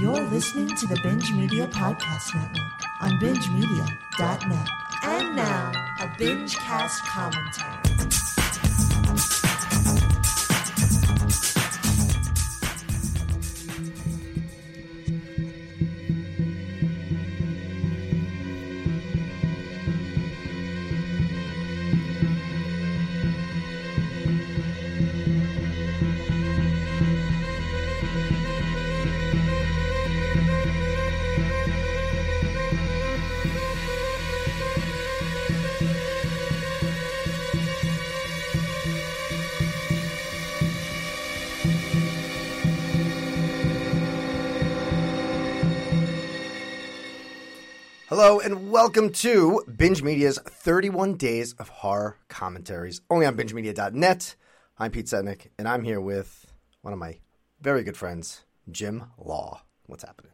[0.00, 4.68] You're listening to the Binge Media Podcast Network on bingemedia.net.
[5.02, 7.91] And now, a binge cast commentary.
[48.22, 54.36] Hello and welcome to Binge Media's 31 Days of Horror Commentaries, only on BingeMedia.net.
[54.78, 56.46] I'm Pete Setnick, and I'm here with
[56.82, 57.18] one of my
[57.60, 59.62] very good friends, Jim Law.
[59.86, 60.30] What's happening?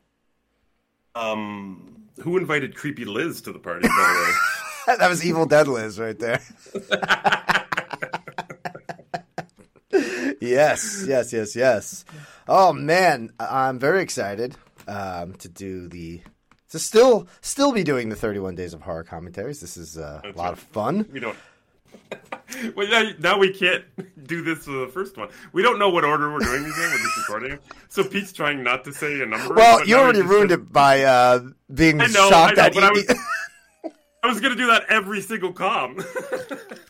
[1.15, 3.89] Um, who invited creepy Liz to the party?
[3.89, 4.39] By
[4.99, 6.43] that was Evil Dead Liz right there.
[10.43, 12.05] yes, yes, yes, yes.
[12.47, 16.21] Oh man, I'm very excited um, to do the
[16.71, 19.61] to still still be doing the 31 Days of Horror commentaries.
[19.61, 21.07] This is uh, a lot of fun.
[21.13, 21.37] we don't.
[22.77, 23.85] well, yeah, now we can't
[24.27, 25.29] do this for the first one.
[25.53, 26.83] We don't know what order we're doing these in.
[26.85, 27.59] We're just recording.
[27.89, 29.55] So Pete's trying not to say a number.
[29.55, 31.41] Well, you already ruined said- it by uh,
[31.73, 33.19] being I know, shocked I know, at but I E- was,
[34.23, 35.99] I was going to do that every single com.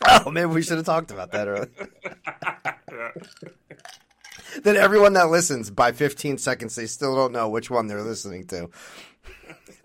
[0.07, 1.69] Oh, maybe we should have talked about that earlier.
[2.91, 3.11] Yeah.
[4.63, 8.47] then everyone that listens by 15 seconds, they still don't know which one they're listening
[8.47, 8.69] to.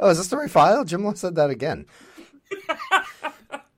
[0.01, 0.85] Oh, is this the right file?
[0.85, 1.87] Jim said that again.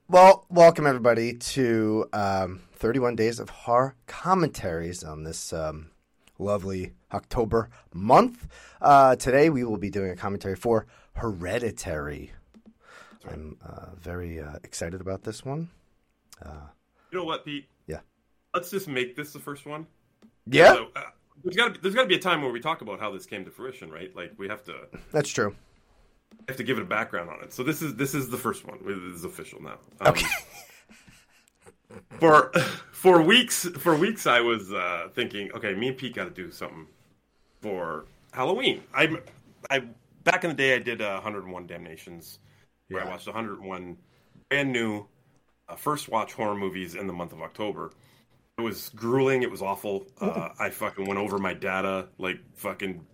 [0.07, 5.91] well, welcome everybody to um, 31 Days of Horror commentaries on this um,
[6.39, 8.47] lovely October month.
[8.81, 12.31] Uh, today we will be doing a commentary for Hereditary.
[13.29, 15.69] I'm uh, very uh, excited about this one.
[17.11, 17.67] You know what, Pete?
[17.85, 17.99] Yeah.
[18.53, 19.85] Let's just make this the first one.
[20.47, 21.01] Yeah, So, uh,
[21.43, 23.25] there's got to there's got to be a time where we talk about how this
[23.25, 24.13] came to fruition, right?
[24.15, 25.55] Like we have to that's true.
[26.47, 27.53] Have to give it a background on it.
[27.53, 28.79] So this is this is the first one.
[28.85, 29.77] This is official now.
[30.01, 30.25] Um, Okay.
[32.19, 32.51] For
[32.91, 36.51] for weeks for weeks I was uh, thinking, okay, me and Pete got to do
[36.51, 36.85] something
[37.61, 38.83] for Halloween.
[38.93, 39.19] I'm
[39.69, 39.83] I
[40.23, 42.39] back in the day I did uh, 101 Damnations,
[42.89, 43.11] where I Yeah.
[43.11, 43.97] watched 101
[44.49, 45.05] brand new
[45.69, 47.91] uh, first watch horror movies in the month of October.
[48.57, 49.43] It was grueling.
[49.43, 50.07] It was awful.
[50.19, 53.05] Uh, I fucking went over my data like fucking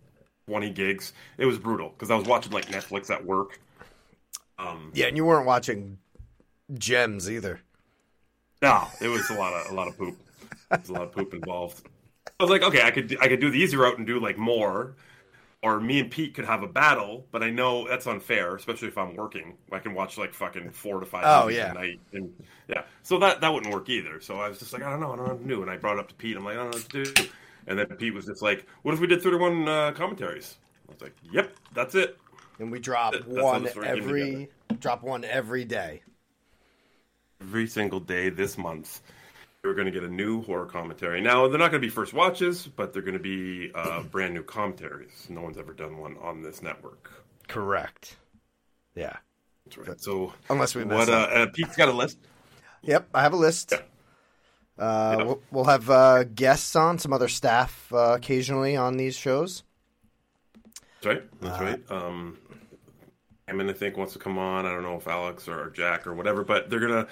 [0.47, 1.13] 20 gigs.
[1.37, 3.59] It was brutal because I was watching like Netflix at work.
[4.59, 5.97] Um, Yeah, and you weren't watching
[6.73, 7.59] Gems either.
[8.61, 10.17] no, it was a lot of a lot of poop.
[10.69, 11.87] There's a lot of poop involved.
[12.39, 14.37] I was like, okay, I could I could do the easy route and do like
[14.37, 14.95] more,
[15.61, 17.25] or me and Pete could have a battle.
[17.31, 19.57] But I know that's unfair, especially if I'm working.
[19.71, 21.43] I can watch like fucking four to five.
[21.43, 21.71] movies yeah.
[21.71, 22.33] a night, and
[22.67, 24.19] yeah, so that that wouldn't work either.
[24.21, 25.61] So I was just like, I don't know, I don't know what to do.
[25.61, 26.37] And I brought it up to Pete.
[26.37, 27.29] I'm like, I don't know what to do.
[27.67, 30.57] And then Pete was just like, What if we did 31 uh, commentaries?
[30.89, 32.17] I was like, Yep, that's it.
[32.59, 36.01] And we drop That- one the story came every drop one every day.
[37.41, 39.01] every single day this month.
[39.63, 41.21] We're going to get a new horror commentary.
[41.21, 44.33] Now, they're not going to be first watches, but they're going to be uh, brand
[44.33, 45.25] new commentaries.
[45.29, 47.09] No one's ever done one on this network.
[47.47, 48.17] Correct.
[48.93, 49.15] Yeah.
[49.65, 50.01] That's right.
[50.01, 51.07] So, Unless we what?
[51.07, 52.17] Uh, uh, Pete's got a list.
[52.81, 53.71] Yep, I have a list.
[53.71, 53.79] Yeah.
[54.77, 55.23] Uh, Yeah.
[55.25, 59.63] we'll, we'll have uh, guests on, some other staff uh, occasionally on these shows.
[61.01, 61.41] That's right.
[61.41, 61.91] That's Uh, right.
[61.91, 62.37] Um,
[63.47, 64.65] Ammon, I think, wants to come on.
[64.65, 67.07] I don't know if Alex or Jack or whatever, but they're gonna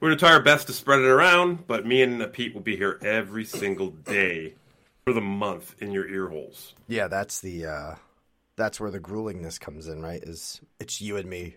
[0.00, 1.66] we're gonna try our best to spread it around.
[1.66, 4.54] But me and Pete will be here every single day
[5.04, 6.74] for the month in your ear holes.
[6.88, 7.94] Yeah, that's the uh,
[8.56, 10.22] that's where the gruelingness comes in, right?
[10.22, 11.56] Is it's you and me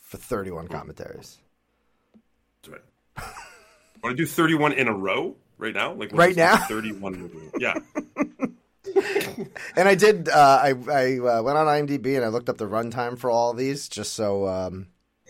[0.00, 1.38] for 31 commentaries.
[2.62, 2.80] That's
[3.18, 3.26] right.
[4.02, 5.92] Want to do 31 in a row right now?
[5.92, 6.56] Like Right now?
[6.56, 7.50] 31.
[7.58, 7.74] Yeah.
[9.76, 10.28] And I did.
[10.28, 13.50] Uh, I I uh, went on IMDb and I looked up the runtime for all
[13.50, 14.86] of these, just so um,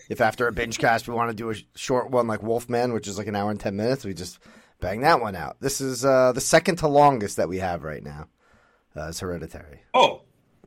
[0.09, 3.07] if after a binge cast we want to do a short one like Wolfman, which
[3.07, 4.39] is like an hour and ten minutes, we just
[4.79, 5.57] bang that one out.
[5.59, 8.27] This is uh, the second to longest that we have right now.
[8.95, 9.81] Uh, it's Hereditary.
[9.93, 10.21] Oh.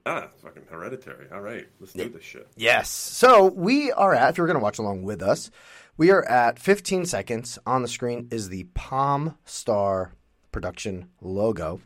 [0.07, 1.27] Ah, fucking hereditary.
[1.31, 1.67] All right.
[1.79, 2.49] Let's do this shit.
[2.57, 2.89] Yes.
[2.89, 4.31] So we are at.
[4.31, 5.51] If you're going to watch along with us,
[6.00, 7.58] we are at 15 seconds.
[7.67, 10.12] On the screen is the PalmStar
[10.50, 11.82] production logo.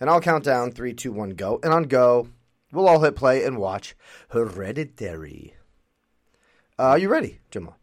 [0.00, 1.60] And I'll count down three, two, one, go.
[1.62, 2.28] And on go,
[2.72, 3.94] we'll all hit play and watch
[4.30, 5.56] Hereditary.
[6.78, 7.76] Uh, are you ready, Jim Law?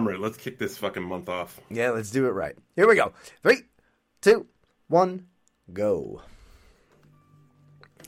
[0.00, 0.18] All right.
[0.18, 1.60] Let's kick this fucking month off.
[1.70, 2.56] Yeah, let's do it right.
[2.74, 3.12] Here we go.
[3.44, 3.58] Three,
[4.22, 4.48] two,
[4.88, 5.28] one,
[5.72, 6.20] go.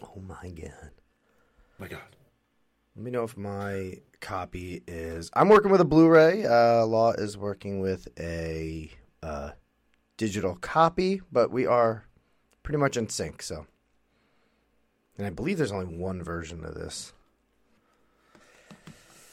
[0.02, 0.90] Oh my god.
[1.78, 2.16] My God.
[2.96, 5.30] Let me know if my copy is.
[5.34, 6.44] I'm working with a Blu-ray.
[6.44, 8.90] Uh, Law is working with a
[9.22, 9.50] uh,
[10.16, 12.04] digital copy, but we are
[12.62, 13.42] pretty much in sync.
[13.42, 13.66] So,
[15.18, 17.12] and I believe there's only one version of this.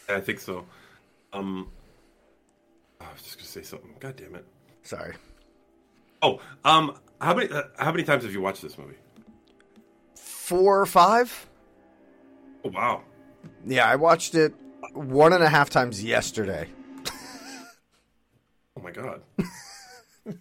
[0.10, 0.66] I think so.
[1.32, 1.70] Um,
[3.02, 3.96] I was just gonna say something.
[4.00, 4.46] God damn it.
[4.84, 5.16] Sorry,
[6.22, 8.96] Oh, um, how many uh, how many times have you watched this movie?
[10.16, 11.48] four or five.
[12.66, 13.02] Oh wow.
[13.66, 14.54] Yeah, I watched it
[14.94, 16.68] one and a half times yesterday.
[18.78, 19.22] Oh my God.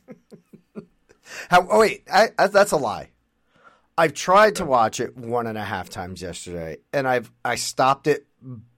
[1.49, 1.67] How?
[1.71, 3.11] Oh wait, I, I, that's a lie.
[3.97, 8.07] I've tried to watch it one and a half times yesterday, and I've I stopped
[8.07, 8.27] it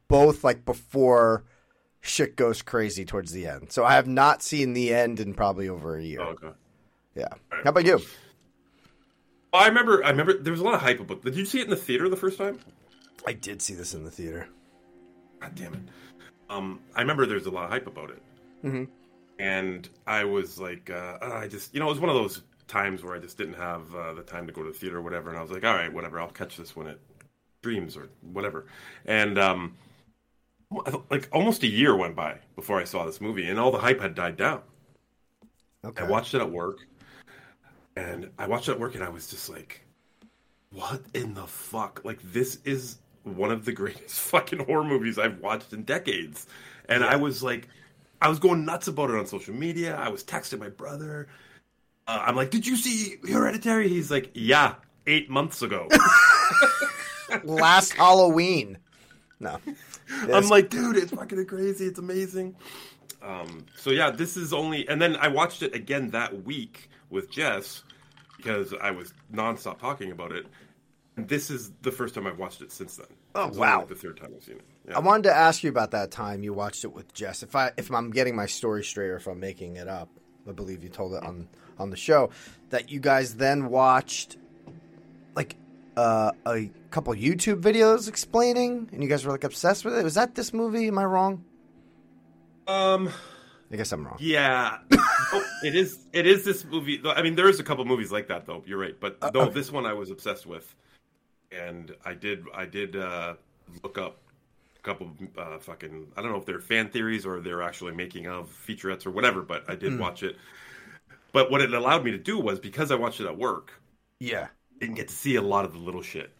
[0.08, 1.44] both like before
[2.00, 3.72] shit goes crazy towards the end.
[3.72, 6.20] So I have not seen the end in probably over a year.
[6.20, 6.50] Oh, okay.
[7.14, 7.28] Yeah.
[7.50, 8.00] How about you?
[9.52, 10.05] I remember.
[10.05, 11.22] I remember there was a lot of hype about.
[11.22, 12.58] Did you see it in the theater the first time?
[13.26, 14.49] I did see this in the theater.
[15.44, 15.81] God damn it.
[16.49, 18.23] Um, I remember there's a lot of hype about it.
[18.64, 18.88] Mhm.
[19.38, 23.02] And I was like, uh, I just, you know, it was one of those times
[23.02, 25.29] where I just didn't have uh, the time to go to the theater or whatever.
[25.29, 26.99] And I was like, all right, whatever, I'll catch this when it
[27.61, 28.67] streams or whatever.
[29.05, 29.76] And, um,
[31.11, 34.00] like almost a year went by before I saw this movie, and all the hype
[34.00, 34.62] had died down.
[35.85, 36.05] Okay.
[36.05, 36.79] I watched it at work,
[37.97, 39.85] and I watched it at work, and I was just like,
[40.70, 42.00] "What in the fuck?
[42.02, 46.47] Like, this is one of the greatest fucking horror movies I've watched in decades."
[46.88, 47.69] And I was like,
[48.21, 49.97] I was going nuts about it on social media.
[49.97, 51.29] I was texting my brother.
[52.06, 54.75] Uh, I'm like, "Did you see Hereditary?" He's like, "Yeah,
[55.06, 55.88] eight months ago."
[57.44, 58.79] Last Halloween.
[59.41, 59.59] No.
[60.32, 61.87] I'm like, dude, it's fucking crazy.
[61.87, 62.56] It's amazing.
[63.23, 67.31] Um, so yeah, this is only, and then I watched it again that week with
[67.31, 67.82] Jess
[68.37, 70.47] because I was nonstop talking about it.
[71.16, 73.06] And this is the first time I've watched it since then.
[73.37, 73.78] Oh, It's wow.
[73.78, 74.64] like the third time I've seen it.
[74.88, 74.96] Yeah.
[74.96, 77.43] I wanted to ask you about that time you watched it with Jess.
[77.43, 80.08] If I if I'm getting my story straight or if I'm making it up,
[80.49, 82.31] I believe you told it on on the show
[82.70, 84.37] that you guys then watched
[85.37, 85.56] like
[85.96, 90.02] uh, a couple YouTube videos explaining, and you guys were like obsessed with it.
[90.02, 90.88] Was that this movie?
[90.88, 91.44] Am I wrong?
[92.66, 93.11] Um,
[93.72, 94.16] I guess I'm wrong.
[94.20, 94.78] yeah,
[95.32, 95.99] Oh, it is.
[96.12, 97.00] It is this movie.
[97.05, 98.62] I mean, there is a couple movies like that, though.
[98.66, 99.55] You're right, but Uh, no, okay.
[99.55, 100.75] this one I was obsessed with,
[101.55, 102.45] and I did.
[102.55, 103.35] I did uh,
[103.83, 104.19] look up
[104.77, 106.09] a couple uh, fucking.
[106.17, 109.43] I don't know if they're fan theories or they're actually making of featurettes or whatever,
[109.43, 109.99] but I did Hmm.
[109.99, 110.37] watch it.
[111.33, 113.73] But what it allowed me to do was because I watched it at work,
[114.21, 114.49] Yeah.
[114.81, 116.31] Didn't get to see a lot of the little shit,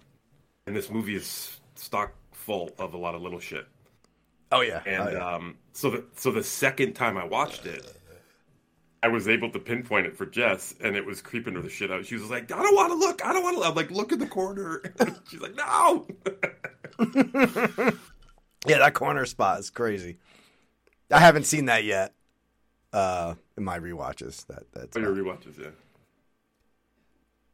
[0.67, 3.67] and this movie is stock full of a lot of little shit.
[4.53, 4.83] Oh yeah.
[4.87, 5.35] And Oh, yeah.
[5.35, 7.85] um, so the so the second time I watched it,
[9.05, 11.91] I was able to pinpoint it for Jess, and it was creeping her the shit
[11.93, 12.07] out.
[12.07, 13.23] She was like, "I don't want to look.
[13.23, 14.81] I don't want to." I'm like, "Look in the corner."
[15.31, 16.07] She's like, "No."
[18.67, 20.17] yeah, that corner spot is crazy.
[21.11, 22.15] I haven't seen that yet.
[22.95, 25.67] Uh, in my rewatches, that that's Oh, your rewatches, yeah.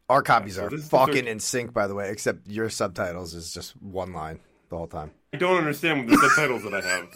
[0.08, 1.74] our copies so are this is the fucking in sync.
[1.74, 4.38] By the way, except your subtitles is just one line
[4.68, 5.10] the whole time.
[5.34, 7.08] I don't understand the subtitles that I have.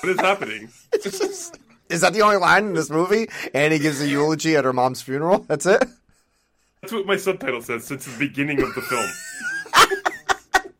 [0.00, 0.70] What is happening?
[1.90, 3.28] Is that the only line in this movie?
[3.52, 5.40] Annie gives a eulogy at her mom's funeral.
[5.40, 5.82] That's it.
[6.80, 9.10] That's what my subtitle says since the beginning of the film.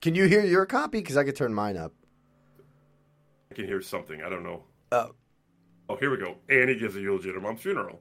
[0.00, 0.98] Can you hear your copy?
[0.98, 1.92] Because I could turn mine up.
[3.50, 4.22] I can hear something.
[4.22, 4.64] I don't know.
[4.92, 5.12] Oh,
[5.88, 6.36] Oh, here we go.
[6.48, 8.00] Annie gives a eulogy at her mom's funeral.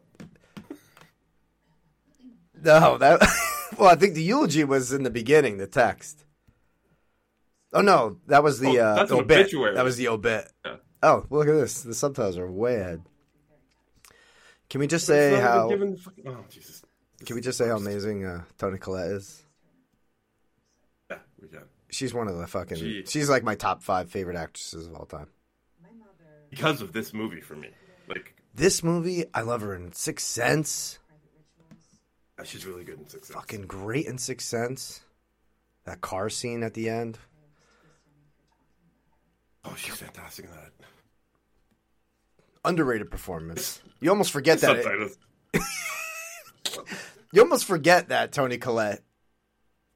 [2.62, 3.20] no, that.
[3.80, 5.58] well, I think the eulogy was in the beginning.
[5.58, 6.24] The text.
[7.74, 9.12] Oh no, that was the Oh, uh, obit.
[9.32, 9.76] obituary.
[9.76, 10.52] That was the obit.
[10.66, 10.76] Yeah.
[11.02, 11.82] Oh, look at this.
[11.82, 13.02] The subtitles are way ahead.
[14.70, 15.70] Can we just say how?
[15.70, 16.82] fucking- oh, Jesus.
[17.26, 19.44] Can we just say how amazing uh, Toni Collette is?
[21.10, 21.64] Yeah, we can.
[21.90, 22.78] She's one of the fucking.
[22.78, 25.28] She- She's like my top five favorite actresses of all time.
[26.50, 27.70] Because of this movie for me.
[28.08, 30.98] Like, This movie, I love her in Sixth Sense.
[32.38, 33.36] yeah, she's really good in Six Sense.
[33.36, 35.02] Fucking great in Sixth Sense.
[35.86, 37.20] That car scene at the end.
[39.66, 40.72] Oh, she's fantastic in that.
[42.66, 43.82] Underrated performance.
[44.00, 45.12] You almost forget that.
[47.32, 49.04] You almost forget that Toni Collette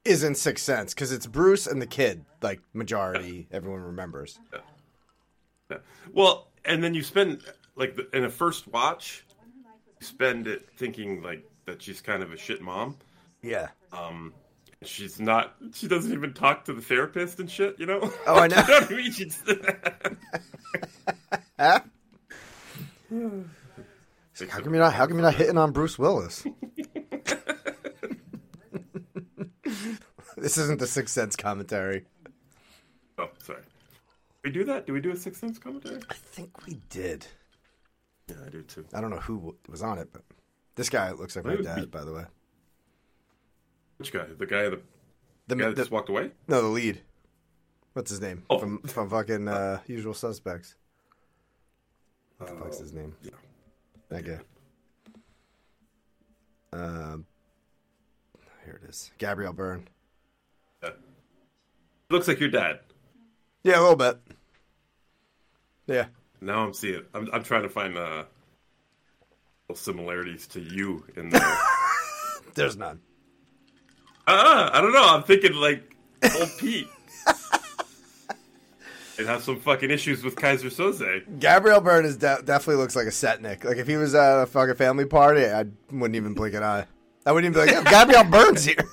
[0.06, 2.26] is in Sixth Sense because it's Bruce and the kid.
[2.42, 4.40] Like majority, everyone remembers.
[5.72, 5.78] Yeah.
[6.14, 7.42] Well, and then you spend
[7.76, 9.26] like the, in a first watch,
[10.00, 12.98] you spend it thinking like that she's kind of a shit mom.
[13.42, 13.70] Yeah.
[13.92, 14.34] Um,
[14.86, 15.56] she's not.
[15.74, 17.80] She doesn't even talk to the therapist and shit.
[17.80, 18.12] You know.
[18.28, 18.58] Oh, I know.
[18.68, 19.12] you know I mean?
[19.12, 19.42] She's-
[21.60, 21.80] Huh?
[23.12, 24.94] It's like, how come you're not?
[24.94, 26.46] How come you're not hitting on Bruce Willis?
[30.36, 32.06] This isn't the Sixth Sense commentary.
[33.18, 33.62] Oh, sorry.
[34.44, 34.86] We do that?
[34.88, 36.02] Do we do a Sixth Sense commentary?
[36.10, 37.26] I think we did.
[38.28, 38.84] Yeah, I do too.
[38.94, 40.24] I don't know who was on it, but
[40.76, 42.24] this guy looks like my dad, be- by the way.
[44.04, 44.26] Which guy?
[44.38, 44.82] The guy that
[45.48, 46.32] The, guy that the- just walked away?
[46.50, 47.00] no, the lead.
[47.94, 48.44] What's his name?
[48.50, 48.60] Oh.
[48.60, 50.76] From from fucking uh, Usual Suspects.
[52.38, 53.16] What the Uh, fuck's his name?
[53.22, 53.32] yeah.
[54.10, 54.40] That guy.
[56.74, 57.26] Um,
[58.66, 59.12] here it is.
[59.20, 59.88] Gabriel Byrne.
[60.84, 60.90] Yeah.
[62.10, 62.80] Looks like your dad.
[63.64, 64.20] Yeah, a little bit.
[65.88, 66.08] Yeah.
[66.42, 67.04] Now I'm seeing.
[67.14, 68.26] I'm I'm trying to find uh,
[69.70, 71.58] little similarities to you in there.
[72.56, 73.00] There's none.
[74.26, 75.04] Uh, I don't know.
[75.06, 75.96] I'm thinking like
[76.40, 76.88] old Pete.
[79.18, 81.40] and have some fucking issues with Keyser Söze.
[81.40, 83.64] Gabriel Byrne is de- definitely looks like a setnik.
[83.64, 86.86] Like if he was at a fucking family party, I wouldn't even blink an eye.
[87.26, 88.76] I wouldn't even be like, yeah, Gabriel Byrne's here.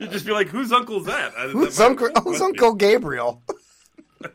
[0.00, 3.42] You'd just be like, "Whose uncle's that?" Who's that Uncle, who's Uncle Gabriel?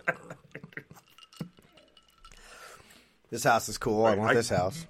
[3.30, 4.06] this house is cool.
[4.06, 4.86] I want I- this house.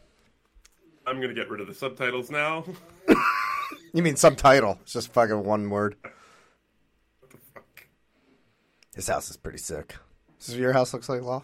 [1.05, 2.63] I'm gonna get rid of the subtitles now.
[3.93, 4.79] You mean subtitle?
[4.83, 5.95] It's just fucking one word.
[8.95, 9.95] This house is pretty sick.
[10.39, 11.43] This is what your house looks like, Law?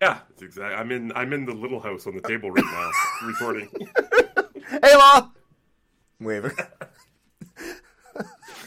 [0.00, 0.74] yeah, it's exact.
[0.78, 1.12] I'm in.
[1.14, 2.90] I'm in the little house on the table right now,
[3.26, 3.68] recording.
[4.82, 5.30] Hey, Law!
[6.18, 6.52] Waving.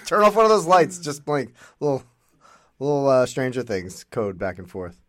[0.05, 0.99] Turn off one of those lights.
[0.99, 1.51] Just blink.
[1.79, 2.03] Little,
[2.77, 5.01] little uh, Stranger Things code back and forth.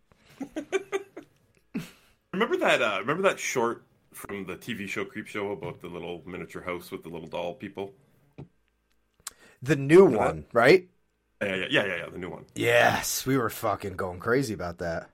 [2.32, 2.80] Remember that?
[2.80, 3.84] Uh, remember that short
[4.16, 7.94] from the TV show Creepshow about the little miniature house with the little doll people?
[9.62, 10.18] The new that?
[10.18, 10.88] one, right?
[11.42, 12.08] Yeah, yeah, yeah, yeah, yeah.
[12.10, 12.46] The new one.
[12.54, 15.10] Yes, we were fucking going crazy about that.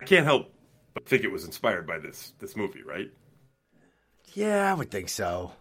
[0.00, 0.52] I can't help
[0.94, 3.10] but think it was inspired by this this movie, right?
[4.34, 5.52] Yeah, I would think so.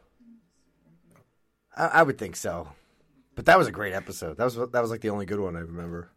[1.75, 2.69] I, I would think so.
[3.35, 4.37] But that was a great episode.
[4.37, 6.09] That was that was like the only good one I remember.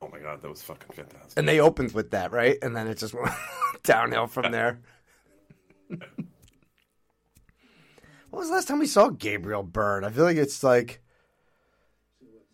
[0.00, 1.38] Oh my god, that was fucking fantastic.
[1.38, 2.58] And they opened with that, right?
[2.62, 3.32] And then it just went
[3.82, 4.80] downhill from there.
[8.30, 10.04] What was the last time we saw Gabriel Byrne?
[10.04, 11.00] I feel like it's like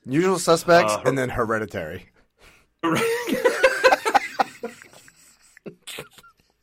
[0.05, 2.07] Usual Suspects Uh, and then Hereditary.
[2.83, 2.97] I'm,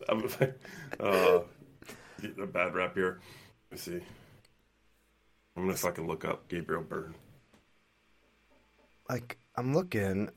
[1.00, 1.40] uh,
[2.42, 3.20] a bad rap here.
[3.70, 4.00] Let me see.
[5.56, 7.16] I'm gonna fucking look up Gabriel Byrne.
[9.10, 10.30] Like I'm looking,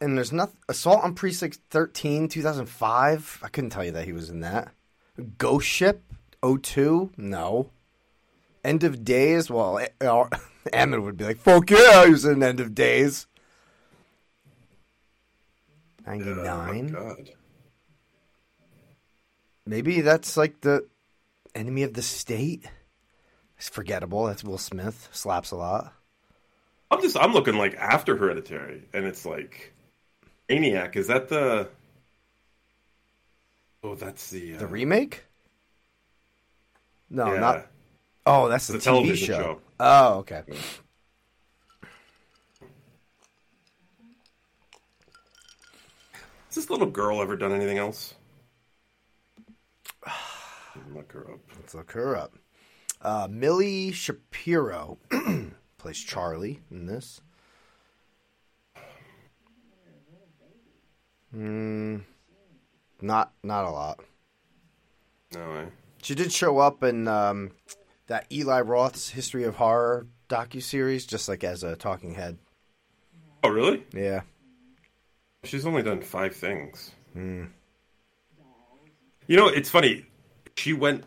[0.00, 0.56] and there's nothing.
[0.68, 3.40] Assault on Precinct 13, 2005.
[3.42, 4.72] I couldn't tell you that he was in that.
[5.38, 6.02] Ghost Ship
[6.42, 7.12] 02?
[7.16, 7.70] No.
[8.64, 9.50] End of Days?
[9.50, 10.28] Well, uh,
[10.72, 13.26] Ammon would be like, "Fuck yeah, he was in End of Days."
[16.06, 16.88] Oh 99.
[16.88, 17.30] God.
[19.66, 20.86] Maybe that's like the
[21.54, 22.66] enemy of the state.
[23.56, 24.26] It's forgettable.
[24.26, 25.08] That's Will Smith.
[25.12, 25.92] Slaps a lot.
[26.90, 29.72] I'm just I'm looking like after Hereditary, and it's like
[30.48, 30.96] Maniac.
[30.96, 31.68] Is that the?
[33.82, 35.24] Oh, that's the uh, The remake?
[37.10, 37.40] No, yeah.
[37.40, 37.66] not.
[38.24, 39.38] Oh, that's the, The TV television show.
[39.40, 39.60] show.
[39.80, 40.42] Oh, okay.
[46.46, 48.14] Has this little girl ever done anything else?
[50.94, 51.40] Look her up.
[51.56, 52.34] Let's look her up.
[53.00, 54.98] Uh, Millie Shapiro
[55.78, 57.20] plays Charlie in this.
[61.32, 61.98] Hmm.
[63.02, 64.00] Not not a lot.
[65.34, 65.66] No way.
[66.02, 67.52] She did show up in um,
[68.06, 72.38] that Eli Roth's History of Horror docu series, just like as a talking head.
[73.44, 73.84] Oh, really?
[73.92, 74.22] Yeah.
[75.44, 76.92] She's only done five things.
[77.14, 77.48] You
[79.36, 80.06] know, it's funny.
[80.56, 81.04] She went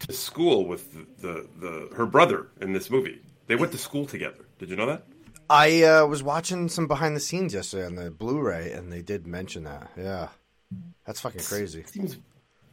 [0.00, 3.20] to school with the, the, the her brother in this movie.
[3.46, 4.44] They went to school together.
[4.58, 5.06] Did you know that?
[5.50, 9.26] I uh, was watching some behind the scenes yesterday on the Blu-ray, and they did
[9.26, 9.90] mention that.
[9.96, 10.28] Yeah,
[11.06, 11.84] that's fucking crazy.
[11.86, 12.18] Seems,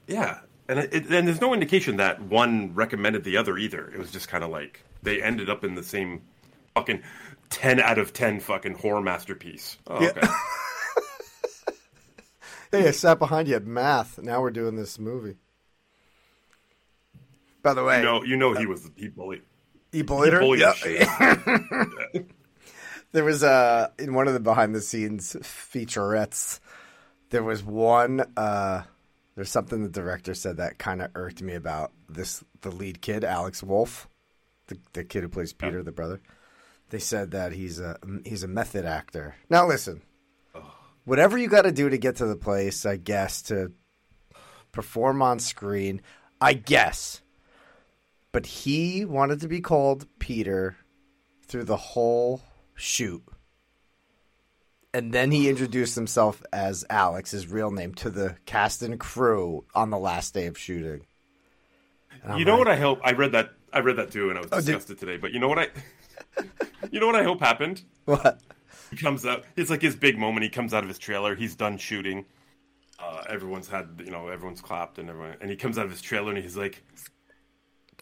[0.07, 3.89] yeah, and it, it- and there's no indication that one recommended the other either.
[3.89, 6.21] It was just kind of like they ended up in the same
[6.75, 7.01] fucking
[7.49, 9.77] ten out of ten fucking horror masterpiece.
[9.87, 10.09] Oh, Yeah.
[10.09, 10.27] okay.
[12.71, 14.17] Hey, I sat behind you at math.
[14.21, 15.37] Now we're doing this movie.
[17.61, 19.43] By the way, you know, you know he was he bullied.
[19.93, 20.39] he bullied her.
[20.39, 20.73] bullied Yeah.
[20.73, 22.25] the shit out
[23.13, 26.59] There was uh in one of the behind the scenes featurettes.
[27.35, 28.23] There was one.
[28.37, 28.83] uh
[29.35, 32.41] There's something the director said that kind of irked me about this.
[32.61, 34.07] The lead kid, Alex Wolff,
[34.67, 36.21] the the kid who plays Peter, the brother.
[36.91, 39.35] They said that he's a he's a method actor.
[39.49, 40.01] Now listen,
[41.03, 43.73] whatever you got to do to get to the place, I guess to
[44.71, 46.01] perform on screen,
[46.39, 47.21] I guess.
[48.31, 50.77] but he wanted to be called Peter
[51.47, 52.41] through the whole
[52.75, 53.23] shoot.
[54.95, 59.65] And then he introduced himself as Alex, his real name, to the cast and crew
[59.75, 61.05] on the last day of shooting.
[62.23, 62.99] And I'm You know like, what I hope?
[63.03, 63.49] I read that.
[63.73, 65.17] I read that too, and I was Oh, did- disgusted today.
[65.17, 65.67] But you know what I?
[66.91, 67.83] you know what I hope happened?
[68.05, 68.39] What?
[68.89, 69.43] He comes out.
[69.57, 70.43] It's like his big moment.
[70.45, 71.35] He comes out of his trailer.
[71.35, 72.23] He's done shooting.
[72.97, 75.35] Uh, everyone's had, you know, everyone's clapped and everyone.
[75.41, 76.81] And he comes out of his trailer and he's like,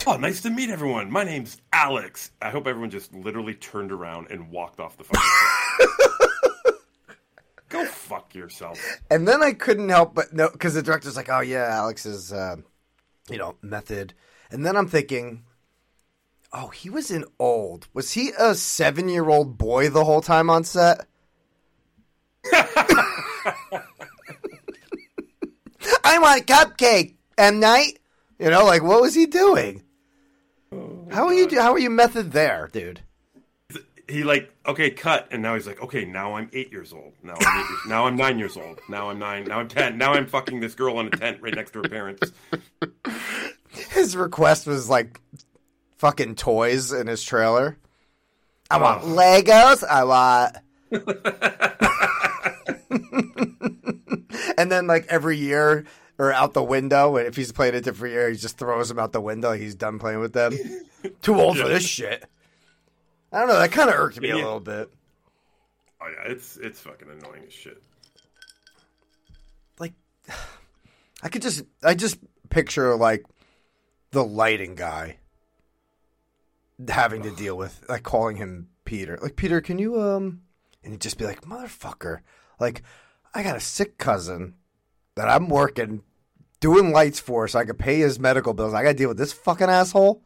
[0.05, 1.09] "Oh, nice to meet everyone.
[1.09, 6.19] My name's Alex." I hope everyone just literally turned around and walked off the fucking.
[7.73, 8.79] Go fuck yourself.
[9.09, 12.57] And then I couldn't help but no, because the director's like, "Oh yeah, Alex's, uh,
[13.29, 14.13] you know, method."
[14.51, 15.43] And then I'm thinking,
[16.53, 17.87] "Oh, he was in old.
[17.93, 21.07] Was he a seven year old boy the whole time on set?"
[26.05, 27.99] I want cupcake, M Night.
[28.39, 29.83] You know, like what was he doing?
[31.11, 31.47] how are you?
[31.47, 33.01] do- How are you method there, dude?
[34.13, 37.13] He like okay, cut, and now he's like, okay, now I'm eight years old.
[37.23, 38.79] Now I'm eight years, now I'm nine years old.
[38.87, 39.45] Now I'm nine.
[39.45, 39.97] Now I'm ten.
[39.97, 42.31] Now I'm fucking this girl in a tent right next to her parents.
[43.69, 45.19] His request was like
[45.97, 47.75] fucking toys in his trailer.
[48.69, 49.83] I want Legos.
[49.83, 50.57] I want.
[54.59, 55.85] and then, like every year
[56.19, 59.11] or out the window, if he's playing a different year, he just throws them out
[59.11, 59.53] the window.
[59.53, 60.53] He's done playing with them.
[61.23, 62.25] Too old for this shit.
[63.33, 63.59] I don't know.
[63.59, 64.89] That kind of irked me a little bit.
[65.99, 67.81] Oh yeah, it's it's fucking annoying as shit.
[69.79, 69.93] Like,
[71.23, 73.25] I could just, I just picture like
[74.11, 75.17] the lighting guy
[76.87, 79.17] having to deal with like calling him Peter.
[79.21, 80.41] Like, Peter, can you um
[80.83, 82.19] and he'd just be like, Motherfucker,
[82.59, 82.83] like
[83.33, 84.55] I got a sick cousin
[85.15, 86.03] that I'm working
[86.59, 88.73] doing lights for so I could pay his medical bills.
[88.73, 90.21] I gotta deal with this fucking asshole.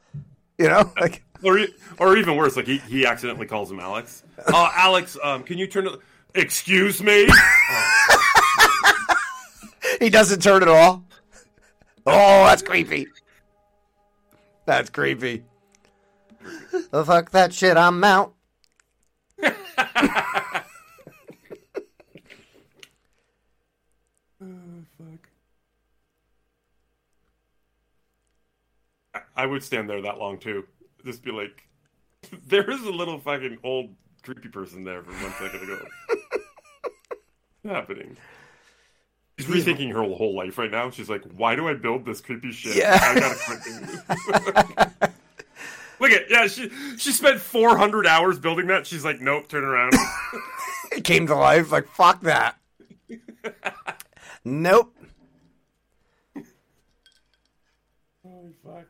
[0.58, 0.92] You know?
[1.00, 1.60] Like Or
[2.00, 4.24] or even worse, like he, he accidentally calls him Alex.
[4.48, 6.00] Oh, Alex, um, can you turn to?
[6.36, 7.28] Excuse me.
[10.00, 11.04] he doesn't turn at all.
[12.06, 13.08] Oh, that's creepy.
[14.66, 15.44] That's creepy.
[16.92, 18.34] The fuck that shit, I'm out.
[29.14, 30.66] I- I would stand there that long too.
[31.08, 31.66] Just be like,
[32.48, 35.80] there is a little fucking old creepy person there from one second ago.
[37.66, 38.18] happening?
[39.40, 40.90] She's rethinking her whole life right now.
[40.90, 42.76] She's like, why do I build this creepy shit?
[42.76, 43.00] Yeah.
[43.02, 45.10] I gotta quit this.
[46.00, 48.86] Look at yeah, she she spent four hundred hours building that.
[48.86, 49.94] She's like, nope, turn around.
[50.92, 51.72] It came to life.
[51.72, 52.58] Like, fuck that.
[54.44, 54.94] nope.
[58.24, 58.88] Holy fuck.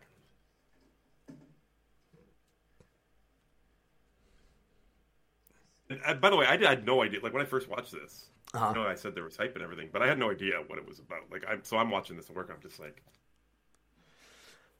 [5.89, 7.19] And, uh, by the way, I, did, I had no idea.
[7.21, 8.65] Like when I first watched this, Uh-huh.
[8.67, 10.77] I know I said there was hype and everything, but I had no idea what
[10.77, 11.21] it was about.
[11.31, 12.49] Like, I'm so I'm watching this at work.
[12.53, 13.01] I'm just like,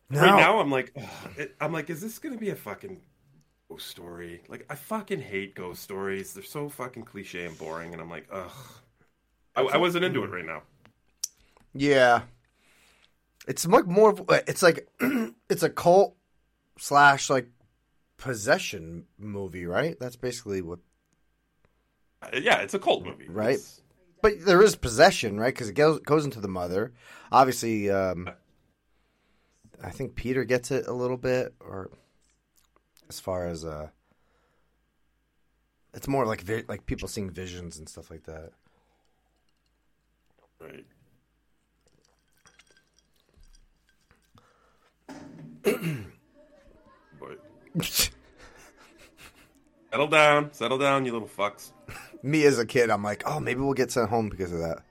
[0.09, 0.21] No.
[0.21, 0.91] right now, I'm like,
[1.37, 3.01] it, I'm like, is this gonna be a fucking
[3.69, 4.41] ghost story?
[4.47, 6.33] Like, I fucking hate ghost stories.
[6.33, 8.51] They're so fucking cliche and boring, and I'm like, ugh.
[9.55, 10.61] I, I wasn't into it right now.
[11.73, 12.21] Yeah.
[13.47, 14.87] It's like more of it's like
[15.49, 16.15] it's a cult
[16.77, 17.47] slash like
[18.17, 19.97] possession movie, right?
[19.99, 20.81] That's basically what Uh,
[22.33, 23.55] Yeah, it's a cult movie, Right.
[23.55, 23.81] It's-
[24.21, 25.53] But there is possession, right?
[25.53, 26.93] Because it goes goes into the mother.
[27.31, 28.29] Obviously, um,
[29.83, 31.91] I think Peter gets it a little bit, or
[33.09, 33.89] as far as uh,
[35.93, 38.51] it's more like vi- like people seeing visions and stuff like that.
[40.59, 40.85] Right.
[49.91, 51.71] settle down, settle down, you little fucks.
[52.23, 54.83] Me as a kid, I'm like, oh, maybe we'll get sent home because of that.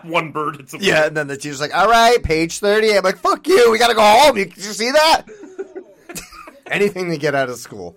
[0.04, 2.96] One bird hits a Yeah, and then the teacher's like, all right, page thirty.
[2.96, 4.36] I'm like, fuck you, we gotta go home.
[4.36, 5.22] You, you see that?
[6.70, 7.96] Anything to get out of school.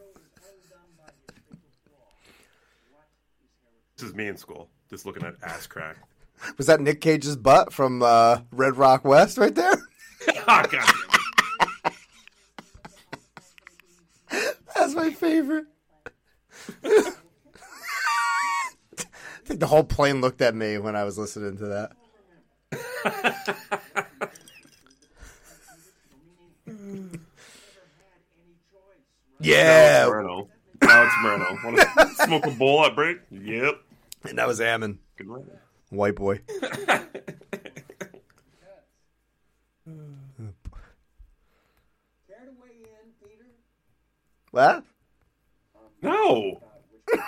[3.97, 5.97] This is me in school, just looking at ass crack.
[6.57, 9.73] Was that Nick Cage's butt from uh, Red Rock West right there?
[10.47, 10.85] Ah, God.
[14.75, 15.65] That's my favorite.
[19.43, 21.91] I think the whole plane looked at me when I was listening to that.
[23.03, 23.35] Now
[29.39, 30.47] yeah, it's Moreno.
[30.81, 31.57] Now it's Moreno.
[31.63, 33.17] Want to smoke a bowl at break?
[33.31, 33.75] Yep.
[34.29, 35.45] and that was Ammon, Good one.
[35.89, 36.41] white boy.
[44.51, 44.83] What?
[46.01, 46.61] No.
[47.13, 47.23] I think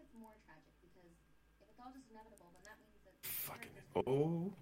[0.00, 1.12] it's more tragic because
[1.60, 3.68] if it's all just inevitable, then that means that Fucking.
[3.96, 4.52] Oh.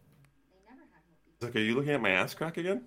[0.67, 1.31] they never had hope.
[1.37, 2.83] It's like, are you looking at my ass crack again?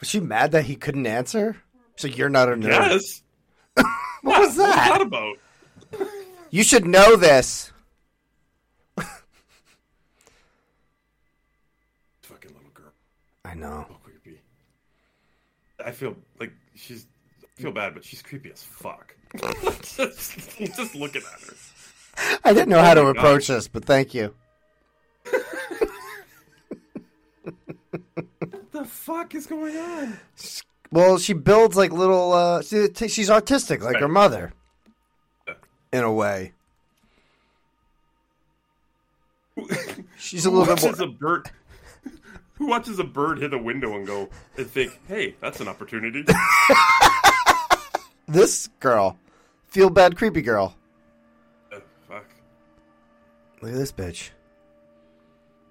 [0.00, 1.56] Was she mad that he couldn't answer?
[1.96, 2.68] So you're not a nerd.
[2.68, 3.22] Yes.
[4.22, 5.00] What was What's that that?
[5.02, 5.36] about?
[6.50, 7.72] You should know this.
[12.22, 12.92] Fucking little girl.
[13.44, 13.86] I know.
[13.88, 14.40] So creepy.
[15.84, 17.06] I feel like she's.
[17.44, 19.14] I feel bad, but she's creepy as fuck.
[19.82, 21.54] just, just looking at her.
[22.44, 23.18] I didn't know how oh to Oh my God.
[23.18, 24.34] approach this, but thank you.
[27.50, 30.18] What the fuck is going on?
[30.90, 32.32] Well, she builds like little.
[32.32, 34.02] Uh, she, she's artistic, like Right.
[34.02, 34.52] her mother,
[35.92, 36.52] in a way.
[40.18, 41.08] She's a little bit more.
[41.08, 41.50] a bird?
[42.54, 46.24] Who watches a bird hit a window and go and think, "Hey, that's an opportunity."
[48.30, 49.16] This girl,
[49.68, 50.76] feel bad, creepy girl.
[51.72, 52.26] Uh, fuck.
[53.62, 54.28] Look at this bitch.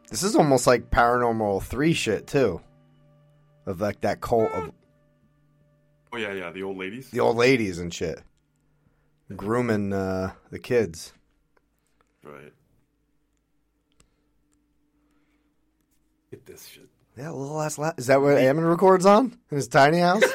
[0.10, 2.62] This is almost like paranormal three shit too,
[3.65, 4.72] of like that cult of
[6.13, 6.50] Oh yeah, yeah.
[6.52, 7.12] The old ladies.
[7.12, 8.22] the old ladies and shit,
[9.36, 11.12] grooming uh, the kids.
[12.24, 12.54] Right.
[16.32, 16.88] Get this shit.
[17.17, 17.78] Yeah, little ass.
[17.78, 20.24] La- is that what Ammon records on in his tiny house?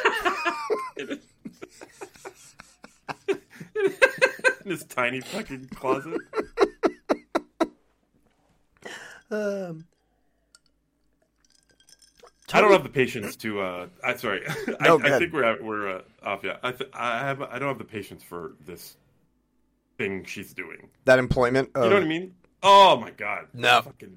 [4.64, 6.20] In his tiny fucking closet.
[9.32, 9.86] Um,
[12.52, 13.60] I don't have the patience to.
[13.60, 14.42] uh I sorry.
[14.80, 15.18] I, No, I good.
[15.20, 16.40] think we're we're uh, off.
[16.44, 17.40] Yeah, I th- I have.
[17.42, 18.96] I don't have the patience for this
[19.98, 20.88] thing she's doing.
[21.06, 21.70] that employment.
[21.74, 22.34] Of, You know what I mean?
[22.62, 23.48] Oh my god.
[23.54, 23.80] No.
[23.82, 24.16] Fucking.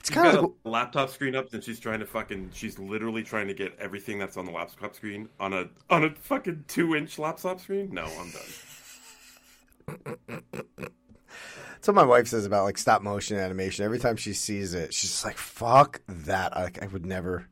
[0.00, 2.50] It's kind of a laptop screen up, and she's trying to fucking.
[2.54, 6.10] She's literally trying to get everything that's on the laptop screen on a on a
[6.14, 7.92] fucking two inch laptop screen.
[7.92, 8.32] No, I'm
[10.26, 10.42] done.
[11.76, 13.84] That's what my wife says about like stop motion animation.
[13.84, 17.46] Every time she sees it, she's just like, "Fuck that!" I, I would never.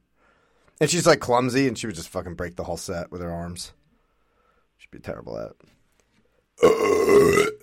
[0.80, 3.30] And she's like clumsy, and she would just fucking break the whole set with her
[3.30, 3.72] arms.
[4.78, 5.52] She'd be terrible at.
[6.62, 7.54] it.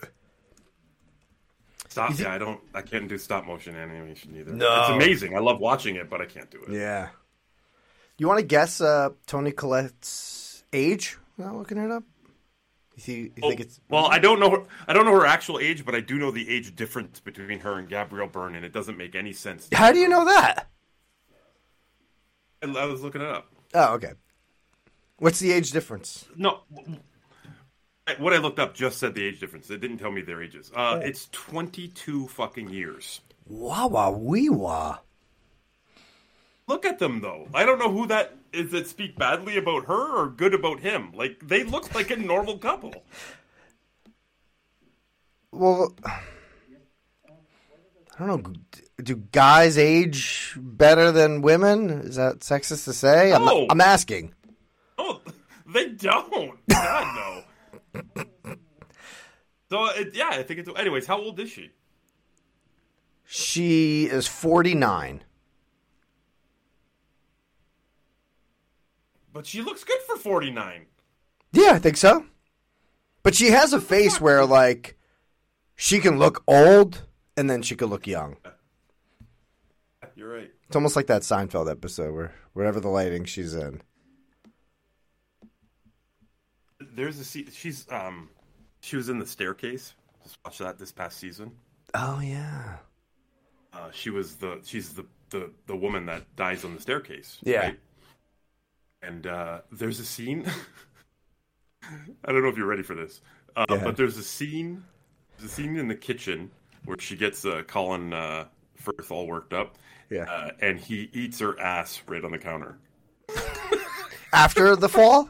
[1.89, 2.17] Stop.
[2.17, 2.62] Yeah, I don't.
[2.74, 4.54] I can't do stop motion animation either.
[4.54, 4.82] No.
[4.82, 5.36] it's amazing.
[5.36, 6.71] I love watching it, but I can't do it.
[6.71, 7.10] Yeah.
[8.17, 12.04] You want to guess uh, Toni Collette's age without looking it up?
[12.95, 14.49] You, see, you Oh, think it's well, I don't know.
[14.49, 17.60] Her, I don't know her actual age, but I do know the age difference between
[17.60, 19.69] her and Gabriel Byrne, and it doesn't make any sense.
[19.73, 20.67] How do you know that?
[22.62, 23.47] I I was looking it up.
[23.73, 24.13] Oh, okay.
[25.17, 26.25] What's the age difference?
[26.36, 26.62] No,
[28.17, 29.69] what I looked up just said the age difference.
[29.69, 30.71] It didn't tell me their ages.
[30.75, 33.21] Uh, It's twenty-two fucking years.
[33.45, 34.99] Wah wah wee wah.
[36.67, 37.47] Look at them though.
[37.54, 41.12] I don't know who that is it speak badly about her or good about him.
[41.14, 43.04] Like they look like a normal couple.
[45.52, 46.22] Well, I
[48.18, 48.54] don't know.
[49.04, 51.90] Do guys age better than women?
[51.90, 53.34] Is that sexist to say?
[53.34, 53.48] I'm.
[53.70, 54.34] I'm asking.
[54.98, 55.22] Oh,
[55.66, 56.58] they don't.
[56.70, 57.44] God no.
[59.70, 60.70] So it, yeah, I think it's.
[60.76, 61.72] Anyways, how old is she?
[63.26, 65.24] She is 49.
[69.34, 70.86] But she looks good for forty-nine.
[71.54, 72.26] Yeah, I think so.
[73.24, 74.98] But she has a face where, like,
[75.76, 77.04] she can look old
[77.38, 78.38] and then she could look young.
[80.15, 80.52] You're right.
[80.67, 83.82] It's almost like that Seinfeld episode where whatever the lighting she's in.
[86.80, 88.30] There's a se- she's um
[88.82, 89.94] she was in the staircase.
[90.24, 91.52] Just watch that this past season.
[91.94, 92.78] Oh yeah.
[93.74, 97.39] Uh, she was the she's the, the the woman that dies on the staircase.
[97.44, 97.72] Yeah.
[99.02, 100.46] And uh, there's a scene.
[102.26, 103.22] I don't know if you're ready for this,
[103.56, 103.84] uh, ahead.
[103.84, 104.84] but there's a scene.
[105.38, 106.52] There's a scene in the kitchen
[106.86, 109.78] where she gets uh, Colin uh, Firth all worked up.
[110.10, 110.24] Yeah.
[110.24, 112.78] Uh, and he eats her ass right on the counter.
[114.34, 115.30] After the fall,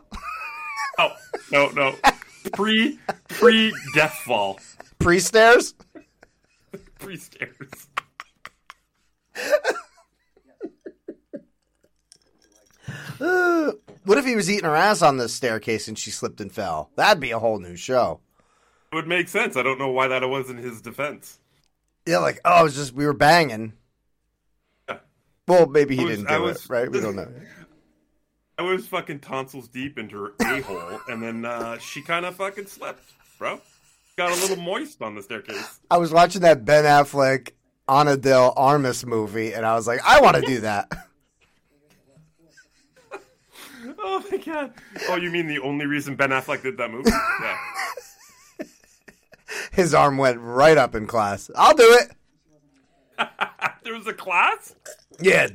[1.00, 1.12] Oh
[1.52, 1.96] no no,
[2.54, 4.60] pre pre death fall,
[5.00, 5.74] pre stairs.
[7.00, 7.88] pre stairs.
[13.20, 13.72] Uh,
[14.32, 16.90] he was eating her ass on the staircase and she slipped and fell?
[16.96, 18.20] That'd be a whole new show.
[18.92, 19.56] It would make sense.
[19.56, 21.40] I don't know why that wasn't his defense.
[22.06, 23.74] Yeah, like oh, it was just we were banging.
[24.90, 24.98] Yeah.
[25.48, 26.92] Well, maybe he was- didn't do was- it, right?
[26.92, 27.32] We don't know.
[28.58, 32.36] I was fucking tonsils deep into her a hole, and then uh, she kind of
[32.36, 33.04] fucking slipped,
[33.40, 33.60] bro.
[34.18, 35.80] Got a little moist on the staircase.
[35.90, 37.52] I was watching that Ben Affleck
[37.88, 40.92] Ana de Armas movie, and I was like, I want to do that.
[44.04, 44.74] Oh my god!
[45.10, 47.12] Oh, you mean the only reason Ben Affleck did that movie?
[47.42, 47.58] Yeah.
[49.72, 51.50] His arm went right up in class.
[51.56, 52.12] I'll do it.
[53.84, 54.76] There was a class.
[55.20, 55.48] Yeah.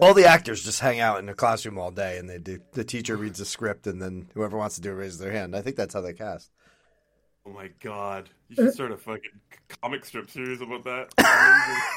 [0.00, 2.58] All the actors just hang out in the classroom all day, and they do.
[2.72, 5.54] The teacher reads the script, and then whoever wants to do it raises their hand.
[5.54, 6.50] I think that's how they cast.
[7.46, 8.30] Oh my god!
[8.48, 9.30] You should start a fucking
[9.80, 11.12] comic strip series about that.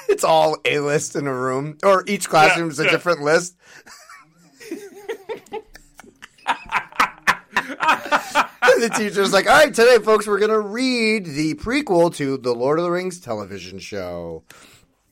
[0.10, 2.92] It's all a list in a room, or each classroom is a yeah.
[2.92, 3.56] different list.
[6.48, 6.58] And
[8.84, 12.80] the teacher's like, "All right, today, folks, we're gonna read the prequel to the Lord
[12.80, 14.44] of the Rings television show."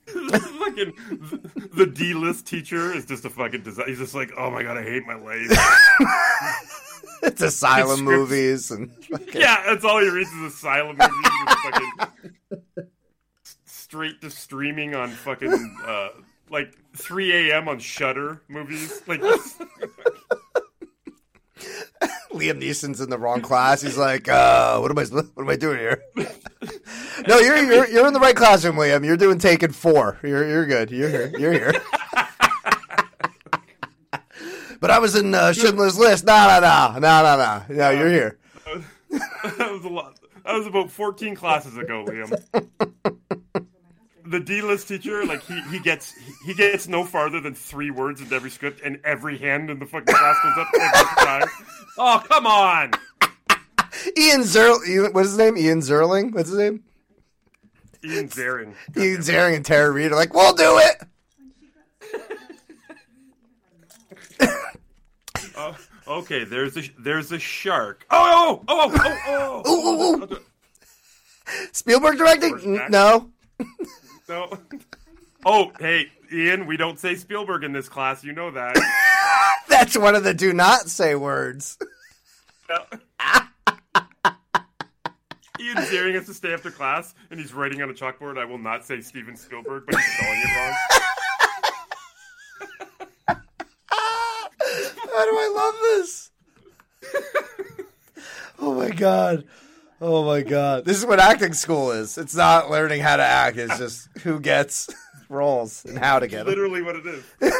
[0.06, 0.92] fucking
[1.74, 3.86] the D list teacher is just a fucking design.
[3.88, 5.50] He's just like, oh my god, I hate my life.
[7.22, 8.90] It's asylum It's movies and
[9.32, 11.30] yeah, that's all he reads is asylum movies.
[11.62, 11.90] fucking
[13.64, 16.08] straight to streaming on fucking uh,
[16.50, 17.68] like 3 a.m.
[17.68, 19.00] on Shudder movies.
[19.06, 19.22] Like,
[22.32, 23.80] Liam Neeson's in the wrong class.
[23.80, 25.04] He's like, uh, "What am I?
[25.04, 26.02] What am I doing here?"
[27.28, 29.04] no, you're you're you're in the right classroom, Liam.
[29.04, 30.18] You're doing Taken Four.
[30.22, 30.90] You're you're good.
[30.90, 31.32] You're here.
[31.38, 31.72] You're here.
[34.80, 36.24] but I was in uh, Schindler's List.
[36.24, 37.62] No, no, no, no, no, no.
[37.74, 38.38] No, you're here.
[39.10, 40.18] that was a lot.
[40.44, 42.38] That was about 14 classes ago, Liam.
[44.34, 46.12] The D-list teacher, like he, he gets
[46.44, 49.86] he gets no farther than three words into every script, and every hand in the
[49.86, 51.48] fucking class goes up every time.
[51.96, 52.90] Oh come on!
[54.18, 55.14] Ian Zerling.
[55.14, 55.56] What's his name?
[55.56, 56.34] Ian Zerling.
[56.34, 56.82] What's his name?
[58.04, 58.74] Ian Zaring.
[58.96, 61.04] Ian Zerling and Tara Reid are like, "We'll do it."
[65.56, 65.76] Oh,
[66.08, 68.04] okay, there's a there's a shark.
[68.10, 69.70] Oh oh oh oh oh oh!
[69.70, 70.40] Ooh, ooh, ooh.
[71.70, 72.80] Spielberg directing?
[72.90, 73.30] No.
[74.28, 74.58] No.
[75.46, 78.24] Oh, hey, Ian, we don't say Spielberg in this class.
[78.24, 78.74] You know that.
[79.68, 81.76] That's one of the do not say words.
[85.60, 88.38] Ian daring us to stay after class, and he's writing on a chalkboard.
[88.38, 90.74] I will not say Steven Spielberg, but he's spelling it wrong.
[95.12, 96.30] How do I love this?
[98.60, 99.44] oh my god.
[100.00, 100.84] Oh my god.
[100.84, 102.18] This is what acting school is.
[102.18, 104.88] It's not learning how to act, it's just who gets
[105.28, 106.48] roles and how to get them.
[106.48, 107.24] Literally, what it is.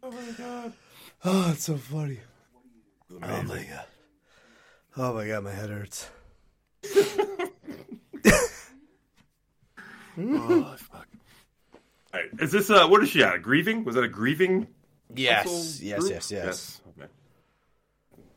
[0.00, 0.72] Oh, my god.
[1.24, 2.20] Oh, it's so funny.
[3.12, 3.84] Oh my god.
[4.96, 6.08] Oh my god, my head hurts.
[10.20, 11.06] Oh, fuck.
[12.12, 12.88] All right, is this uh?
[12.88, 13.36] What is she at?
[13.36, 13.84] A grieving?
[13.84, 14.66] Was that a grieving?
[15.14, 16.80] Yes, household yes, yes, yes.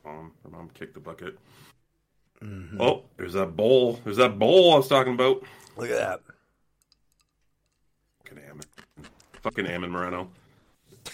[0.06, 1.38] Mom, her mom kicked the bucket.
[2.80, 4.00] Oh, there's that bowl.
[4.04, 5.44] There's that bowl I was talking about.
[5.78, 6.22] Look at that.
[8.24, 8.66] Fucking Ammon.
[9.44, 10.30] Fucking Ammon Moreno.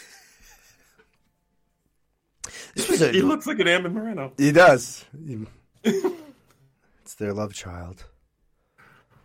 [2.75, 4.31] This was a, He looks like an Ammon Moreno.
[4.37, 5.03] He does.
[5.83, 8.05] it's their love child.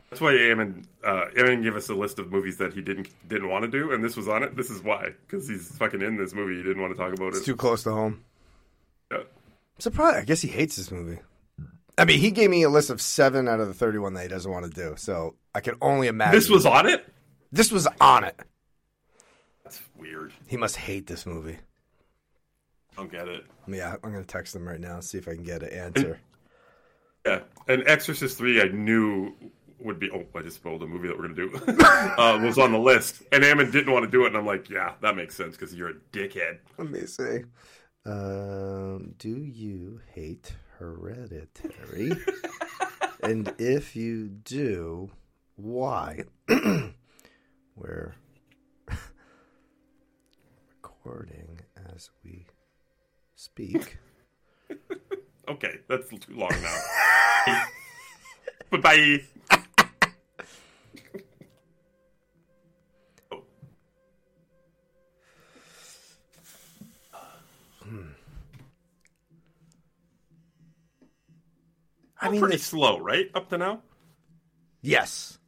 [0.09, 3.48] That's why Ammon, uh, Ammon gave us a list of movies that he didn't didn't
[3.48, 4.57] want to do, and this was on it.
[4.57, 6.57] This is why, because he's fucking in this movie.
[6.57, 7.44] He didn't want to talk about It's it.
[7.44, 8.25] too close to home.
[9.11, 9.18] Yeah.
[9.77, 10.19] I'm surprised.
[10.19, 11.19] I guess he hates this movie.
[11.99, 14.29] I mean, he gave me a list of seven out of the 31 that he
[14.29, 14.95] doesn't want to do.
[14.97, 16.39] So I can only imagine.
[16.39, 17.07] This was on it.
[17.51, 18.39] this was on it.
[19.65, 20.33] That's weird.
[20.47, 21.59] He must hate this movie.
[22.93, 23.45] I don't get it.
[23.67, 25.71] Yeah, I'm going to text him right now, and see if I can get an
[25.71, 26.21] answer.
[27.27, 29.33] Yeah, and Exorcist three, I knew
[29.79, 30.11] would be.
[30.11, 31.55] Oh, I just spoiled a movie that we're gonna do.
[31.83, 34.69] uh, was on the list, and Ammon didn't want to do it, and I'm like,
[34.69, 36.59] yeah, that makes sense because you're a dickhead.
[36.79, 37.45] Let me see.
[38.05, 42.12] Um, do you hate Hereditary?
[43.23, 45.11] and if you do,
[45.57, 46.25] why?
[47.77, 48.15] We're
[50.69, 51.61] recording
[51.95, 52.47] as we
[53.35, 53.99] speak.
[55.49, 57.65] Okay, that's too long now.
[58.71, 59.21] but bye.
[72.23, 73.31] I mean, pretty this- slow, right?
[73.35, 73.83] Up to now.
[74.81, 75.39] yes.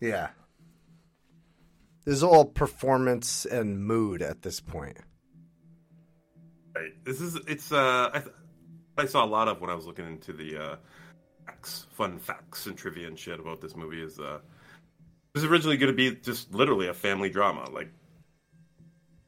[0.00, 0.28] Yeah.
[2.06, 4.96] This is all performance and mood at this point.
[6.74, 6.92] Right.
[7.04, 8.34] This is it's uh I, th-
[8.96, 10.76] I saw a lot of when I was looking into the uh
[11.46, 15.76] facts, fun facts and trivia and shit about this movie is uh it was originally
[15.76, 17.90] going to be just literally a family drama like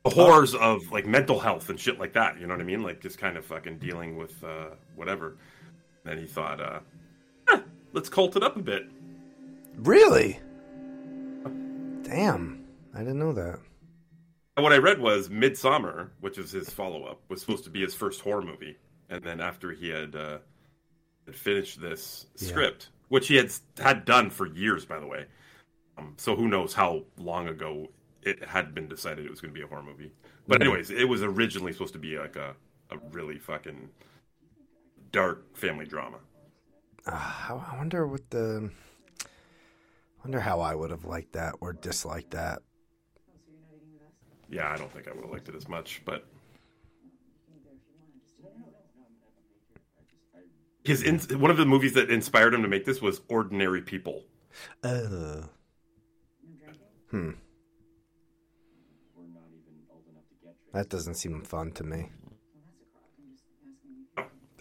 [0.04, 2.82] the horrors of like mental health and shit like that, you know what I mean?
[2.82, 5.36] Like just kind of fucking dealing with uh whatever.
[6.04, 6.80] Then he thought uh
[7.50, 7.60] eh,
[7.92, 8.84] let's cult it up a bit.
[9.76, 10.40] Really?
[12.02, 12.64] Damn.
[12.94, 13.58] I didn't know that.
[14.56, 17.80] And what I read was Midsommar, which is his follow up, was supposed to be
[17.80, 18.76] his first horror movie,
[19.08, 20.38] and then after he had, uh,
[21.24, 25.24] had finished this script, which he had had done for years, by the way.
[25.96, 27.88] Um, so who knows how long ago
[28.22, 30.12] it had been decided it was going to be a horror movie.
[30.46, 32.54] But anyways, it was originally supposed to be like a,
[32.90, 33.88] a really fucking
[35.12, 36.18] dark family drama.
[37.06, 38.70] I I wonder what the.
[39.20, 42.62] I wonder how I would have liked that or disliked that.
[44.48, 46.26] Yeah, I don't think I would have liked it as much, but
[50.84, 54.24] his in, one of the movies that inspired him to make this was Ordinary People.
[54.82, 55.42] Uh,
[57.10, 57.30] hmm.
[60.72, 62.10] That doesn't seem fun to me.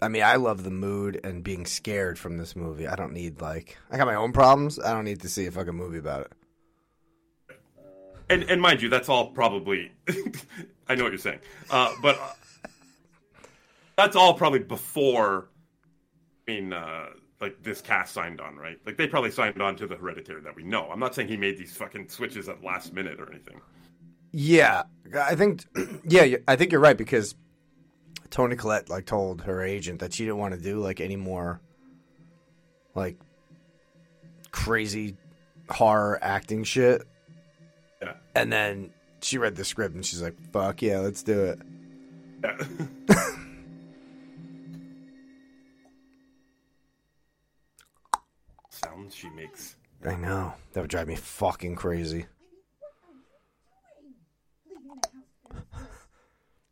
[0.02, 2.88] I mean, I love the mood and being scared from this movie.
[2.88, 4.80] I don't need like I got my own problems.
[4.80, 6.32] I don't need to see a fucking movie about it.
[8.28, 9.92] And and mind you, that's all probably.
[10.88, 11.38] I know what you're saying,
[11.70, 13.48] uh, but uh,
[13.96, 15.48] that's all probably before.
[16.48, 17.06] I mean, uh,
[17.40, 18.78] like this cast signed on, right?
[18.84, 20.88] Like they probably signed on to the Hereditary that we know.
[20.90, 23.60] I'm not saying he made these fucking switches at last minute or anything.
[24.32, 24.82] Yeah,
[25.14, 25.64] I think.
[26.04, 27.36] Yeah, I think you're right because
[28.32, 31.60] Toni Collette like told her agent that she didn't want to do like any more
[32.94, 33.18] like
[34.50, 35.18] crazy
[35.68, 37.02] horror acting shit.
[38.00, 38.14] Yeah.
[38.34, 38.90] And then
[39.20, 41.60] she read the script and she's like, "Fuck yeah, let's do it."
[42.42, 42.56] Yeah.
[48.70, 49.76] Sounds she makes.
[50.06, 52.24] I know that would drive me fucking crazy.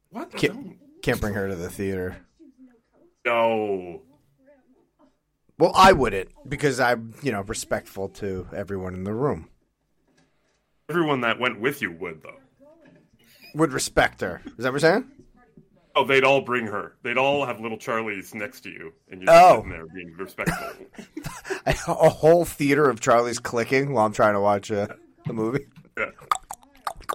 [0.08, 0.32] What?
[0.32, 2.16] Can't, can't bring her to the theater.
[3.26, 4.02] No.
[5.58, 9.48] Well, I wouldn't because I'm, you know, respectful to everyone in the room.
[10.88, 12.38] Everyone that went with you would though.
[13.54, 14.40] Would respect her.
[14.46, 15.10] Is that what you're saying?
[15.96, 16.94] Oh, they'd all bring her.
[17.02, 19.62] They'd all have little Charlies next to you, and you'd Oh.
[19.62, 20.86] be sitting there being respectful.
[21.66, 24.96] A whole theater of Charlie's clicking while I'm trying to watch a,
[25.28, 25.66] a movie.
[25.98, 26.10] yeah.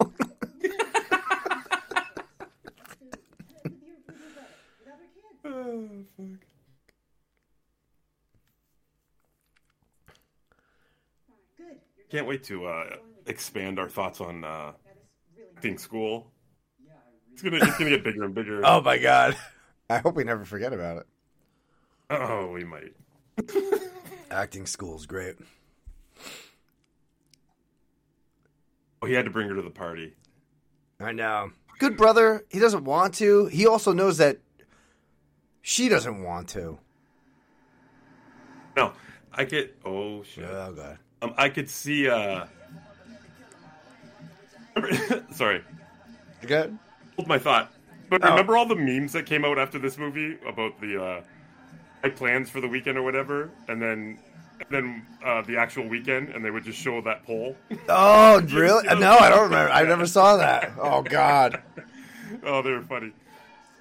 [6.18, 6.46] fuck.
[12.10, 14.74] Can't wait to uh, expand our thoughts on uh,
[15.56, 16.32] acting school.
[17.34, 18.62] It's gonna it's gonna get bigger and bigger.
[18.64, 19.36] Oh my god.
[19.90, 21.06] I hope we never forget about it.
[22.10, 22.94] Oh, we might.
[24.32, 25.36] Acting school's great.
[29.02, 30.16] Oh, he had to bring her to the party.
[31.00, 31.52] I know.
[31.78, 32.46] Good brother.
[32.50, 33.46] He doesn't want to.
[33.48, 34.40] He also knows that
[35.68, 36.78] she doesn't want to.
[38.78, 38.94] No,
[39.34, 39.76] I get.
[39.84, 40.44] Oh shit.
[40.46, 41.00] Oh god.
[41.24, 42.08] Um, I could see.
[42.08, 42.46] uh
[45.32, 45.64] Sorry,
[46.42, 46.78] You good?
[47.16, 47.72] hold my thought.
[48.10, 48.30] But Oh.
[48.30, 51.22] remember all the memes that came out after this movie about the uh
[52.04, 54.20] my plans for the weekend or whatever, and then
[54.60, 57.58] and then uh, the actual weekend, and they would just show that poll.
[57.90, 58.86] Oh, really?
[59.00, 59.72] No, I don't remember.
[59.72, 60.74] I never saw that.
[60.80, 61.62] Oh god.
[62.44, 63.12] oh, they were funny.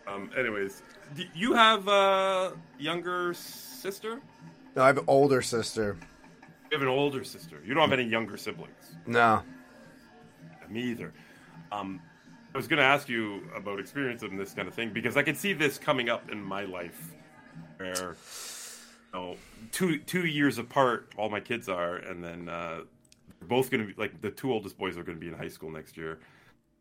[0.07, 0.83] Um, anyways,
[1.15, 4.21] do you have a younger sister?
[4.75, 5.97] No, I have an older sister.
[6.71, 7.61] You have an older sister.
[7.65, 8.97] You don't have any younger siblings.
[9.07, 9.43] No.
[10.69, 11.13] Me either.
[11.71, 12.01] Um,
[12.55, 15.23] I was going to ask you about experience and this kind of thing because I
[15.23, 17.13] could see this coming up in my life,
[17.77, 18.17] where
[19.13, 19.37] you know,
[19.73, 22.81] two two years apart, all my kids are, and then uh,
[23.39, 25.35] they're both going to be like the two oldest boys are going to be in
[25.35, 26.19] high school next year.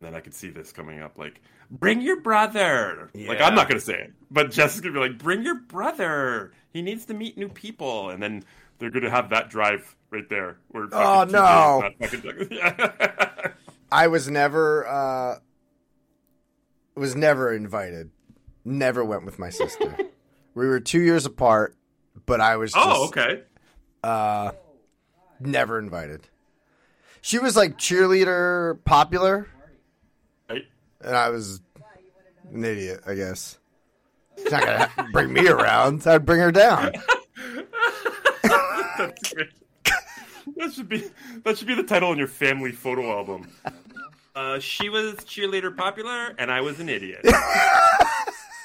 [0.04, 1.40] And then I could see this coming up, like
[1.70, 3.08] bring your brother.
[3.14, 5.42] Like I'm not going to say it, but Jess is going to be like, bring
[5.42, 6.52] your brother.
[6.74, 8.44] He needs to meet new people, and then
[8.78, 10.58] they're going to have that drive right there.
[10.68, 11.90] Where Oh, no.
[12.00, 13.52] TJ is not fucking-
[13.92, 15.38] I was never uh
[16.94, 18.10] was never invited.
[18.62, 19.96] Never went with my sister.
[20.54, 21.76] we were 2 years apart,
[22.26, 23.42] but I was just Oh, okay.
[24.02, 24.52] uh
[25.40, 26.28] never invited.
[27.22, 29.48] She was like cheerleader popular Right.
[31.04, 31.60] And I was
[32.52, 33.58] an idiot, I guess.
[34.38, 34.64] She's not
[34.96, 36.06] gonna bring me around.
[36.06, 36.92] I'd bring her down.
[38.42, 39.50] That's great.
[40.56, 41.04] that should be
[41.44, 43.48] that should be the title on your family photo album.
[44.36, 47.24] Uh, she was cheerleader popular, and I was an idiot.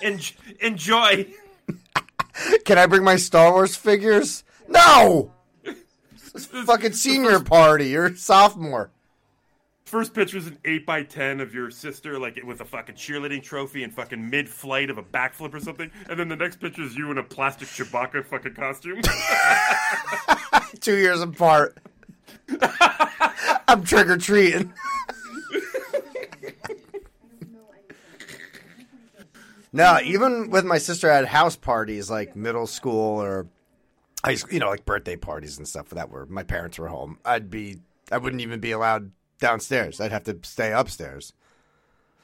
[0.02, 0.20] En-
[0.62, 1.28] enjoy.
[2.66, 4.44] Can I bring my Star Wars figures?
[4.68, 5.32] No.
[6.34, 7.90] This Fucking senior party.
[7.90, 8.90] You're a sophomore.
[9.90, 12.94] First picture is an eight by ten of your sister, like it with a fucking
[12.94, 16.60] cheerleading trophy and fucking mid flight of a backflip or something, and then the next
[16.60, 19.02] picture is you in a plastic Chewbacca fucking costume.
[20.80, 21.80] Two years apart.
[23.68, 24.72] I'm trick or treating.
[29.74, 33.48] No, even with my sister at house parties, like middle school or
[34.24, 37.18] high school, you know, like birthday parties and stuff that were my parents were home.
[37.26, 37.80] I'd be,
[38.12, 39.10] I wouldn't even be allowed
[39.40, 40.00] downstairs.
[40.00, 41.34] I'd have to stay upstairs.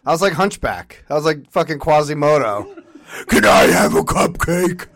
[0.06, 1.04] I was like Hunchback.
[1.10, 2.84] I was like fucking Quasimodo.
[3.28, 4.88] Can I have a cupcake?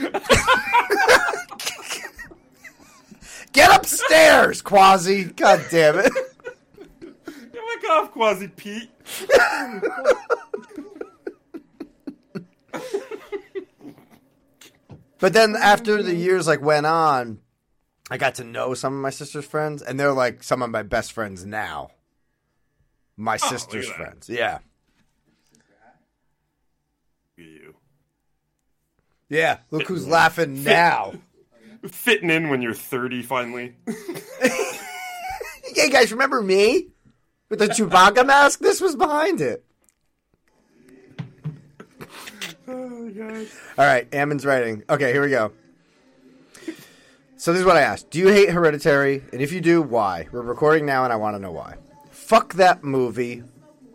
[3.52, 5.24] Get upstairs, Quasi.
[5.24, 6.12] God damn it.
[7.00, 8.90] Get back off, Quasi Pete.
[15.24, 17.38] But then after the years like went on,
[18.14, 20.84] I got to know some of my sister's friends, and they're like some of my
[20.84, 21.90] best friends now.
[23.16, 24.04] My oh, sister's at that.
[24.04, 24.58] friends, yeah,
[27.36, 27.74] You
[29.28, 29.58] yeah.
[29.72, 31.14] Look who's laughing now.
[31.88, 33.74] fitting in when you're 30 finally.
[35.74, 36.90] hey guys, remember me
[37.48, 38.60] with the Chewbacca mask?
[38.60, 39.64] This was behind it.
[42.68, 43.46] oh.
[43.76, 44.84] All right, Ammon's writing.
[44.88, 45.50] Okay, here we go.
[47.44, 49.22] So this is what I asked: Do you hate Hereditary?
[49.30, 50.28] And if you do, why?
[50.32, 51.74] We're recording now, and I want to know why.
[52.10, 53.42] Fuck that movie.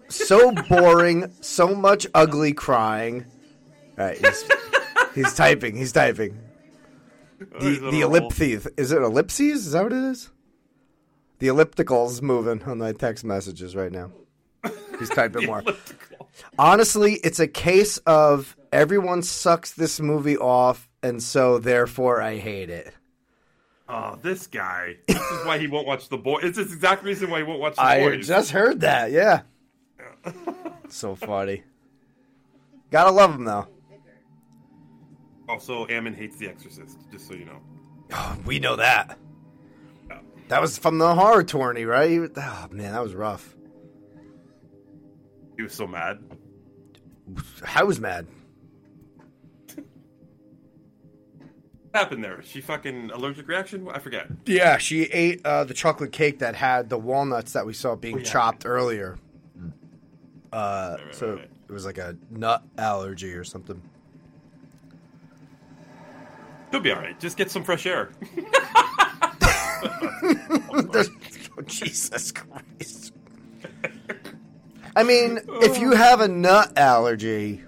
[0.08, 1.34] So boring.
[1.41, 3.26] so much ugly crying.
[3.97, 4.43] All right, he's,
[5.16, 5.76] he's typing.
[5.76, 6.38] He's typing.
[7.39, 8.68] The the ellipses.
[8.78, 9.66] Is it ellipses?
[9.66, 10.30] Is that what it is?
[11.39, 14.12] The ellipticals moving on my text messages right now.
[15.00, 15.64] He's typing more.
[16.60, 22.70] Honestly, it's a case of everyone sucks this movie off, and so therefore I hate
[22.70, 22.93] it.
[23.92, 24.98] Oh, this guy.
[25.08, 26.40] This is why he won't watch the boy.
[26.44, 27.88] It's the exact reason why he won't watch the boy.
[27.88, 28.28] I boys.
[28.28, 29.12] just heard that.
[29.12, 29.42] Yeah.
[30.90, 31.64] so funny.
[32.92, 33.68] Gotta love him though.
[35.48, 37.60] Also, Ammon hates The Exorcist, just so you know.
[38.14, 39.18] Oh, we know that.
[40.50, 42.10] That was from the horror tourney, right?
[42.10, 43.56] He was- Oh man, that was rough.
[45.58, 46.20] He was so mad.
[47.76, 48.28] I was mad.
[51.94, 52.42] Happened there?
[52.44, 53.88] She fucking allergic reaction?
[53.92, 54.28] I forget.
[54.46, 58.20] Yeah, she ate uh, the chocolate cake that had the walnuts that we saw being
[58.20, 58.24] yeah.
[58.24, 59.18] chopped earlier.
[60.52, 61.50] Uh, right, so right.
[61.68, 63.82] it was like a nut allergy or something.
[66.72, 67.20] He'll be alright.
[67.20, 68.12] Just get some fresh air.
[69.82, 73.14] Oh, Jesus Christ.
[74.96, 77.64] I mean, if you have a nut allergy,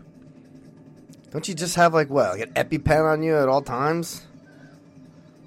[1.32, 4.26] don't you just have like what, like an EpiPen on you at all times?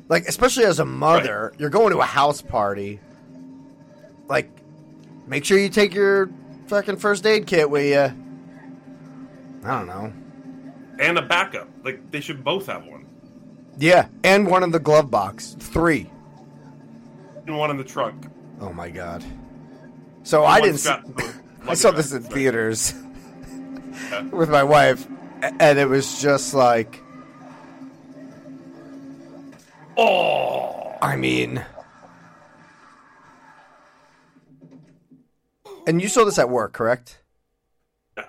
[0.08, 3.00] Like, especially as a mother, you're going to a house party.
[4.28, 4.50] Like,
[5.26, 6.30] make sure you take your
[6.66, 8.14] fucking first aid kit with you.
[9.64, 10.12] I don't know.
[10.98, 11.68] and a backup.
[11.82, 13.06] Like, they should both have one.
[13.78, 15.56] Yeah, and one in the glove box.
[15.58, 16.10] Three.
[17.46, 18.26] And one in the trunk.
[18.60, 19.24] Oh my god.
[20.22, 20.78] So I didn't.
[20.78, 20.90] See,
[21.66, 22.94] I saw this in theaters
[24.30, 25.06] with my wife,
[25.60, 27.00] and it was just like,
[29.96, 30.96] Oh!
[31.00, 31.64] I mean,
[35.86, 37.20] and you saw this at work, correct?
[38.16, 38.24] Yeah.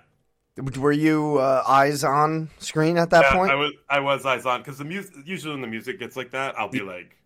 [0.77, 3.51] Were you uh, eyes on screen at that Yeah, point?
[3.51, 6.31] I was I was eyes on because the music usually when the music gets like
[6.31, 7.17] that, I'll be like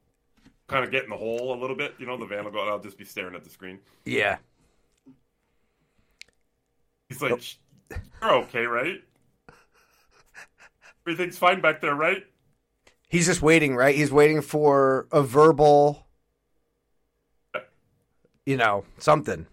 [0.67, 1.95] kind of get in the hole a little bit.
[1.97, 3.79] You know, the van will go and I'll just be staring at the screen.
[4.05, 4.37] yeah.
[7.09, 7.55] He's like, "Shh,
[8.21, 9.01] "You're okay, right?
[11.09, 12.23] Everything's fine back there, right?"
[13.07, 13.95] He's just waiting, right?
[13.95, 16.05] He's waiting for a verbal,
[18.45, 19.47] you know, something.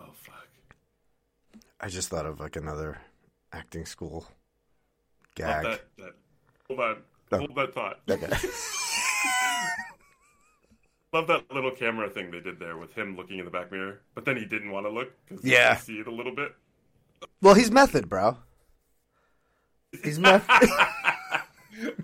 [0.00, 0.46] Oh fuck!
[1.78, 2.96] I just thought of like another
[3.52, 4.26] acting school
[5.34, 5.64] gag.
[5.64, 6.12] that, that.
[6.68, 6.96] Hold on.
[7.30, 7.38] No.
[7.40, 8.00] Hold that thought.
[8.08, 8.26] Okay.
[11.12, 14.00] Love that little camera thing they did there with him looking in the back mirror,
[14.14, 15.76] but then he didn't want to look because he Yeah.
[15.76, 16.54] see it a little bit.
[17.42, 18.38] well, he's method, bro.
[20.02, 20.68] He's method.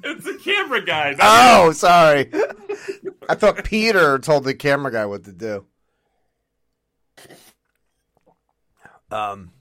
[0.03, 1.14] It's a camera guy.
[1.20, 2.30] oh, sorry.
[3.28, 5.66] I thought Peter told the camera guy what to do.
[9.11, 9.53] Um,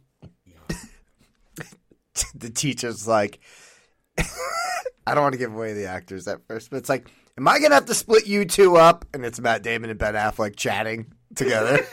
[2.36, 3.40] the teacher's like,
[4.18, 7.60] I don't want to give away the actors at first, but it's like, am I
[7.60, 9.06] gonna have to split you two up?
[9.14, 11.86] And it's Matt Damon and Ben Affleck chatting together.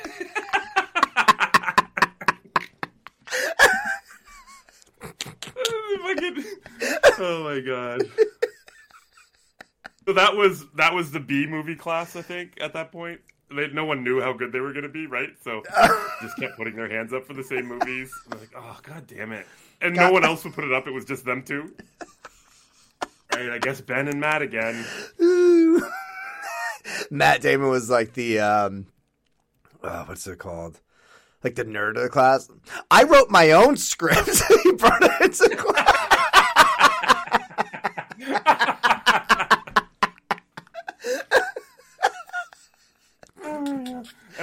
[7.18, 8.02] Oh my god.
[10.06, 13.20] So that was that was the B movie class, I think, at that point.
[13.54, 15.30] They, no one knew how good they were going to be, right?
[15.42, 15.62] So
[16.22, 18.12] just kept putting their hands up for the same movies.
[18.28, 19.46] They're like, oh god damn it!
[19.80, 20.86] And no one else would put it up.
[20.86, 21.74] It was just them two.
[23.32, 24.84] Right, I guess Ben and Matt again.
[27.10, 28.86] Matt Damon was like the um,
[29.82, 30.80] uh, what's it called?
[31.42, 32.48] like the nerd of the class.
[32.90, 34.42] I wrote my own script.
[34.62, 36.13] he brought it into class.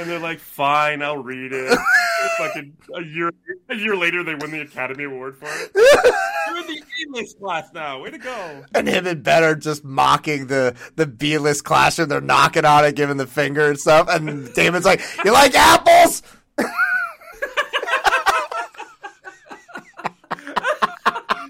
[0.01, 1.77] And they're like, "Fine, I'll read it."
[2.37, 3.31] Fucking a year,
[3.69, 5.71] a year later, they win the Academy Award for it.
[6.47, 8.01] You're in the A-list class now.
[8.01, 8.63] Way to go!
[8.75, 12.09] and him and Ben are just mocking the the B list classroom.
[12.09, 14.07] They're knocking on it, giving the finger and stuff.
[14.09, 16.21] And Damon's like, "You like apples?"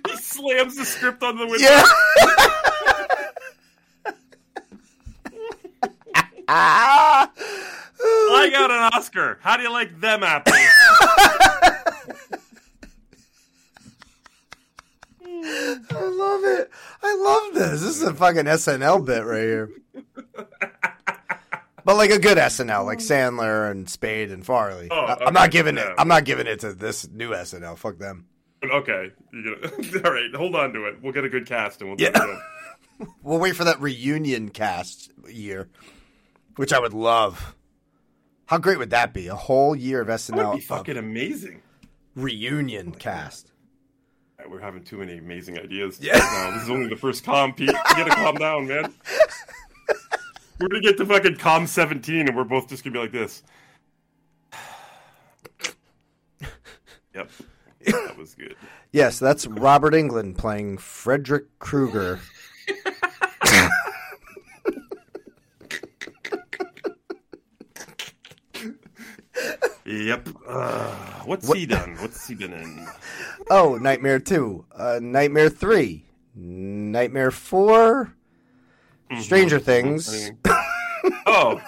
[0.08, 1.66] He slams the script on the window.
[1.66, 1.84] Yeah.
[6.48, 7.32] ah.
[8.42, 9.38] I got an Oscar.
[9.42, 10.56] How do you like them apples?
[15.24, 16.70] I love it.
[17.04, 17.82] I love this.
[17.82, 19.70] This is a fucking SNL bit right here.
[21.84, 24.88] But like a good SNL, like Sandler and Spade and Farley.
[24.92, 25.88] Oh, I- I'm not okay, giving it.
[25.98, 27.78] I'm not giving it to this new SNL.
[27.78, 28.28] Fuck them.
[28.64, 30.36] okay, gonna, all right.
[30.36, 31.02] Hold on to it.
[31.02, 32.12] We'll get a good cast and we'll do Yeah.
[32.16, 32.40] it.
[33.24, 35.70] We'll wait for that reunion cast year,
[36.58, 37.56] which I would love.
[38.52, 39.28] How great would that be?
[39.28, 40.36] A whole year of SNL.
[40.36, 41.62] That would be fucking amazing.
[42.18, 43.50] reunion oh cast.
[44.38, 46.02] All right, We're having too many amazing ideas.
[46.02, 46.18] Yeah.
[46.18, 46.52] Now.
[46.52, 47.70] This is only the first com, Pete.
[47.70, 48.94] You gotta calm down, man.
[50.60, 53.42] We're gonna get to fucking com 17 and we're both just gonna be like this.
[57.16, 57.30] Yep.
[57.86, 58.56] That was good.
[58.92, 62.20] Yes, that's Robert Englund playing Frederick Krueger.
[69.86, 70.30] Yep.
[70.48, 70.92] Uh,
[71.26, 71.96] what's What- he done?
[72.00, 72.88] What's he been in?
[73.50, 76.06] Oh, Nightmare 2, uh, Nightmare 3,
[76.36, 78.14] Nightmare 4,
[79.20, 80.32] Stranger Things.
[81.26, 81.60] Oh,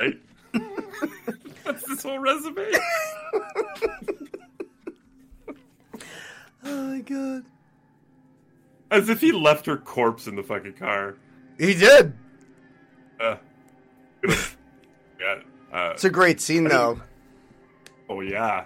[0.00, 0.18] right.
[1.64, 2.66] That's this whole resume.
[6.64, 7.44] Oh my god.
[8.90, 11.14] As if he left her corpse in the fucking car.
[11.58, 12.12] He did.
[13.20, 13.36] Uh,
[15.20, 15.40] yeah.
[15.72, 17.00] Uh, It's a great scene, though.
[18.08, 18.64] Oh yeah.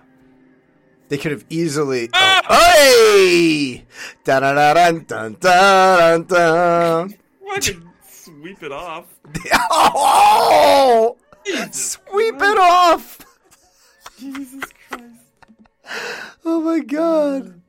[1.09, 2.09] They could have easily.
[2.15, 2.43] Ah!
[2.49, 3.85] Oh, hey!
[4.25, 7.15] Dun dun dun dun dun dun.
[7.49, 9.07] Fucking sweep it off.
[9.73, 11.17] Oh!
[11.71, 13.19] Sweep it off!
[14.19, 15.05] Jesus Christ.
[16.45, 17.61] Oh my god.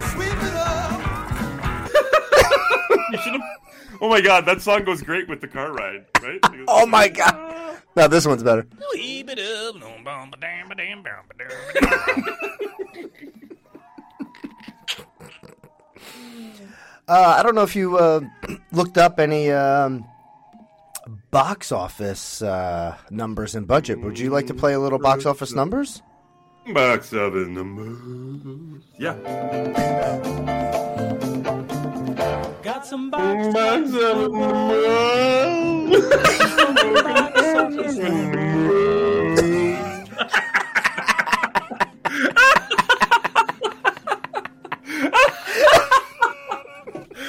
[3.12, 3.55] You should have.
[4.00, 6.40] Oh my god, that song goes great with the car ride, right?
[6.68, 7.78] Oh my god.
[7.94, 8.66] Now this one's better.
[17.08, 18.20] Uh, I don't know if you uh,
[18.72, 20.04] looked up any um,
[21.30, 24.00] box office uh, numbers and budget.
[24.00, 26.02] Would you like to play a little box office numbers?
[26.72, 28.82] Box office numbers.
[28.98, 29.14] Yeah.
[32.86, 35.36] Got some box Box office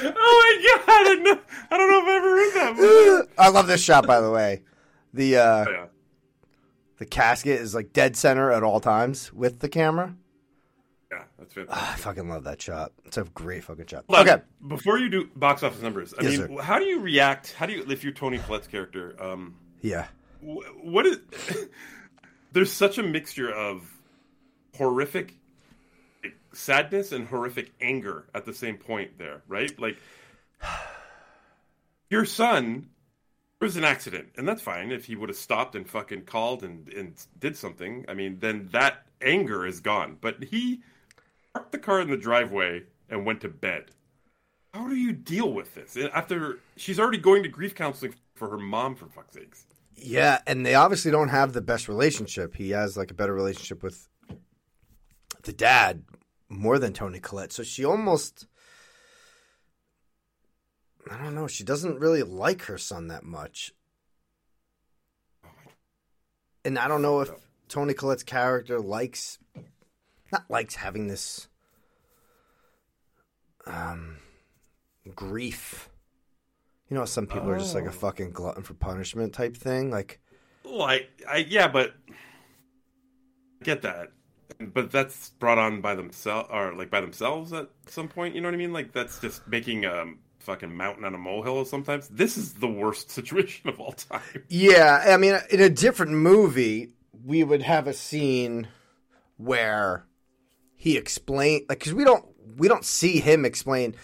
[0.00, 0.80] my god!
[0.88, 1.38] I don't know,
[1.70, 3.28] I don't know if I've ever heard that movie.
[3.38, 4.62] I love this shot, by the way.
[5.14, 5.86] The uh, Oh, yeah.
[6.98, 10.14] the casket is like dead center at all times with the camera.
[11.10, 11.88] Yeah, that's fantastic.
[11.88, 12.92] I fucking love that shot.
[13.06, 14.04] It's a great fucking shot.
[14.10, 14.42] Okay.
[14.66, 16.62] Before you do box office numbers, I Yes, mean, sir.
[16.62, 17.52] how do you react?
[17.52, 20.06] How do you, if you're Toni Collette's character, um, Yeah.
[20.40, 21.18] what is?
[22.52, 23.90] there's such a mixture of
[24.76, 25.34] horrific
[26.52, 29.78] sadness and horrific anger at the same point there, right?
[29.80, 29.96] Like
[32.10, 32.88] your son
[33.60, 34.92] was an accident, and that's fine.
[34.92, 38.68] If he would have stopped and fucking called and, and did something, I mean, then
[38.72, 40.16] that anger is gone.
[40.20, 40.80] But he
[41.54, 43.86] parked the car in the driveway and went to bed.
[44.74, 48.58] How do you deal with this after she's already going to grief counseling for her
[48.58, 48.94] mom?
[48.94, 49.66] For fuck's sakes.
[49.96, 52.54] Yeah, and they obviously don't have the best relationship.
[52.54, 54.08] He has like a better relationship with
[55.42, 56.04] the dad
[56.48, 57.52] more than Toni Collette.
[57.52, 58.46] So she almost
[61.10, 63.72] I don't know, she doesn't really like her son that much.
[66.64, 67.30] And I don't know if
[67.68, 69.38] Toni Collette's character likes
[70.32, 71.48] not likes having this
[73.66, 74.18] um
[75.14, 75.88] grief.
[76.90, 79.90] You know, some people are just like a fucking glutton for punishment type thing.
[79.90, 80.20] Like,
[80.64, 84.08] Well, I, I yeah, but I get that,
[84.58, 88.34] but that's brought on by themselves or like by themselves at some point.
[88.34, 88.72] You know what I mean?
[88.72, 90.04] Like that's just making a
[90.38, 92.08] fucking mountain on a molehill sometimes.
[92.08, 94.44] This is the worst situation of all time.
[94.48, 96.92] Yeah, I mean, in a different movie,
[97.24, 98.68] we would have a scene
[99.36, 100.06] where
[100.78, 102.24] he explained, like, because we don't
[102.56, 103.94] we don't see him explain.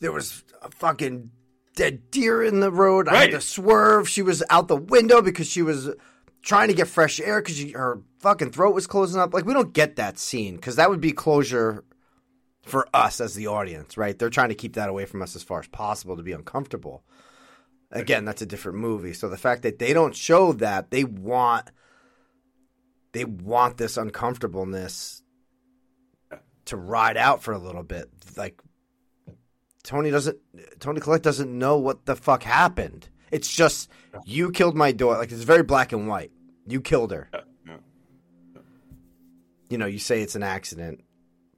[0.00, 1.30] There was a fucking
[1.76, 3.08] dead deer in the road.
[3.08, 4.08] I had to swerve.
[4.08, 5.90] She was out the window because she was
[6.42, 9.32] trying to get fresh air because her fucking throat was closing up.
[9.32, 11.84] Like, we don't get that scene because that would be closure
[12.62, 14.18] for us as the audience, right?
[14.18, 17.04] They're trying to keep that away from us as far as possible to be uncomfortable.
[17.92, 19.12] Again, that's a different movie.
[19.12, 21.70] So the fact that they don't show that, they want
[23.12, 25.22] they want this uncomfortableness
[26.66, 28.08] to ride out for a little bit.
[28.36, 28.60] Like
[29.82, 30.38] Toni doesn't
[30.80, 33.08] Toni Collette doesn't know what the fuck happened.
[33.30, 33.90] It's just
[34.24, 35.18] you killed my daughter.
[35.18, 36.30] Like it's very black and white.
[36.66, 37.28] You killed her.
[37.32, 38.60] Yeah, yeah.
[39.68, 41.04] You know, you say it's an accident.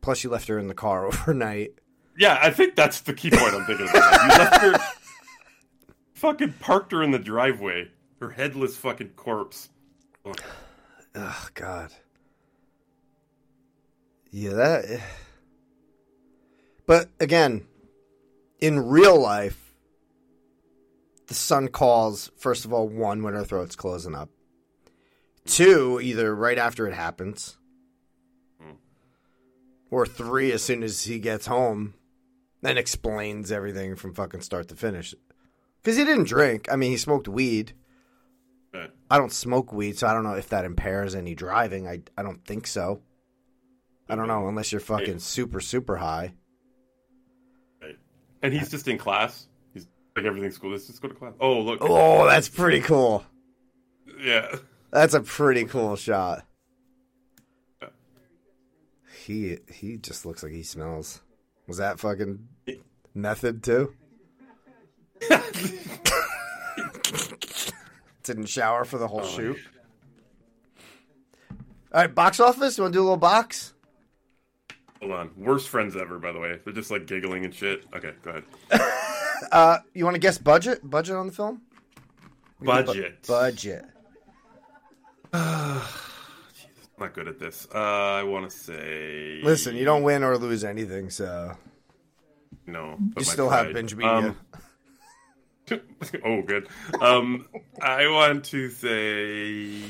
[0.01, 1.73] Plus you left her in the car overnight.
[2.19, 4.23] Yeah, I think that's the key point I'm thinking about.
[4.23, 4.75] You left her
[6.15, 7.91] fucking parked her in the driveway.
[8.21, 9.69] Her headless fucking corpse.
[11.15, 11.93] Oh God.
[14.39, 14.85] Yeah, that.
[14.85, 15.01] Eh.
[16.87, 17.67] But again,
[18.61, 19.73] in real life,
[21.29, 24.29] the son calls first of all one when her throat's closing up.
[25.47, 27.57] Two, either right after it happens,
[28.61, 28.73] hmm.
[29.91, 31.95] or three as soon as he gets home,
[32.63, 35.15] and explains everything from fucking start to finish.
[35.83, 36.71] Because he didn't drink.
[36.71, 37.73] I mean, he smoked weed.
[38.75, 38.89] Eh.
[39.11, 41.89] I don't smoke weed, so I don't know if that impairs any driving.
[41.89, 43.01] I I don't think so.
[44.09, 45.21] I don't know unless you're fucking Right.
[45.21, 46.35] super super high.
[47.83, 47.97] Right.
[48.43, 49.49] And he's just in class.
[49.75, 50.71] He's like everything's cool.
[50.71, 51.35] Let's just go to class.
[51.41, 51.79] Oh look.
[51.83, 53.25] Oh, that's pretty cool.
[54.21, 54.57] Yeah.
[54.91, 56.45] That's a pretty cool shot.
[59.25, 61.21] He he just looks like he smells.
[61.67, 62.47] Was that fucking
[63.15, 63.93] method too?
[68.23, 69.57] Didn't shower for the whole oh, shoot.
[71.93, 72.77] All right, box office.
[72.79, 73.73] You want to do a little box?
[75.01, 75.31] Hold on.
[75.37, 76.59] Worst friends ever, by the way.
[76.65, 77.85] They're just like giggling and shit.
[77.95, 78.45] Okay, go ahead.
[79.53, 80.81] Uh, you want to guess budget?
[80.89, 81.61] Budget on the film?
[82.59, 83.27] Do bu- Budget.
[83.27, 83.85] budget.
[86.99, 87.69] Not good at this.
[87.75, 89.41] Uh, I want to say.
[89.43, 91.55] Listen, you don't win or lose anything, so
[92.67, 92.97] No.
[93.19, 94.11] you still have binge media.
[94.11, 94.37] Um,
[96.25, 96.69] oh, good.
[97.01, 97.47] Um,
[97.83, 99.83] I want to say.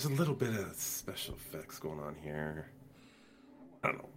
[0.00, 2.70] There's a little bit of special effects going on here.
[3.84, 4.08] I don't know.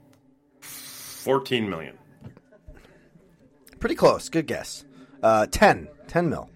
[0.61, 1.97] 14 million.
[3.81, 4.29] Pretty close.
[4.29, 4.85] Good guess.
[5.21, 5.89] Uh, 10.
[6.07, 6.49] 10 mil.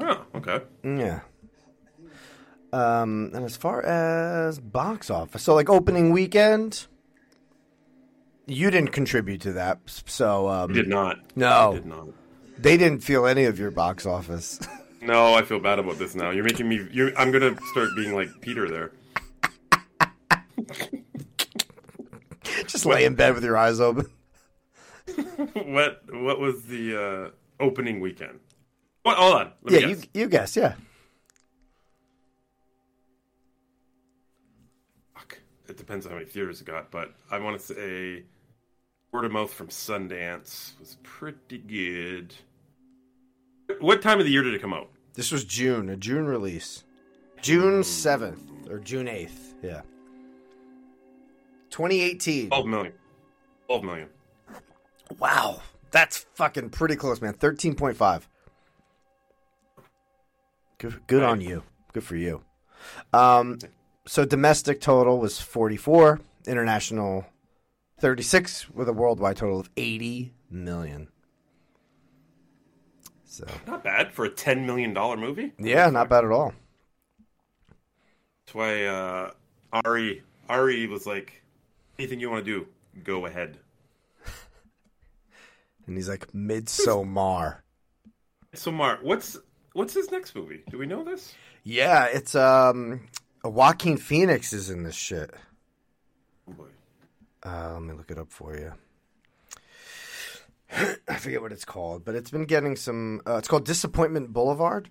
[0.00, 0.60] Oh, okay.
[0.82, 1.20] Yeah.
[2.72, 6.88] Um, and as far as box office, so like opening weekend,
[8.48, 9.78] you didn't contribute to that.
[9.86, 11.18] So um, You did not.
[11.36, 11.74] No.
[11.74, 12.08] You did not.
[12.58, 14.58] they didn't feel any of your box office.
[15.02, 16.30] No, I feel bad about this now.
[16.30, 16.86] You're making me.
[16.92, 18.92] You're, I'm gonna start being like Peter there.
[22.66, 24.06] Just lay in bed with your eyes open.
[25.64, 27.30] what What was the uh,
[27.62, 28.38] opening weekend?
[29.02, 29.16] What?
[29.16, 29.52] Hold on.
[29.64, 30.06] Let me Yeah, you guess.
[30.14, 30.56] you guess.
[30.56, 30.74] Yeah.
[35.14, 35.38] Fuck.
[35.68, 38.22] It depends on how many theaters it got, but I want to say
[39.10, 42.34] word of mouth from Sundance was pretty good.
[43.80, 44.90] What time of the year did it come out?
[45.14, 46.84] This was June, a June release.
[47.40, 49.54] June 7th or June 8th.
[49.62, 49.82] Yeah.
[51.70, 52.48] 2018.
[52.48, 52.92] 12 million.
[53.66, 54.08] 12 million.
[55.18, 55.60] Wow.
[55.90, 57.34] That's fucking pretty close, man.
[57.34, 58.22] 13.5.
[60.78, 61.62] Good, good on you.
[61.92, 62.42] Good for you.
[63.12, 63.58] Um,
[64.06, 67.26] so domestic total was 44, international
[68.00, 71.08] 36 with a worldwide total of 80 million.
[73.32, 75.52] So, Not bad for a $10 million movie.
[75.58, 76.52] yeah, not bad at all.
[78.44, 79.30] That's why uh,
[79.86, 81.42] Ari Ari was like,
[81.98, 82.66] anything you want to do,
[83.02, 83.56] go ahead.
[85.86, 87.56] And he's like Midsommar.
[88.52, 89.38] So, Mark, what's
[89.72, 90.62] what's his next movie?
[90.70, 91.34] Do we know this?
[91.64, 93.08] Yeah, it's um
[93.42, 95.30] Joaquin Phoenix is in this shit.
[96.48, 96.66] Oh boy.
[97.42, 98.72] Uh, let me look it up for you.
[101.08, 103.20] I forget what it's called, but it's been getting some.
[103.26, 104.88] Uh, it's called Disappointment Boulevard.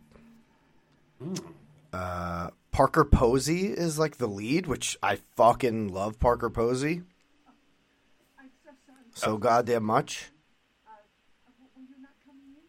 [1.93, 6.19] Uh, Parker Posey is like the lead, which I fucking love.
[6.19, 7.01] Parker Posey
[9.13, 10.31] so goddamn much.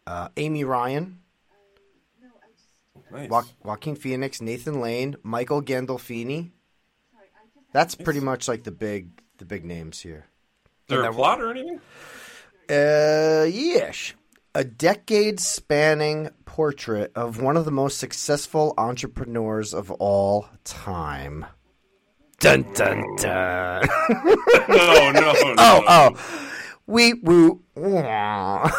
[0.07, 1.21] Uh, Amy Ryan,
[3.13, 3.29] Nice.
[3.31, 6.51] jo- Joaquin Phoenix, Nathan Lane, Michael Gandolfini.
[7.73, 10.27] That's pretty much like the big the big names here.
[10.89, 11.81] there And a plot or anything?
[12.69, 14.13] Uh, yeesh.
[14.55, 21.47] A decade spanning portrait of one of the most successful entrepreneurs of all time.
[22.39, 23.89] Dun dun dun.
[24.69, 25.55] No, no, no.
[25.59, 26.49] oh, oh.
[26.87, 27.63] We woo.
[27.77, 28.71] I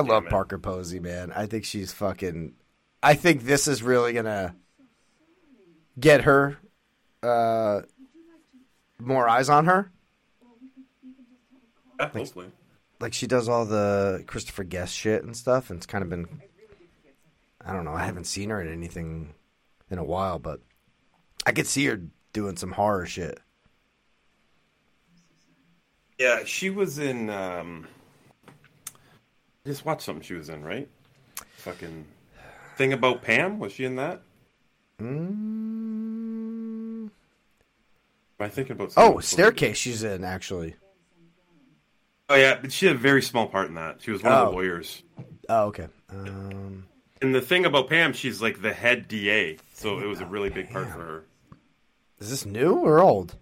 [0.00, 0.30] love it.
[0.30, 1.32] Parker Posey, man.
[1.34, 2.54] I think she's fucking.
[3.02, 4.54] I think this is really gonna
[5.98, 6.58] get her
[7.22, 7.80] uh,
[8.98, 9.90] more eyes on her.
[12.00, 12.52] Yeah, hopefully.
[13.00, 16.42] like she does all the Christopher Guest shit and stuff, and it's kind of been.
[17.64, 17.92] I don't know.
[17.92, 19.34] I haven't seen her in anything
[19.90, 20.60] in a while, but
[21.44, 22.00] I could see her
[22.32, 23.40] doing some horror shit.
[26.18, 27.30] Yeah, she was in.
[27.30, 27.86] um
[29.66, 30.88] I just watched something she was in, right?
[31.58, 32.06] Fucking
[32.76, 33.58] thing about Pam.
[33.58, 34.22] Was she in that?
[35.00, 35.08] Mm.
[37.06, 37.10] Am
[38.40, 38.92] I thinking about?
[38.96, 39.76] Oh, staircase.
[39.76, 40.76] She's in actually.
[42.28, 44.02] Oh yeah, but she had a very small part in that.
[44.02, 44.50] She was one of Oh.
[44.50, 45.02] the lawyers.
[45.48, 45.88] Oh, okay.
[46.10, 46.86] Um,
[47.22, 50.50] And the thing about Pam, she's like the head DA, so it was a really
[50.50, 51.24] big part for her.
[52.18, 53.36] is this new or old?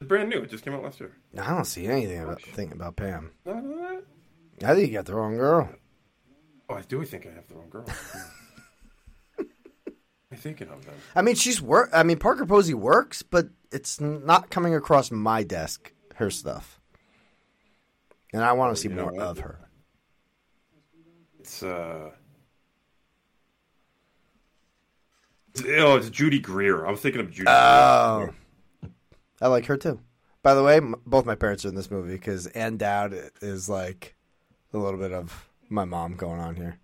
[0.00, 0.38] It's brand new.
[0.42, 1.12] It just came out last year.
[1.36, 3.32] I don't see anything about thing about Pam.
[3.44, 4.00] No.
[4.64, 5.68] I think you got the wrong girl.
[6.70, 7.84] Oh, I do think I have the wrong girl.
[9.36, 9.46] What am
[10.32, 10.94] I thinking of them?
[11.16, 11.90] I mean, she's work.
[11.92, 15.92] I mean, Parker Posey works, but it's not coming across my desk.
[16.16, 16.77] Her stuff,
[18.32, 19.58] and I want to see You more of her.
[21.40, 22.10] It's uh.
[25.66, 26.86] Oh, it's Judy Greer.
[26.86, 27.48] I was thinking of Judy.
[27.48, 28.28] Oh,
[28.80, 28.92] Greer.
[29.40, 30.00] I like her too.
[30.42, 33.68] By the way, m- both my parents are in this movie because Ann Dowd is
[33.68, 34.14] like
[34.72, 36.78] a little bit of my mom going on here.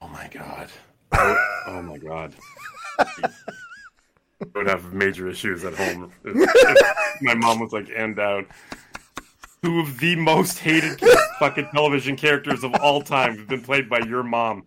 [0.00, 0.68] Oh my god.
[1.12, 2.34] oh my god.
[2.98, 8.46] I would have major issues at home if, if my mom was like Ann Dowd.
[9.62, 11.00] Two of the most hated
[11.38, 14.64] fucking television characters of all time have been played by your mom.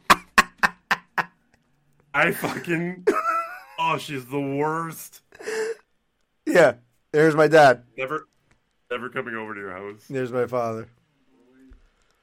[2.13, 3.05] I fucking.
[3.77, 5.21] Oh, she's the worst.
[6.45, 6.75] Yeah,
[7.11, 7.83] there's my dad.
[7.97, 8.29] Never,
[8.89, 10.05] never coming over to your house.
[10.09, 10.87] There's my father.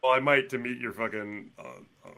[0.03, 1.63] Well, I might to meet your fucking uh,
[2.07, 2.11] uh,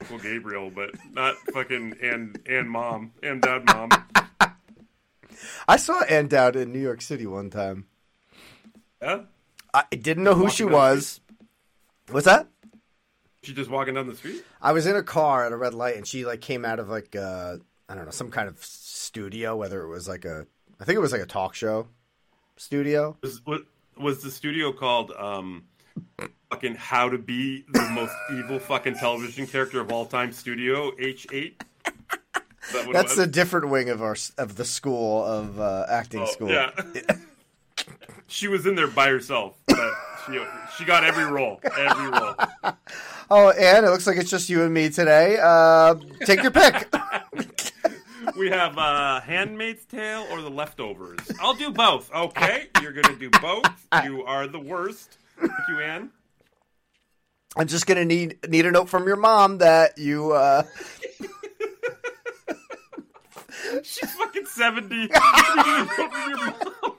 [0.00, 3.90] Uncle Gabriel, but not fucking and and mom and dad mom.
[5.68, 7.86] I saw Ann Dowd in New York City one time.
[9.02, 9.22] Yeah,
[9.74, 11.20] I didn't know who she was.
[12.10, 12.48] What's that?
[13.42, 14.44] she just walking down the street.
[14.60, 16.88] I was in a car at a red light, and she like came out of
[16.88, 17.56] like uh,
[17.88, 20.46] I don't know some kind of studio, whether it was like a
[20.80, 21.88] I think it was like a talk show
[22.56, 23.16] studio.
[23.22, 23.62] Was what
[23.96, 25.12] was the studio called?
[25.12, 25.64] Um,
[26.50, 30.32] fucking how to be the most evil fucking television character of all time.
[30.32, 31.62] Studio H eight.
[32.72, 36.50] That That's a different wing of our of the school of uh, acting school.
[36.50, 37.02] Oh, Yeah.
[38.28, 39.56] she was in there by herself.
[39.66, 39.92] But
[40.26, 40.38] she
[40.76, 41.58] she got every role.
[41.76, 42.34] Every role.
[43.30, 45.36] Oh, and it looks like it's just you and me today.
[45.38, 46.88] Uh, take your pick.
[48.36, 51.18] We have uh, Handmaid's Tale or The Leftovers.
[51.40, 52.12] I'll do both.
[52.14, 53.66] Okay, you're gonna do both.
[54.04, 55.18] You are the worst.
[55.40, 56.10] Thank you, Ann.
[57.56, 60.30] I'm just gonna need need a note from your mom that you.
[60.32, 60.62] Uh,
[63.82, 64.94] She's fucking seventy.
[64.96, 66.10] You need to go
[66.90, 66.96] to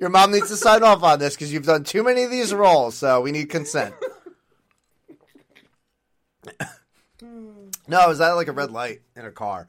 [0.00, 0.32] your mom.
[0.32, 3.20] needs to sign off on this because you've done too many of these roles, so
[3.20, 3.94] we need consent.
[7.88, 9.68] no, I was at like a red light in a car,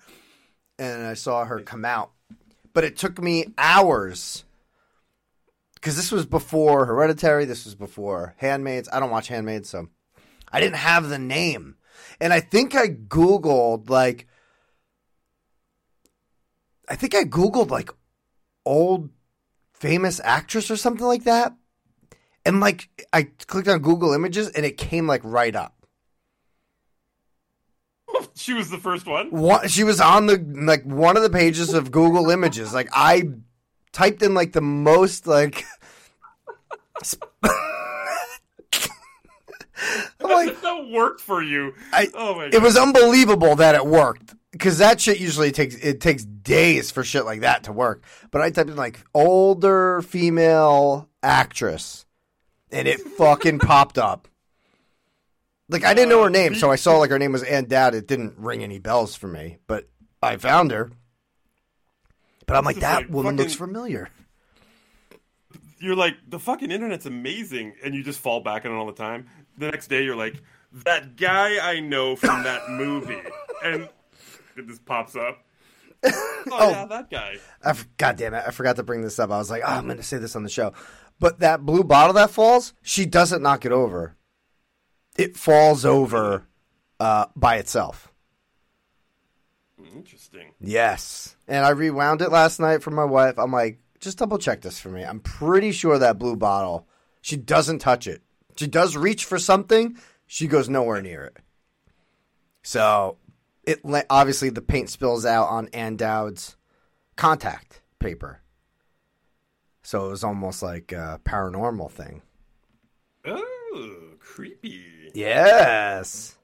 [0.80, 2.12] and I saw her come out,
[2.74, 4.43] but it took me hours
[5.76, 7.45] because this was before Hereditary.
[7.45, 8.89] This was before Handmaids.
[8.91, 9.89] I don't watch Handmaids, so
[10.51, 11.76] I didn't have the name,
[12.20, 14.28] and I think I googled like.
[16.89, 17.91] I think I googled like
[18.66, 19.10] old
[19.84, 21.53] famous actress or something like that.
[22.45, 25.75] And like I clicked on Google Images and it came like right up.
[28.36, 29.29] She was the first one.
[29.31, 32.73] One, she was on the like one of the pages of Google Images.
[32.73, 33.23] Like I
[33.91, 35.65] typed in like the most like
[37.43, 37.51] I'm
[40.21, 41.73] like that worked for you.
[41.91, 42.53] I, Oh my God.
[42.53, 47.04] it was unbelievable that it worked because that shit usually takes it takes days for
[47.04, 48.04] shit like that to work.
[48.32, 52.06] But I typed in like older female actress,
[52.72, 54.30] and it fucking popped up.
[55.68, 57.95] Like I didn't know her name, so I saw like her name was Ann Dowd.
[57.95, 59.89] It didn't ring any bells for me, but
[60.22, 60.91] I found her.
[62.45, 64.10] But I'm like, that like woman looks familiar.
[65.80, 68.93] You're like the fucking internet's amazing, and you just fall back on it all the
[68.93, 69.28] time.
[69.58, 70.36] The next day, you're like
[70.86, 73.22] that guy I know from that movie,
[73.64, 73.89] and
[74.58, 75.39] it just pops up.
[76.51, 77.38] Oh, yeah, that guy.
[77.64, 78.43] I God damn it!
[78.45, 79.32] I forgot to bring this up.
[79.32, 80.74] I was like, oh, I'm going to say this on the show.
[81.18, 84.18] But that blue bottle that falls, she doesn't knock it over.
[85.18, 86.45] It falls over
[86.99, 88.12] uh, by itself.
[89.95, 90.51] Interesting.
[90.60, 91.36] Yes.
[91.47, 93.38] And I rewound it last night for my wife.
[93.38, 95.04] I'm like, just double check this for me.
[95.04, 96.88] I'm pretty sure that blue bottle,
[97.22, 98.22] she doesn't touch it.
[98.58, 99.97] She does reach for something,
[100.28, 101.38] she goes nowhere near it.
[102.64, 103.18] So,
[103.64, 106.57] it obviously the paint spills out on Ann Dowd's
[107.16, 108.41] contact paper.
[109.84, 112.22] So it was almost like a paranormal thing.
[113.26, 115.11] Oh, creepy.
[115.14, 116.38] Yes.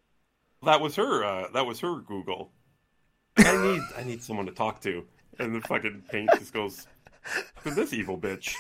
[0.64, 1.24] That was her.
[1.24, 2.52] Uh, that was her Google.
[3.38, 3.82] I need.
[3.98, 5.06] I need someone to talk to,
[5.40, 6.88] and the fucking paint just goes.
[7.64, 8.56] To this evil bitch.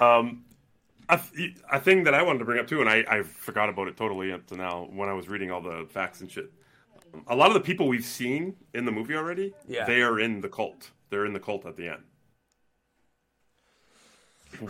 [0.00, 0.44] Um,
[1.08, 3.68] a, th- a thing that I wanted to bring up too, and I, I forgot
[3.68, 6.52] about it totally up to now when I was reading all the facts and shit.
[7.28, 9.84] A lot of the people we've seen in the movie already, Yeah.
[9.86, 10.90] they are in the cult.
[11.10, 12.02] They're in the cult at the end.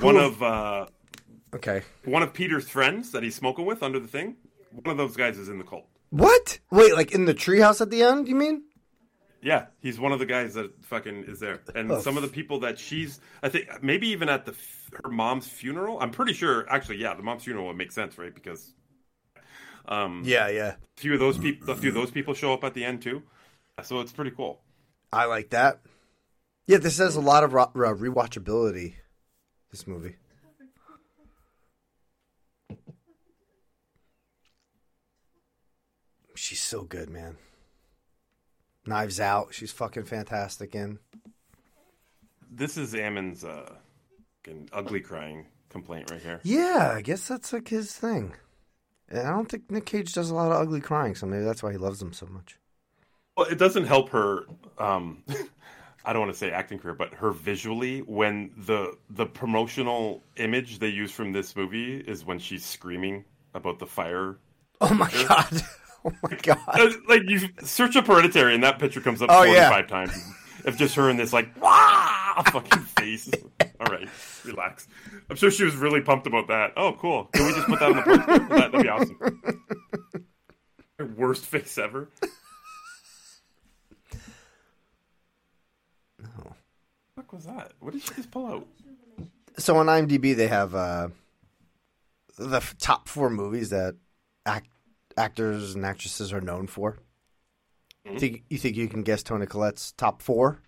[0.01, 0.87] One of uh,
[1.55, 1.83] Okay.
[2.05, 4.37] one of Peter's friends that he's smoking with under the thing.
[4.73, 5.87] One of those guys is in the cult.
[6.11, 6.59] What?
[6.71, 8.65] Wait, like in the treehouse at the end, you mean?
[9.43, 11.61] Yeah, he's one of the guys that fucking is there.
[11.75, 12.01] And Oh.
[12.01, 14.55] some of the people that she's, I think, maybe even at the
[15.05, 16.01] her mom's funeral.
[16.01, 16.69] I'm pretty sure.
[16.71, 18.35] Actually, yeah, the mom's funeral would make sense, right?
[18.35, 18.73] Because
[19.87, 20.75] um, Yeah, yeah.
[20.97, 23.03] a few of those people, a few of those people show up at the end
[23.03, 23.23] too.
[23.83, 24.63] So it's pretty cool.
[25.13, 25.81] I like that.
[26.67, 28.95] Yeah, this has a lot of ro- uh, rewatchability.
[29.71, 30.17] This movie.
[36.35, 37.37] She's so good, man.
[38.87, 39.53] Knives Out.
[39.53, 40.99] She's fucking fantastic in.
[42.51, 43.73] This is Ammon's uh,
[44.73, 46.41] ugly crying complaint right here.
[46.43, 48.35] Yeah, I guess that's like his thing.
[49.09, 51.63] And I don't think Nick Cage does a lot of ugly crying, so maybe that's
[51.63, 52.59] why he loves him so much.
[53.37, 54.47] Well, it doesn't help her.
[54.79, 55.23] Um,
[56.05, 60.79] I don't want to say acting career, but her visually when the the promotional image
[60.79, 63.25] they use from this movie is when she's screaming
[63.55, 64.39] about the fire.
[64.81, 65.63] Oh my god.
[66.23, 66.93] Oh my god.
[67.09, 69.69] Like you search up Hereditary and that picture comes up Oh, four yeah.
[69.71, 70.13] five times
[70.65, 73.29] of just her in this like wah fucking face.
[73.81, 74.09] All right,
[74.45, 74.87] relax.
[75.29, 76.73] I'm sure she was really pumped about that.
[76.77, 77.25] Oh, cool.
[77.35, 78.39] Can we just put that on the poster?
[78.39, 79.19] That, that'd be awesome.
[80.99, 82.09] Her worst face ever.
[86.19, 86.55] No.
[87.15, 87.73] What was that?
[87.81, 88.67] What did she just pull out?
[89.59, 91.09] So on IMDb, they have uh,
[92.39, 93.95] the f- top four movies that
[94.45, 94.69] act-
[95.17, 96.99] actors and actresses are known for.
[98.19, 100.61] Think, you think you can guess Toni Collette's top four?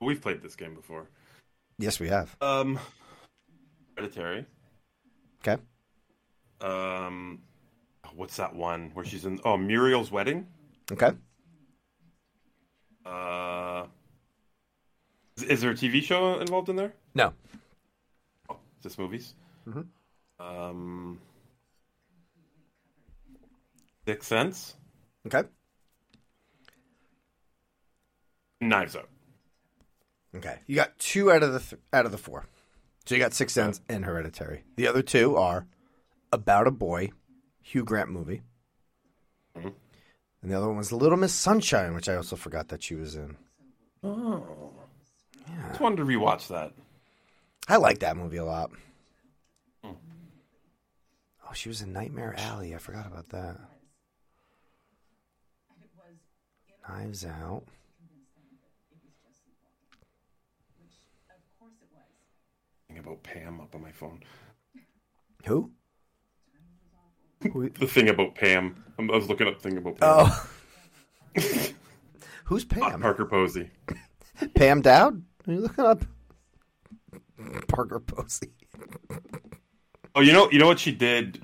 [0.00, 1.08] We've played this game before.
[1.78, 2.36] Yes, we have.
[2.40, 2.78] Um,
[3.96, 4.46] Hereditary.
[5.40, 5.60] Okay.
[6.60, 7.40] Um,
[8.14, 9.40] what's that one where she's in?
[9.44, 10.46] Oh, Muriel's wedding.
[10.92, 11.10] Okay.
[13.04, 13.86] Uh,
[15.36, 16.92] is, is there a TV show involved in there?
[17.14, 17.32] No.
[18.48, 19.34] Oh, just movies.
[19.68, 19.86] Mhm.
[20.38, 21.20] Um,
[24.06, 24.74] Sixth Sense,
[25.26, 25.44] Okay.
[28.60, 29.08] Knives Out.
[30.36, 30.58] Okay.
[30.66, 32.46] You got two out of the th- out of the four.
[33.06, 34.64] So you got Sixth Sense and Hereditary.
[34.76, 35.66] The other two are
[36.32, 37.10] About a Boy,
[37.62, 38.42] Hugh Grant movie,
[39.56, 39.74] Mhm.
[40.42, 43.14] and the other one was Little Miss Sunshine, which I also forgot that she was
[43.14, 43.36] in.
[44.02, 44.72] Oh,
[45.68, 46.72] just wanted to rewatch that.
[47.68, 48.70] I like that movie a lot.
[49.84, 52.74] Oh, she was in Nightmare Alley.
[52.74, 53.60] I forgot about that.
[56.88, 57.64] Knives Out.
[62.96, 64.20] About Pam up on my phone.
[65.46, 65.70] Who?
[67.42, 68.82] The thing about Pam.
[68.98, 70.30] I'm- was looking up thing about Pam.
[70.30, 70.48] Oh.
[72.44, 73.00] Who's Not Pam?
[73.02, 73.68] Parker Posey.
[74.54, 75.22] Pam Dowd?
[75.46, 76.02] Are you looking up?
[77.68, 78.48] Parker Posey.
[80.14, 81.42] Oh, you know, you know what she did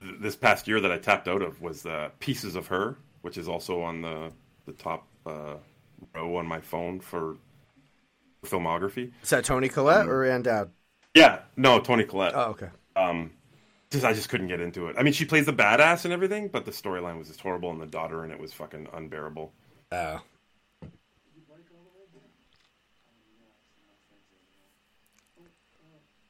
[0.00, 3.36] th- this past year that I tapped out of was uh, "Pieces of Her," which
[3.36, 4.32] is also on the
[4.66, 5.54] the top uh,
[6.14, 7.36] row on my phone for
[8.44, 9.12] filmography.
[9.22, 10.70] Is that Toni Collette or Ann Dowd?
[11.14, 12.32] Yeah, no, Toni Collette.
[12.34, 12.68] Oh, okay.
[12.96, 13.30] Um,
[13.90, 14.96] just I just couldn't get into it.
[14.98, 17.80] I mean, she plays the badass and everything, but the storyline was just horrible, and
[17.80, 19.52] the daughter in it was fucking unbearable.
[19.92, 20.20] Oh.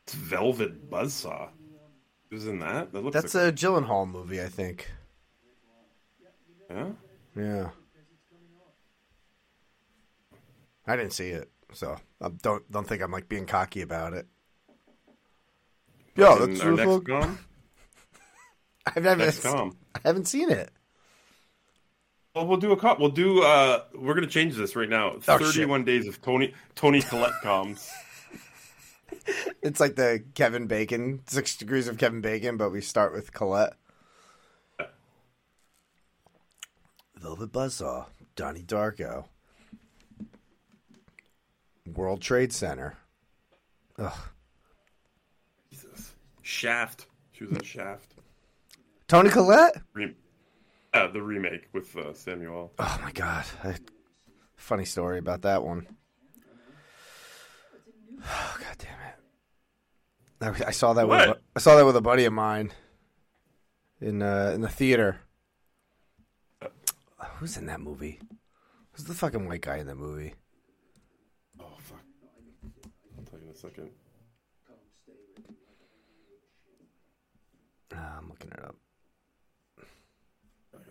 [0.04, 1.48] It's Velvet Buzzsaw.
[2.30, 2.92] Who's in that?
[2.92, 4.90] That looks That's like, a Gyllenhaal movie, I think.
[6.70, 6.88] yeah.
[7.36, 7.70] Yeah.
[10.86, 14.26] I didn't see it, so I don't don't think I'm like being cocky about it.
[16.16, 17.38] Yeah, Fucking that's our next fuck- com.
[18.86, 19.76] I've never, Next com.
[19.94, 20.70] I haven't seen it.
[22.34, 22.98] Well, we'll do a cop.
[23.00, 23.42] We'll do.
[23.42, 25.12] uh We're gonna change this right now.
[25.28, 25.46] Oh, shit.
[25.46, 27.88] Thirty-one days of Toni Toni Collette comes.
[29.62, 33.72] It's like the Kevin Bacon, Six Degrees of Kevin Bacon, but we start with Collette.
[37.16, 38.06] Velvet Buzzsaw,
[38.36, 39.24] Donnie Darko,
[41.92, 42.96] World Trade Center.
[43.98, 44.12] Ugh.
[45.70, 46.14] Jesus.
[46.42, 47.06] Shaft.
[47.32, 48.14] She was in Shaft.
[49.08, 49.76] Toni Collette?
[49.92, 50.14] Re-
[50.94, 52.72] uh, the remake with uh, Samuel.
[52.78, 53.44] Oh my god.
[53.62, 53.74] I,
[54.56, 55.86] funny story about that one.
[58.26, 60.62] Oh god damn it.
[60.62, 62.72] I, I saw that with I saw that with a buddy of mine
[64.00, 65.20] in uh, in the theater.
[67.38, 68.20] Who's in that movie?
[68.92, 70.34] Who's the fucking white guy in that movie?
[71.60, 72.04] Oh fuck.
[73.18, 73.90] I'll tell you in a second.
[77.94, 78.76] Uh, I'm looking it up.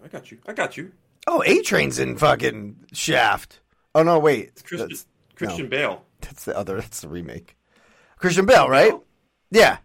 [0.03, 0.37] I got you.
[0.47, 0.91] I got you.
[1.27, 3.59] Oh, A Train's in fucking Shaft.
[3.95, 4.55] Oh no, wait.
[4.63, 5.05] Christian, That's,
[5.35, 6.03] Christian Bale.
[6.21, 6.79] that's the other.
[6.79, 7.55] That's the remake.
[8.17, 8.93] Christian Bale, right?
[9.51, 9.77] Yeah.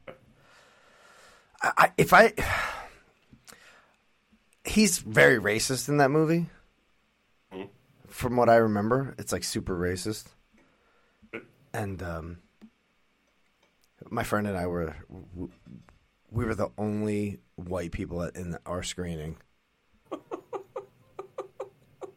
[1.62, 2.32] I, I, if I,
[4.64, 6.46] he's very racist in that movie.
[7.52, 7.64] Hmm.
[8.06, 10.26] From what I remember, it's like super racist.
[11.72, 12.38] And um,
[14.10, 14.94] my friend and I were
[16.30, 19.36] we were the only white people in our screening.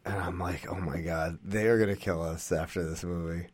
[0.04, 3.46] And I'm like, oh my god, they are gonna kill us after this movie.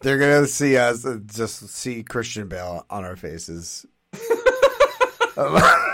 [0.00, 3.86] They're gonna see us just see Christian Bale on our faces.
[5.36, 5.90] I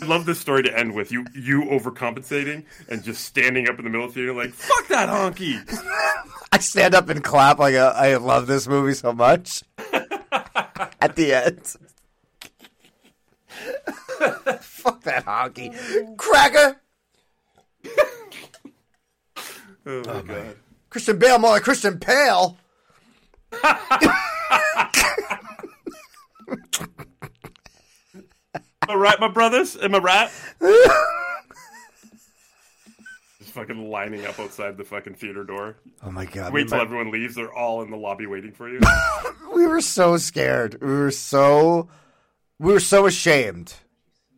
[0.11, 3.89] love this story to end with you you overcompensating and just standing up in the
[3.89, 5.57] middle of the theater like fuck that honky.
[6.51, 9.63] I stand up and clap like a, I love this movie so much.
[10.99, 11.65] At the end.
[14.59, 15.73] Fuck that honky.
[16.17, 16.81] Cracker!
[19.85, 20.55] Oh my oh, god.
[20.89, 22.57] Christian Bale, more like Christian Pale.
[28.91, 29.77] Am I right, my brothers?
[29.77, 30.29] Am I right?
[33.39, 35.77] Just fucking lining up outside the fucking theater door.
[36.03, 36.51] Oh my god.
[36.51, 37.35] Wait till my- everyone leaves.
[37.35, 38.81] They're all in the lobby waiting for you.
[39.53, 40.77] we were so scared.
[40.81, 41.87] We were so
[42.59, 43.75] we were so ashamed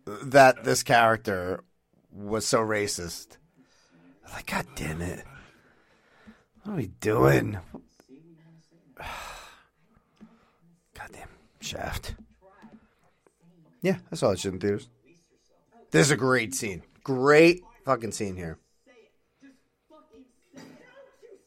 [0.05, 1.63] that this character
[2.11, 3.37] was so racist.
[4.33, 5.25] Like, God damn it.
[6.63, 7.57] What are we doing?
[10.93, 11.29] Goddamn
[11.59, 12.13] Shaft.
[13.83, 14.87] Yeah, I saw that shit in theaters.
[15.91, 16.81] This is a great scene.
[17.03, 18.57] Great fucking scene here.
[18.87, 20.23] Don't you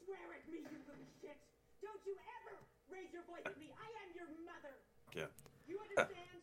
[0.05, 1.37] swear at me, you little shit!
[1.83, 2.55] Don't you ever
[2.93, 3.73] raise your voice at me!
[3.73, 4.77] I am your mother!
[5.17, 5.33] yeah.
[5.67, 6.39] You understand?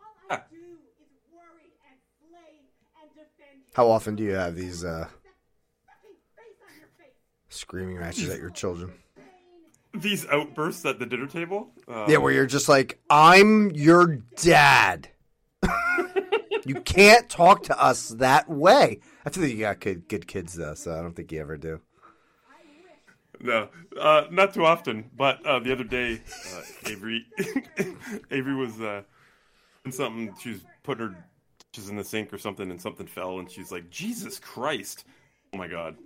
[0.00, 2.64] All I do is worry and slay
[3.02, 3.72] and defend you.
[3.74, 5.10] How often do you have these uh, That
[5.86, 7.14] fucking face on your face!
[7.50, 8.90] screaming matches at your children?
[9.92, 11.70] These outbursts at the dinner table.
[11.88, 15.08] Uh, Yeah, where you're just like, I'm your dad.
[16.64, 19.00] you can't talk to us that way.
[19.24, 21.56] I feel like you got good, good kids though, so I don't think you ever
[21.56, 21.80] do.
[23.40, 23.68] No,
[23.98, 25.10] uh, not too often.
[25.16, 26.20] But uh, the other day,
[26.54, 27.26] uh, Avery,
[28.30, 29.02] Avery was uh,
[29.84, 30.34] doing something.
[30.40, 31.24] She was putting her
[31.72, 35.04] dishes in the sink or something, and something fell, and she's like, "Jesus Christ!
[35.54, 35.96] Oh my God!"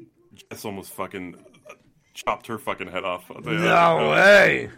[0.51, 1.37] Jess almost fucking
[2.15, 3.31] chopped her fucking head off.
[3.45, 4.71] No way.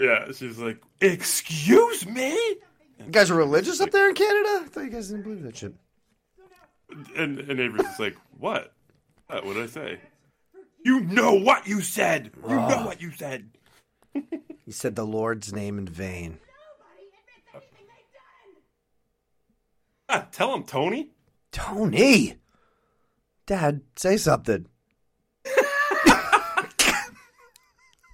[0.00, 4.62] Yeah, she's like, "Excuse me," You guys are religious up there in Canada?
[4.64, 5.74] I thought you guys didn't believe that shit.
[7.16, 8.72] and and Avery's just like, "What?
[9.28, 10.00] Uh, what did I say?"
[10.84, 12.30] You know what you said.
[12.48, 13.48] You know what you said.
[14.14, 16.38] You said the Lord's name in vain.
[16.38, 17.86] Nobody admits anything
[20.08, 20.24] they've done!
[20.24, 21.10] Ah, tell him, Tony.
[21.52, 22.36] Tony!
[23.46, 24.66] Dad, say something.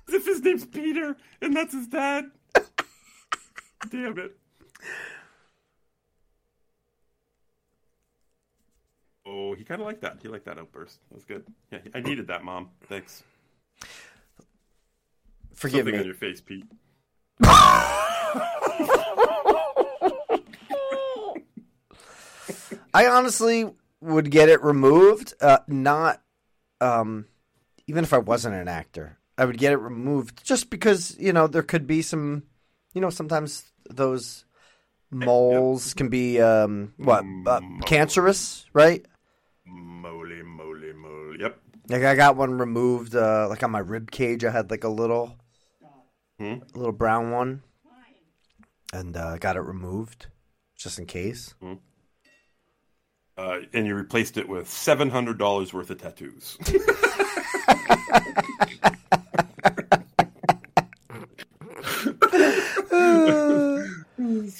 [0.08, 2.24] As if his name's Peter and that's his dad.
[3.90, 4.36] Damn it.
[9.24, 10.18] Oh, he kind of liked that.
[10.20, 10.98] He liked that outburst.
[11.08, 11.44] That was good.
[11.70, 12.70] Yeah, I needed that, Mom.
[12.88, 13.22] Thanks.
[15.54, 16.06] Forgive Something on me.
[16.06, 16.66] your face, Pete.
[22.94, 23.70] I honestly
[24.00, 25.34] would get it removed.
[25.40, 26.20] Uh, not,
[26.80, 27.26] um,
[27.86, 31.46] even if I wasn't an actor, I would get it removed just because you know
[31.46, 32.42] there could be some,
[32.94, 34.44] you know, sometimes those
[35.10, 39.04] moles can be um, what uh, cancerous, right?
[39.66, 41.38] Moly, moly, moly.
[41.40, 41.58] Yep.
[41.88, 44.44] Like I got one removed, uh, like on my rib cage.
[44.44, 45.36] I had like a little,
[46.38, 46.56] Hmm?
[46.74, 47.62] a little brown one,
[48.92, 50.26] and uh, got it removed
[50.76, 51.54] just in case.
[53.36, 56.58] Uh, and you replaced it with seven hundred dollars worth of tattoos.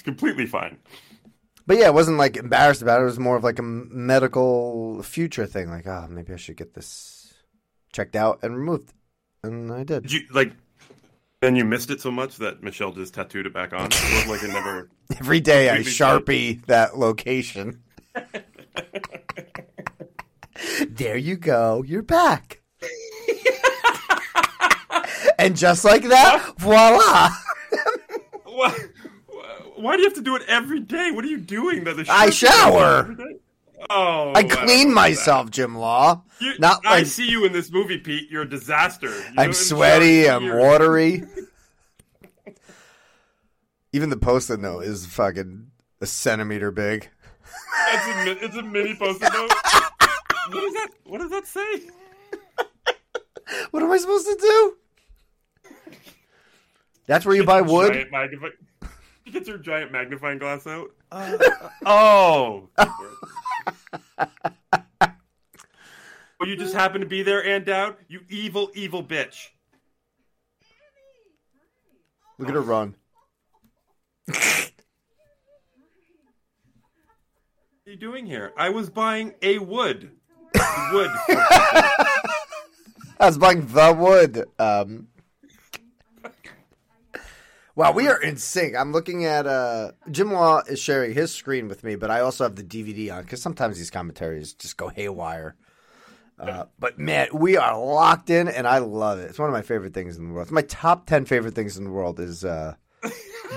[0.03, 0.77] completely fine.
[1.65, 3.03] But yeah, it wasn't like embarrassed about it.
[3.03, 5.69] It was more of like a medical future thing.
[5.69, 7.33] Like, oh, maybe I should get this
[7.93, 8.93] checked out and removed.
[9.43, 10.03] And I did.
[10.03, 10.53] Did you like?
[11.41, 13.89] Then you missed it so much that Michelle just tattooed it back on.
[13.91, 14.89] It like it never.
[15.19, 17.83] Every day I sharpie that location.
[20.89, 21.83] there you go.
[21.83, 22.61] You're back.
[25.37, 27.29] and just like that, voila.
[28.45, 28.77] Why,
[29.83, 31.11] why do you have to do it every day?
[31.11, 31.83] What are you doing?
[31.83, 33.15] That the I shower.
[33.89, 36.23] Oh, I clean know myself, Jim Law.
[36.39, 38.31] You- Not I see you in this movie, Pete.
[38.31, 39.09] You're a disaster.
[39.09, 40.61] You I'm sweaty, I'm years.
[40.61, 41.23] watery.
[43.91, 45.67] Even the post-it note is fucking
[46.01, 47.09] a centimeter big.
[47.89, 49.49] It's a, it's a mini post-it note.
[50.49, 50.89] what does that?
[51.03, 51.89] What does that say?
[53.71, 54.77] What am I supposed to do?
[57.05, 57.93] That's where you buy wood.
[57.93, 58.11] Giant
[59.33, 60.91] gets her giant magnifying glass out.
[61.85, 62.69] oh.
[66.39, 67.95] well, you just happen to be there, Ann Dowd.
[68.07, 69.49] You evil, evil bitch.
[72.37, 72.95] Look at her run.
[74.25, 74.71] What
[77.87, 78.53] are you doing here?
[78.55, 80.11] I was buying a wood.
[80.91, 81.11] Wood.
[83.19, 84.45] I was buying the wood.
[84.59, 85.07] Um,
[87.75, 88.75] wow, we are in sync.
[88.75, 92.43] I'm looking at uh, Jim Law is sharing his screen with me, but I also
[92.43, 95.55] have the DVD on because sometimes these commentaries just go haywire.
[96.39, 99.29] Uh, but man, we are locked in, and I love it.
[99.29, 100.47] It's one of my favorite things in the world.
[100.47, 102.75] It's my top ten favorite things in the world is uh,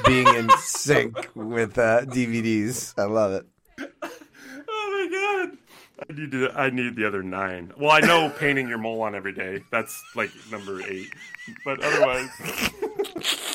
[0.06, 2.94] being in sync with uh, DVDs.
[2.98, 3.46] I love it.
[3.80, 5.58] oh my god.
[5.98, 7.72] I need to, I need the other nine.
[7.78, 9.62] Well, I know painting your mole on every day.
[9.72, 11.08] That's like number eight.
[11.64, 12.28] But otherwise,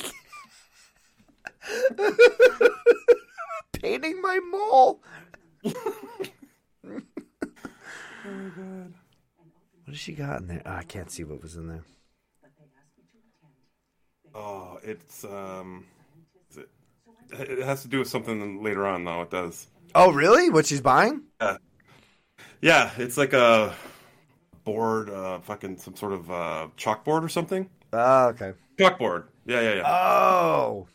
[3.74, 5.02] Painting my mole.
[5.66, 5.72] Oh
[8.24, 8.94] god.
[9.84, 10.62] What has she got in there?
[10.66, 11.84] Oh, I can't see what was in there.
[14.36, 15.86] oh, it's um,
[16.50, 16.70] is it,
[17.32, 19.22] it has to do with something later on, though.
[19.24, 19.68] It does.
[19.96, 20.50] Oh, really?
[20.50, 21.24] What she's buying?
[22.62, 23.74] Yeah, it's like a
[24.64, 27.68] board, uh, fucking some sort of uh, chalkboard or something.
[27.92, 28.54] Oh, okay.
[28.78, 29.26] Chalkboard.
[29.46, 29.88] Yeah, yeah, yeah.
[29.88, 30.88] Oh,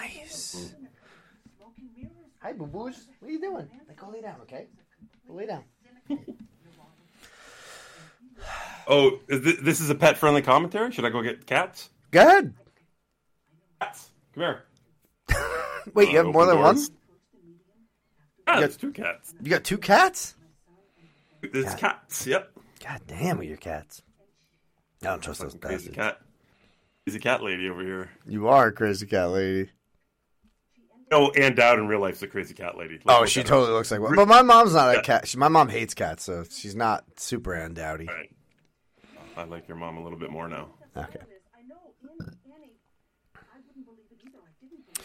[0.00, 0.74] nice.
[2.40, 3.08] Hi, boo boos.
[3.20, 3.68] What are you doing?
[3.88, 4.66] Like, go lay down, okay?
[5.26, 5.64] Go lay down.
[8.88, 10.92] oh, is thi- this is a pet-friendly commentary.
[10.92, 11.90] Should I go get cats?
[12.10, 12.54] Go ahead.
[13.80, 14.62] Cats, come here.
[15.94, 16.74] Wait, you have Uh, more than open one?
[16.76, 16.90] doors.
[18.48, 19.34] Yeah, there's two cats.
[19.42, 20.36] You got two cats?
[21.52, 21.78] There's Cat.
[21.78, 22.26] cats.
[22.26, 22.52] Yep.
[22.84, 24.02] God damn with your cats.
[25.02, 25.96] I don't trust those Fucking crazy bastards.
[25.96, 26.20] cat.
[27.04, 28.10] Crazy cat lady over here.
[28.26, 29.70] You are a crazy cat lady.
[31.12, 32.98] Oh, Ann Dowd in real life is a crazy cat lady.
[33.04, 33.46] Like, Oh, she her.
[33.46, 34.16] totally looks like one.
[34.16, 35.02] But my mom's not a Yeah.
[35.02, 35.28] cat.
[35.28, 38.08] She, my mom hates cats, so she's not super andouty.
[38.08, 38.30] All right.
[39.36, 40.70] I like your mom a little bit more now.
[40.96, 41.20] Okay.
[41.54, 41.76] I know,
[42.18, 42.72] Annie, Annie,
[43.36, 44.38] I wouldn't believe it either.
[44.38, 45.04] I didn't believe it.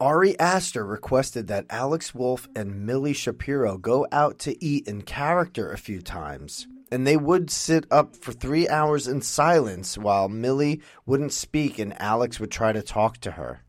[0.00, 5.70] Ari Aster requested that Alex Wolff and Millie Shapiro go out to eat in character
[5.70, 6.66] a few times.
[6.92, 12.00] And they would sit up for three hours in silence while Millie wouldn't speak and
[12.00, 13.62] Alex would try to talk to her.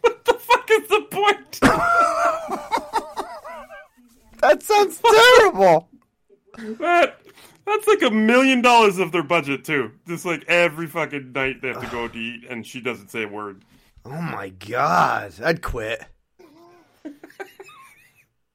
[0.00, 1.60] What the fuck is the point?
[4.40, 5.88] That sounds terrible.
[6.80, 7.16] that
[7.64, 9.92] that's like a million dollars of their budget too.
[10.08, 13.08] Just like every fucking night they have to go out to eat, and she doesn't
[13.12, 13.64] say a word.
[14.04, 15.32] Oh my god.
[15.44, 16.04] I'd quit.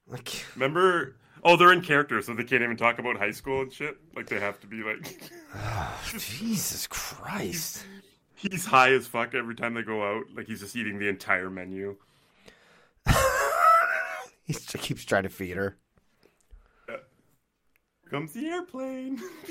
[0.10, 1.16] Like, Remember?
[1.44, 3.96] Oh, they're in character, so they can't even talk about high school and shit.
[4.14, 5.32] Like they have to be like,
[6.18, 7.86] Jesus Christ.
[8.36, 10.26] he's high as fuck every time they go out.
[10.36, 11.96] Like he's just eating the entire menu.
[14.46, 15.78] He keeps trying to feed her.
[18.10, 19.22] Comes the airplane.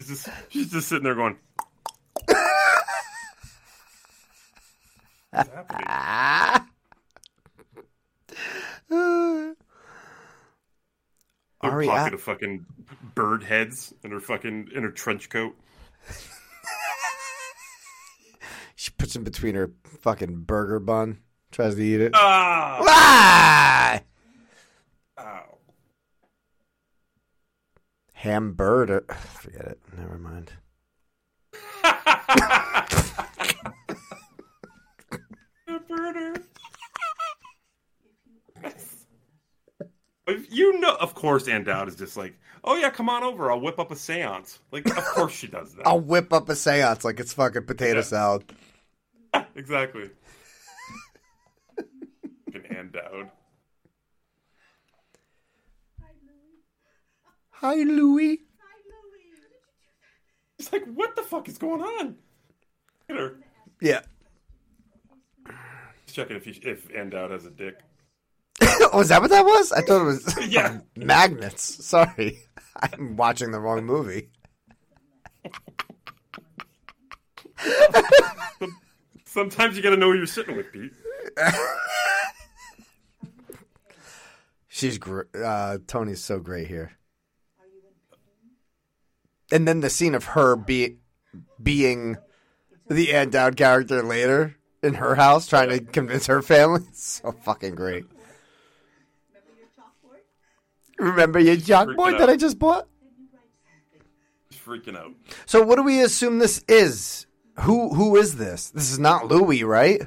[0.00, 1.36] she's, just, she's just sitting there going.
[5.30, 5.86] What's happening?
[11.62, 12.64] Her Ari pocket A- of fucking
[13.14, 15.54] bird heads in her fucking in her trench coat
[19.08, 19.72] puts in between her
[20.02, 21.16] fucking burger bun,
[21.50, 22.12] tries to eat it.
[22.14, 22.18] Oh.
[22.20, 24.02] Ah!
[25.16, 25.58] Oh.
[28.12, 29.06] Hamburger.
[29.40, 29.80] Forget it.
[29.96, 30.52] Never mind.
[35.66, 36.42] Hamburger.
[40.50, 43.50] you know, of course, Ann Dowd is just like, oh yeah, come on over.
[43.50, 44.58] I'll whip up a seance.
[44.70, 45.86] Like, of course she does that.
[45.86, 48.04] I'll whip up a seance like it's fucking potato yeah.
[48.04, 48.44] salad.
[49.56, 50.10] exactly.
[52.70, 53.30] Ann Dowd.
[57.50, 58.38] Hi, Louie.
[60.58, 62.16] It's like, what the fuck is going on?
[63.08, 63.36] Look at her.
[63.80, 64.00] Yeah.
[66.04, 67.80] Just checking if he, if Dowd has a dick.
[68.92, 69.72] oh, is that what that was?
[69.72, 70.78] I thought it was Yeah.
[70.96, 71.84] magnets.
[71.84, 72.40] Sorry.
[72.76, 74.30] I'm watching the wrong movie.
[79.28, 80.90] Sometimes you got to know who you're sitting with, Pete.
[84.68, 86.92] She's gr- uh, Toni's so great here.
[89.52, 90.96] And then the scene of her be-
[91.62, 92.16] being
[92.88, 97.74] the Ann Dowd character later in her house, trying to convince her family, so fucking
[97.74, 98.06] great.
[100.98, 102.88] Remember your chalkboard that I just bought?
[104.52, 105.12] Freaking out.
[105.44, 107.26] So, what do we assume this is?
[107.60, 108.70] Who who is this?
[108.70, 110.02] This is not Louis, right?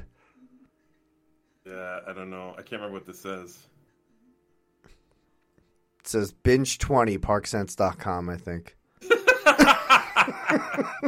[1.66, 2.50] Yeah, I don't know.
[2.52, 3.58] I can't remember what this says.
[6.00, 8.76] It says binge twenty parksense.com, I think.
[10.24, 10.98] Oh.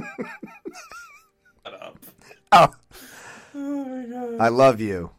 [1.64, 1.98] Shut up.
[2.52, 2.68] Oh,
[3.54, 4.40] Oh my god.
[4.40, 5.10] I love you.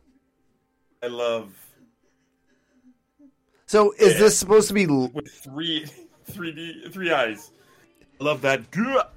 [1.02, 1.54] I love
[3.66, 4.84] So, is this supposed to be?
[4.84, 5.86] L- with three,
[6.26, 7.52] three D, three eyes.
[8.20, 8.62] I love that.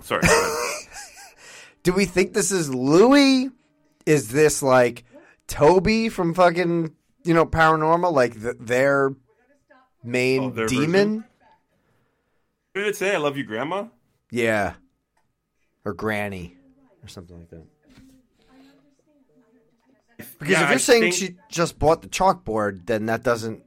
[0.01, 0.23] Sorry.
[1.89, 3.49] Do we think this is Louis?
[4.05, 5.05] Is this like
[5.47, 6.95] Toby from fucking
[7.25, 9.15] you know paranormal, like th their
[10.05, 11.25] main Oh, their demon?
[12.75, 13.87] Did it say "I love you, Grandma"?
[14.31, 14.75] Yeah,
[15.87, 16.59] or Granny,
[17.03, 17.65] or something like that.
[20.19, 23.63] Because Yeah, if you're I saying think- she just bought the chalkboard, then that doesn't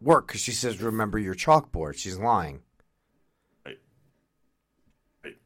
[0.00, 0.26] work.
[0.26, 2.62] Because she says, "Remember your chalkboard." She's lying.
[3.64, 3.78] Right.
[5.22, 5.36] Right.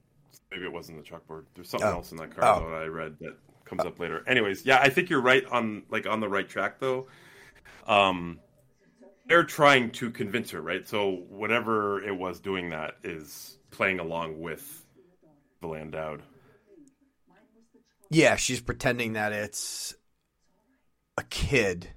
[0.55, 1.47] Maybe it wasn't the chalkboard.
[1.57, 1.95] There's something Oh.
[1.95, 2.71] else in that card Oh.
[2.71, 4.23] that I read that comes up later.
[4.29, 7.09] Anyways, yeah, I think you're right on like on the right track though.
[7.87, 8.39] Um,
[9.27, 10.87] they're trying to convince her, right?
[10.87, 14.87] So whatever it was doing that is playing along with
[15.61, 16.23] the Ann Dowd.
[18.11, 19.95] Yeah, she's pretending that it's
[21.19, 21.89] a kid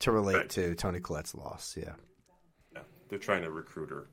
[0.00, 0.50] to relate Right.
[0.50, 1.74] to Toni Collette's loss.
[1.76, 1.94] Yeah.
[2.74, 4.08] Yeah, they're trying to recruit her.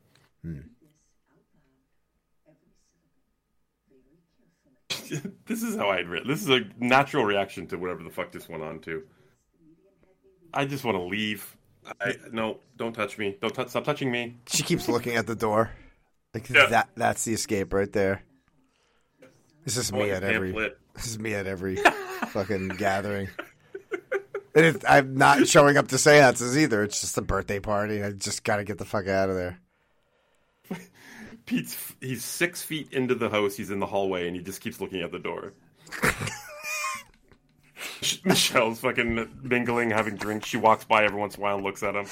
[5.46, 6.24] this is how I'd read.
[6.28, 9.04] This is a natural reaction to whatever the fuck this went on to.
[10.54, 11.56] I just want to leave.
[12.00, 13.38] I no, don't touch me.
[13.42, 13.70] Don't touch.
[13.70, 14.38] Stop touching me.
[14.48, 15.72] She keeps looking at the door.
[16.34, 16.68] Like Yeah.
[16.68, 18.24] that that's the escape right there.
[19.66, 20.78] This is I me your at every pamphlet.
[20.96, 21.76] this is me at every
[22.28, 23.30] fucking gathering.
[24.54, 26.84] And it, I'm not showing up to seances either.
[26.84, 28.04] It's just a birthday party.
[28.04, 29.61] I just got to get the fuck out of there.
[31.52, 33.58] Pete's he's six feet into the house.
[33.58, 35.52] He's in the hallway, and he just keeps looking at the door.
[38.24, 40.48] Michelle's fucking mingling, having drinks.
[40.48, 42.06] She walks by every once in a while and looks at him.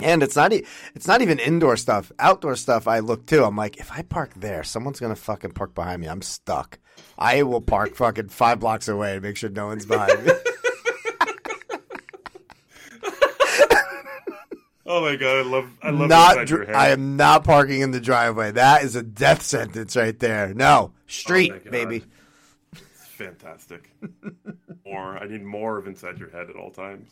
[0.00, 0.66] And it's not e-
[0.96, 2.10] it's not even indoor stuff.
[2.18, 3.44] Outdoor stuff I look too.
[3.44, 6.08] I'm like, if I park there, someone's to fucking park behind me.
[6.08, 6.80] I'm stuck.
[7.16, 10.32] I will park fucking 5 blocks away and make sure no one's behind me.
[14.96, 17.98] Oh my god, I love I love not dr- I am not parking in the
[17.98, 18.52] driveway.
[18.52, 20.54] That is a death sentence right there.
[20.54, 22.04] No, street, Oh baby.
[22.72, 23.90] It's fantastic.
[24.86, 25.18] more.
[25.18, 27.10] I need more of inside your head at all times.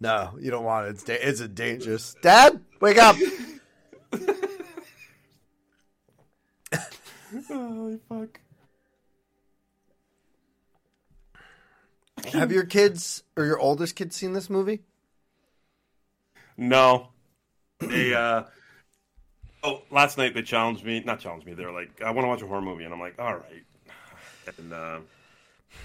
[0.00, 0.90] No, you don't want it.
[0.90, 2.14] It's, da- it's a dangerous.
[2.20, 3.16] Dad, wake up.
[7.48, 8.38] Holy fuck.
[12.34, 14.82] Have your kids or your oldest kids seen this movie?
[16.56, 17.08] No.
[17.80, 18.44] They uh
[19.64, 21.54] Oh, last night they challenged me, not challenged me.
[21.54, 23.64] They were like, "I want to watch a horror movie." And I'm like, "All right."
[24.58, 24.98] And uh,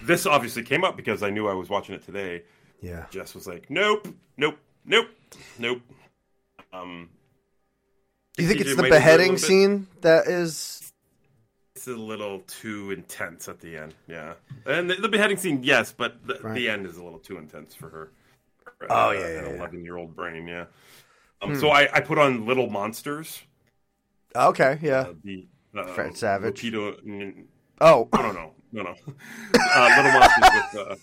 [0.01, 2.41] this obviously came up because I knew I was watching it today.
[2.81, 3.05] Yeah.
[3.11, 5.07] Jess was like, "Nope, nope, nope,
[5.59, 5.81] nope."
[6.73, 7.09] Um
[8.35, 10.91] Do you think TJ it's the beheading scene that is?
[11.75, 14.33] It's a little too intense at the end, yeah.
[14.65, 16.55] And the, the beheading scene, yes, but the, Right.
[16.55, 18.09] the end is a little too intense for her.
[18.89, 19.49] Oh, uh, yeah, an yeah.
[19.49, 19.55] Hmm.
[19.55, 20.65] eleven-year-old brain, yeah.
[21.41, 23.41] Um, So I, I put on Little Monsters.
[24.35, 24.99] Okay, yeah.
[24.99, 26.61] Uh, the uh, Fred Savage.
[26.61, 27.43] Lupita, mm,
[27.81, 28.95] Oh, no, no, no, no, no.
[29.75, 30.95] uh, Little Monsters with uh,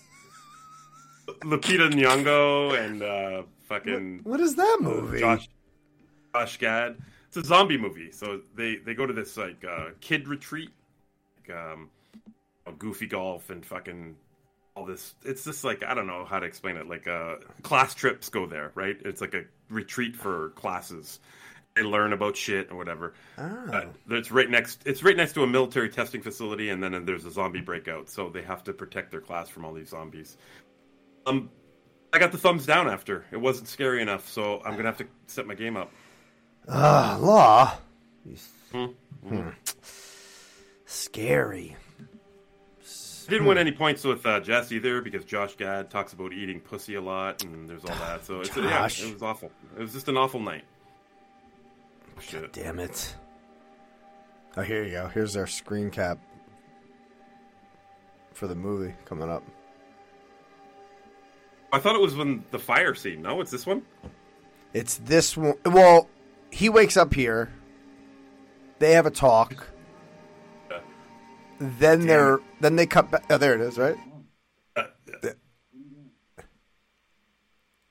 [1.45, 5.19] Lupita Nyong'o and uh, fucking what is that movie?
[5.19, 5.49] Josh
[6.33, 6.97] Josh Gad.
[7.27, 8.11] It's a zombie movie.
[8.11, 10.69] So they they go to this like uh, kid retreat,
[11.47, 11.89] like, um,
[12.67, 14.15] a goofy golf and fucking
[14.75, 15.15] all this.
[15.23, 16.87] It's just like I don't know how to explain it.
[16.87, 18.97] Like uh, class trips go there, right?
[19.05, 21.19] It's like a retreat for classes.
[21.75, 23.13] They learn about shit or whatever.
[23.37, 24.83] Uh, it's right next.
[24.85, 28.09] It's right next to a military testing facility, and then there's a zombie breakout.
[28.09, 30.37] So they have to protect their class from all these zombies.
[31.25, 31.49] Um,
[32.13, 33.25] I got the thumbs down after.
[33.31, 35.91] It wasn't scary enough, so I'm gonna have to set my game up.
[36.69, 37.77] Ah, law.
[38.71, 39.49] Hmm.
[40.85, 41.75] Scary.
[43.27, 46.59] I didn't win any points with uh, Jess either because Josh Gad talks about eating
[46.59, 48.25] pussy a lot and there's all that.
[48.25, 49.51] So it's yeah, it was awful.
[49.77, 50.63] It was just an awful night.
[52.19, 52.53] Shit.
[52.53, 53.15] Damn it.
[54.57, 55.07] Oh, here you go.
[55.07, 56.17] Here's our screen cap
[58.33, 59.43] for the movie coming up.
[61.73, 63.21] I thought it was when the fire scene.
[63.21, 63.81] No, it's this one.
[64.73, 65.55] It's this one.
[65.65, 66.09] Well,
[66.51, 67.51] he wakes up here.
[68.79, 69.67] They have a talk.
[71.79, 73.25] Then they're then they cut back.
[73.29, 73.97] Oh, there it is, right?
[74.75, 74.83] Uh,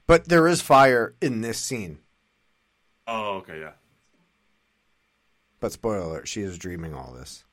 [0.06, 1.98] But there is fire in this scene.
[3.06, 3.72] oh, okay, yeah.
[5.60, 7.44] But spoiler alert, she is dreaming all this.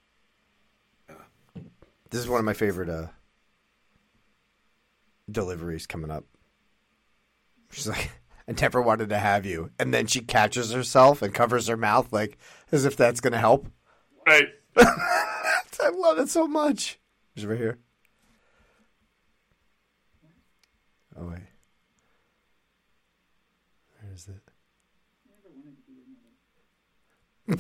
[1.10, 1.16] Yeah.
[2.10, 3.08] This is one of my favorite uh,
[5.30, 6.26] deliveries coming up.
[7.72, 8.12] She's like,
[8.50, 9.72] I never wanted to have you.
[9.80, 12.38] And then she catches herself and covers her mouth like
[12.72, 13.68] as if that's going to help.
[14.28, 14.48] Right.
[14.78, 17.00] I love it so much.
[17.36, 17.80] She's right here.
[21.18, 21.40] Oh, wait.
[24.00, 24.42] Where is it?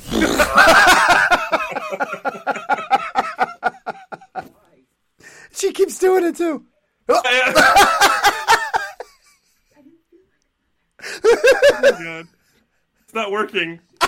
[5.53, 6.65] she keeps doing it too.
[7.09, 7.21] Oh
[11.81, 12.27] my god.
[13.03, 13.79] It's not working.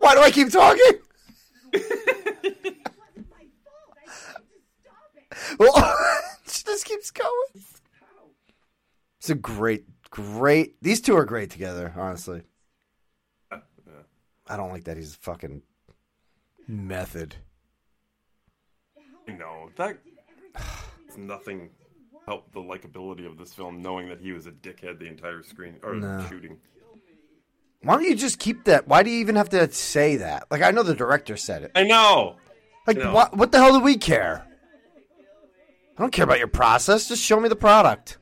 [0.00, 0.92] Why do I keep talking?
[1.72, 1.96] my fault.
[3.96, 5.22] I told you to stop it.
[5.58, 5.74] Well,
[6.46, 7.64] she just keeps going.
[9.18, 10.80] It's a great, great.
[10.82, 12.42] These two are great together, honestly.
[14.48, 15.62] I don't like that he's fucking
[16.68, 17.34] method.
[19.26, 19.98] No, that
[21.16, 21.70] nothing
[22.26, 25.76] helped the likability of this film, knowing that he was a dickhead the entire screen
[25.82, 26.24] or No.
[26.28, 26.58] shooting.
[27.82, 28.86] Why don't you just keep that?
[28.88, 30.46] Why do you even have to say that?
[30.50, 31.72] Like, I know the director said it.
[31.74, 32.36] I know.
[32.86, 33.12] Like, No.
[33.12, 33.36] what?
[33.36, 34.46] What the hell do we care?
[35.96, 37.08] I don't care about your process.
[37.08, 38.18] Just show me the product.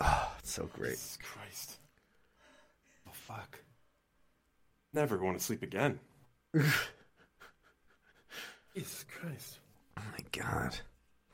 [0.00, 0.92] Oh, it's so great.
[0.92, 1.78] Jesus Christ.
[3.08, 3.58] Oh fuck.
[4.92, 5.98] Never going to sleep again.
[8.74, 9.58] Jesus Christ.
[9.98, 10.76] Oh my god.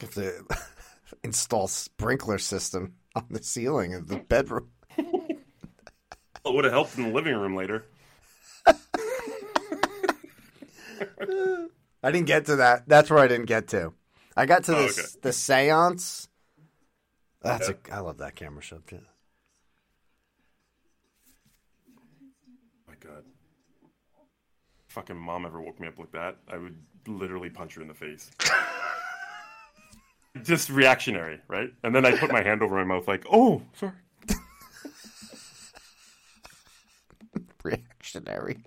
[0.01, 0.45] Have to
[1.23, 4.71] install sprinkler system on the ceiling of the bedroom.
[4.99, 7.85] It would have helped in the living room later.
[12.07, 12.85] I didn't get to that.
[12.87, 13.93] That's where I didn't get to.
[14.37, 15.03] I got to Oh, the okay.
[15.23, 16.29] the séance.
[17.43, 17.77] Oh, that's a.
[17.91, 18.87] I love that camera shot.
[18.87, 19.01] Too.
[22.87, 23.25] my god.
[24.87, 26.77] Fucking mom ever woke me up like that, I would
[27.09, 28.31] literally punch her in the face.
[30.45, 31.73] Just reactionary, right?
[31.83, 33.95] And then I put my hand over my mouth, like, "Oh, sorry."
[37.65, 38.59] Reactionary.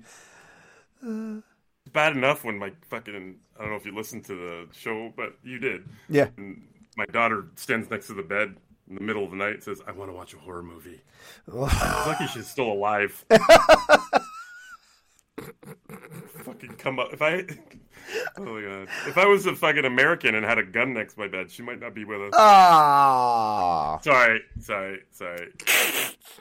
[1.01, 1.45] It's
[1.93, 5.35] bad enough when my fucking I don't know if you listened to the show, but
[5.43, 5.83] you did.
[6.07, 6.27] Yeah.
[6.37, 6.61] And
[6.97, 8.55] my daughter stands next to the bed
[8.89, 11.01] in the middle of the night and says, I want to watch a horror movie.
[11.47, 13.25] Lucky she's still alive.
[16.43, 17.13] fucking come up.
[17.13, 17.45] If I.
[18.37, 18.87] Oh my god.
[19.07, 21.61] If I was a fucking American and had a gun next to my bed, she
[21.61, 22.33] might not be with us.
[22.35, 23.99] Ah.
[24.01, 25.51] Sorry, sorry, sorry.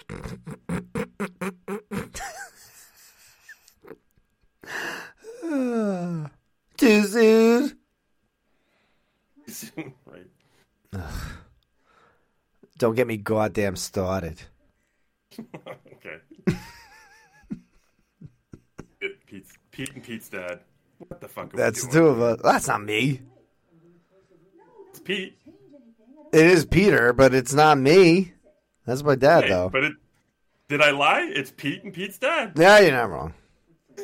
[6.77, 7.79] Too soon.
[10.07, 10.27] right.
[12.79, 14.41] Don't get me goddamn started.
[15.67, 16.19] Okay.
[19.01, 20.61] It- Pete's, Pete and Pete's dad.
[20.99, 22.41] What the fuck are That's the two of us.
[22.43, 23.21] That's not me.
[24.91, 25.39] It's Pete.
[26.33, 28.33] It is Peter, but it's not me.
[28.87, 29.69] That's my dad, Hey, though.
[29.71, 29.93] But it
[30.69, 31.31] did I lie?
[31.35, 32.53] It's Pete and Pete's dad.
[32.57, 33.35] Yeah, you're not wrong.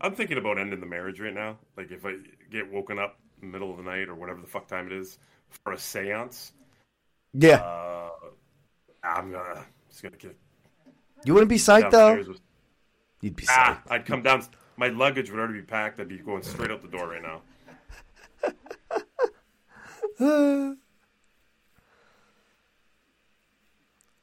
[0.00, 1.58] I'm thinking about ending the marriage right now.
[1.76, 2.14] Like if I
[2.50, 4.92] get woken up in the middle of the night or whatever the fuck time it
[4.92, 5.18] is
[5.64, 6.52] for a séance,
[7.32, 7.56] Yeah.
[7.56, 8.10] uh,
[9.02, 10.36] I'm gonna just gonna get
[11.24, 12.16] you wouldn't be psyched, though?
[12.16, 12.40] With,
[13.20, 13.82] You'd be ah.
[13.88, 14.42] I'd come down.
[14.76, 16.00] My luggage would already be packed.
[16.00, 17.42] I'd be going straight out the door right now.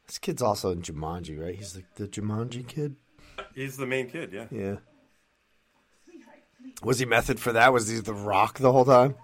[0.08, 1.54] This kid's also in Jumanji, right?
[1.54, 2.95] He's like the Jumanji kid.
[3.54, 4.32] He's the main kid.
[4.32, 4.45] Yeah.
[4.49, 4.76] Yeah.
[6.84, 7.74] Was he method for that?
[7.74, 9.16] Was he the rock the whole time?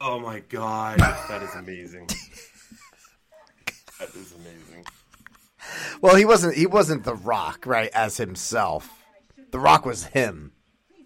[0.00, 2.06] Oh my god, that is amazing.
[3.98, 4.84] that is amazing.
[6.00, 6.56] Well, he wasn't.
[6.56, 7.90] He wasn't the rock, right?
[7.94, 8.90] As himself,
[9.50, 10.52] the rock was him,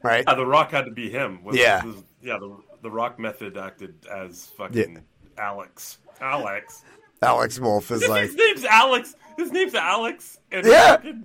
[0.02, 0.24] right?
[0.26, 1.44] Yeah, the Rock had to be him.
[1.44, 1.84] Was- Yeah.
[1.84, 2.38] was- yeah.
[2.38, 5.44] The the Rock method acted as fucking Yeah.
[5.44, 5.98] Alex.
[6.20, 6.82] Alex.
[7.22, 9.14] Alex Wolff is like, His name's Alex.
[9.36, 10.38] His name's Alex.
[10.52, 10.96] And Yeah.
[10.96, 11.22] the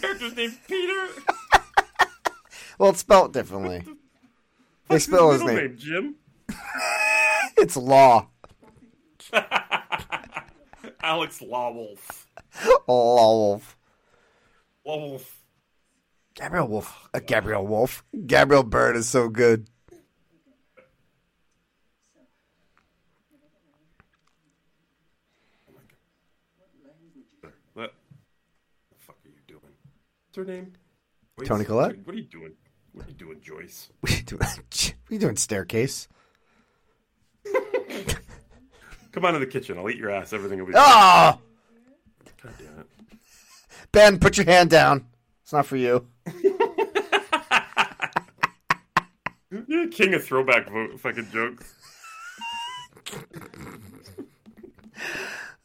[0.00, 1.06] character's name's Peter.
[2.78, 3.84] well, it's spelled differently.
[4.88, 5.76] They spell his middle name.
[5.76, 6.14] Jim.
[7.58, 8.28] It's Law.
[11.02, 12.26] Alex Lawolf.
[12.86, 13.76] Law Wolf.
[14.86, 15.24] Lawolf.
[16.34, 17.08] Gabriel Wolf.
[17.14, 18.04] Uh, Gabriel Wolf.
[18.26, 19.68] Gabriel Byrne is so good.
[27.72, 27.94] What
[28.90, 29.60] the fuck are you doing?
[30.26, 30.72] What's her name?
[31.38, 31.48] Joyce?
[31.48, 31.98] Toni Collette?
[32.04, 32.52] What are you doing?
[32.96, 33.90] What are you doing, Joyce?
[34.00, 34.40] What are you doing?
[34.48, 35.36] What are you doing?
[35.36, 36.08] Staircase.
[39.12, 39.78] Come on to the kitchen.
[39.78, 40.32] I'll eat your ass.
[40.32, 40.72] Everything will be.
[40.76, 41.38] Ah,
[42.42, 42.86] God damn it.
[43.92, 45.06] Ben, put your hand down.
[45.42, 46.06] It's not for you.
[49.68, 51.72] You're king of throwback vo- fucking jokes.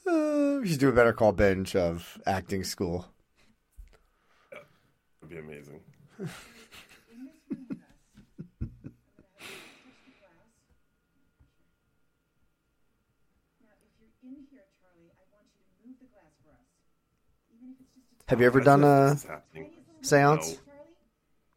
[0.08, 3.08] Uh, we should do a better call bench of acting school.
[5.22, 5.82] That'd be amazing.
[13.62, 16.66] Now, if you're in here, Charlie, I want you to move the glass for us.
[16.90, 17.51] Even if it's just a
[18.28, 19.72] Have you ever done a This is happening.
[20.02, 20.52] seance?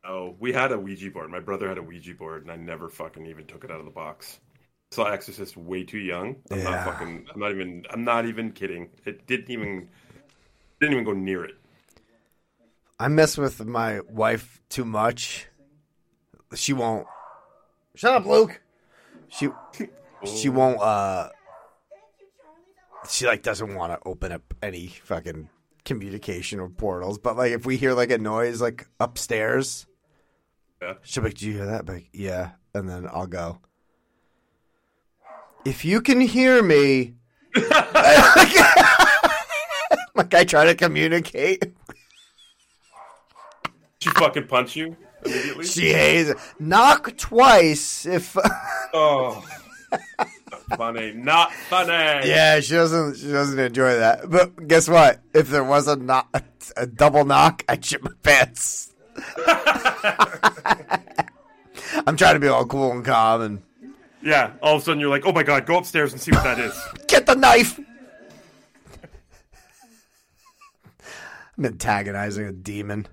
[0.05, 0.11] No.
[0.11, 1.31] Oh, we had a Ouija board.
[1.31, 3.85] My brother had a Ouija board, and I never fucking even took it out of
[3.87, 4.39] the box.
[4.91, 6.37] Saw Exorcist way too young.
[6.51, 6.65] I'm Yeah.
[6.65, 7.27] not fucking.
[7.33, 7.85] I'm not even.
[7.91, 8.91] I'm not even kidding.
[9.07, 9.89] It didn't even.
[10.81, 11.55] Didn't even go near it.
[12.99, 15.49] I mess with my wife too much.
[16.55, 17.07] She won't.
[17.95, 18.61] Shut up, Luke.
[19.29, 19.49] She
[20.25, 20.81] she won't.
[20.81, 21.31] uh
[23.09, 25.49] She like doesn't want to open up any fucking
[25.85, 27.19] communication or portals.
[27.19, 29.87] But like if we hear like a noise like upstairs,
[30.83, 30.95] Yeah.
[31.03, 33.61] she'll be like, "Do you hear that?" Like, yeah, and then I'll go.
[35.65, 37.15] If you can hear me,
[40.15, 41.73] like I try to communicate.
[44.01, 45.65] She fucking punch you immediately.
[45.65, 46.37] She hates it.
[46.59, 48.37] Knock twice if.
[48.93, 49.43] oh,
[50.77, 51.13] funny.
[51.13, 52.29] Not funny.
[52.29, 53.17] yeah, she doesn't.
[53.17, 54.31] She doesn't enjoy that.
[54.31, 55.21] But guess what?
[55.33, 56.43] If there was a knock, a,
[56.77, 58.93] a double knock, I'd shit my pants.
[62.07, 63.63] I'm trying to be all cool and calm and
[64.23, 64.53] Yeah.
[64.63, 66.59] All of a sudden, you're like, oh my god, go upstairs and see what that
[66.59, 66.75] is.
[67.09, 67.79] get the knife.
[71.57, 73.07] I'm antagonizing a demon.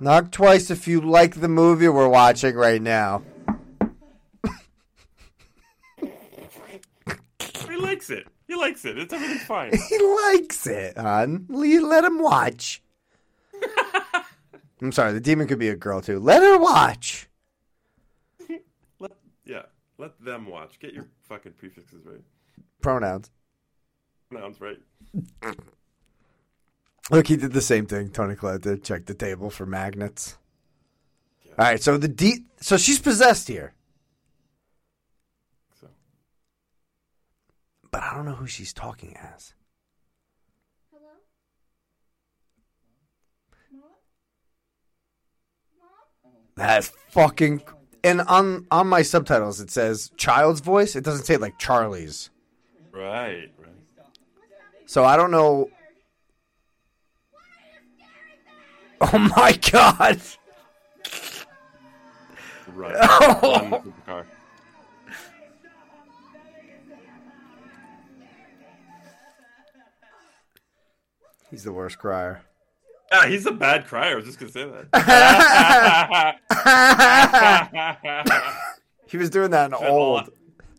[0.00, 3.22] Knock twice if you like the movie we're watching right now.
[6.00, 8.26] he likes it.
[8.48, 8.98] He likes it.
[8.98, 9.72] It's everything's fine.
[9.88, 11.46] He likes it, hon.
[11.48, 12.82] Le- Let him watch.
[14.82, 16.18] I'm sorry, the demon could be a girl too.
[16.18, 17.28] Let her watch.
[18.98, 19.12] Let
[19.44, 19.62] yeah.
[19.98, 20.80] Let them watch.
[20.80, 22.20] Get your fucking prefixes right.
[22.80, 23.30] Pronouns.
[24.30, 24.80] Pronouns right.
[27.10, 28.10] Look, he did the same thing.
[28.10, 28.82] Toni Collette did.
[28.84, 30.36] Check the table for magnets.
[31.58, 33.74] All right, so the de- so she's possessed here,
[35.78, 35.86] So
[37.92, 39.54] but I don't know who she's talking as.
[40.90, 41.02] Hello?
[46.56, 47.62] That's fucking.
[48.02, 50.96] And on on my subtitles it says child's voice.
[50.96, 52.30] It doesn't say like Charlie's.
[52.90, 53.68] right, right.
[54.86, 55.70] So I don't know.
[59.00, 60.20] Oh my god!
[62.74, 62.94] Right.
[62.98, 63.82] Oh.
[71.52, 72.42] He's the worst crier.
[73.12, 74.12] Yeah, he's a bad crier.
[74.12, 76.38] I was just gonna say that.
[79.06, 79.84] He was doing that in all-
[80.16, 80.30] old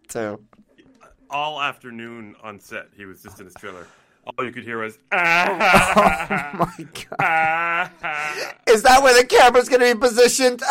[0.07, 0.39] too.
[1.29, 3.85] All afternoon on set, he was just in his trailer.
[4.25, 4.97] All you could hear was.
[5.11, 6.87] Oh my
[7.19, 7.91] god!
[8.67, 10.63] Is that where the camera's going to be positioned?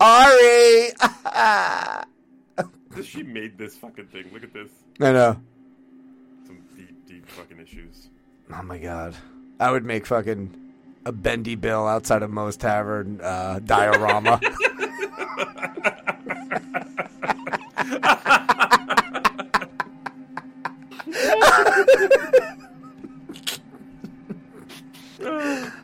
[0.00, 0.92] Ari!
[3.04, 4.30] She made this fucking thing.
[4.32, 4.70] Look at this.
[5.00, 5.40] I know.
[6.46, 8.08] Some deep, deep fucking issues.
[8.52, 9.14] Oh my god.
[9.58, 10.56] I would make fucking
[11.04, 14.40] a bendy bill outside of Moe's Tavern uh, diorama.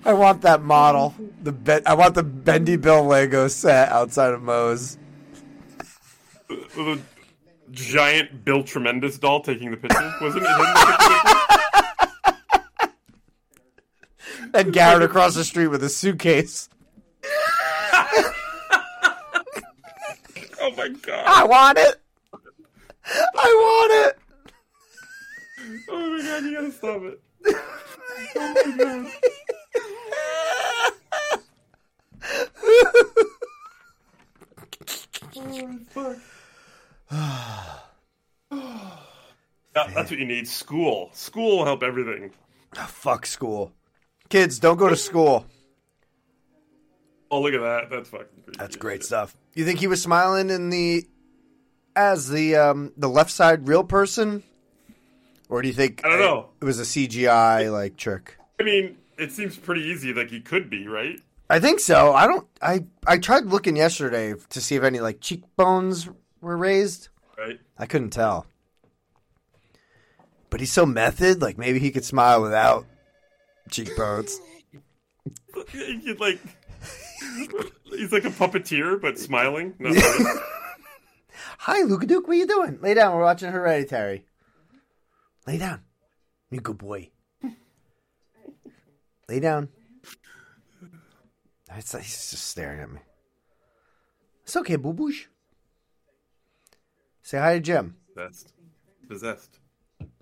[0.05, 1.15] I want that model.
[1.43, 4.99] The ben- I want the Bendy Bill Lego set outside of Moe's.
[6.51, 6.99] A
[7.71, 10.15] giant Bill Tremendous doll taking the picture.
[10.21, 11.47] Wasn't it him the?
[14.55, 16.69] And Garrett across the street with a suitcase.
[20.59, 21.25] Oh my god.
[21.27, 22.01] I want it.
[23.05, 24.19] I want it.
[25.89, 27.21] Oh my god, you gotta stop it.
[28.37, 29.11] Oh,
[35.37, 36.17] oh fuck.
[37.11, 37.83] That-
[39.95, 40.49] that's what you need.
[40.49, 41.11] School.
[41.13, 42.33] School will help everything.
[42.75, 43.73] Fuck school.
[44.29, 45.47] Kids, don't go to school.
[47.31, 47.91] Oh, look at that.
[47.91, 48.59] That's fucking creepy.
[48.59, 49.37] That's great stuff.
[49.55, 51.07] You think he was smiling in the
[51.95, 54.43] as the um the left side real person?
[55.49, 56.49] Or do you think I don't know.
[56.61, 58.37] it was a CGI like trick?
[58.61, 61.21] I mean, it seems pretty easy like he could be, right?
[61.51, 62.13] I think so.
[62.13, 66.09] I don't I I tried looking yesterday to see if any like cheekbones
[66.47, 67.09] were raised.
[67.37, 67.59] Right?
[67.77, 68.47] I couldn't tell.
[70.49, 72.87] But he's so method, like maybe he could smile without
[73.71, 74.41] cheekbones.
[75.73, 76.39] He's like
[77.91, 79.75] he's like a puppeteer, but smiling.
[79.79, 80.01] Really.
[81.59, 82.79] Hi, Luka Duke, what are you doing?
[82.81, 84.25] Lay down, we're watching Hereditary.
[85.47, 85.83] Lay down.
[86.51, 87.11] You good boy.
[89.29, 89.69] Lay down.
[91.77, 93.01] It's like he's just staring at me.
[94.45, 95.27] It's okay, boo boosh.
[97.27, 97.97] Say hi to Jim.
[98.15, 98.53] Possessed.
[99.09, 99.59] Possessed.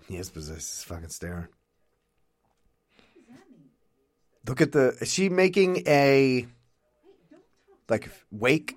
[0.07, 0.77] He is possessed.
[0.77, 1.47] He's fucking staring.
[4.47, 4.97] Look at the.
[4.99, 6.47] Is she making a
[7.89, 8.75] like wake,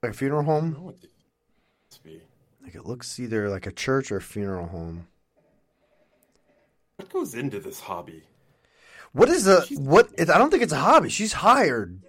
[0.00, 0.94] like a funeral home?
[2.62, 5.08] Like it looks either like a church or a funeral home.
[6.98, 8.22] What goes into this hobby?
[9.10, 10.08] What is a what?
[10.16, 11.08] It, I don't think it's a hobby.
[11.08, 12.00] She's hired,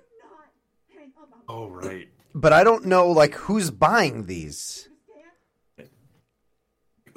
[1.50, 2.10] Oh right.
[2.34, 4.90] But I don't know like who's buying these.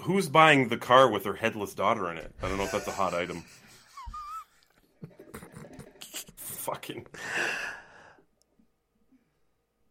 [0.03, 2.33] Who's buying the car with her headless daughter in it?
[2.43, 3.45] I don't know if that's a hot item.
[6.37, 7.07] Fucking.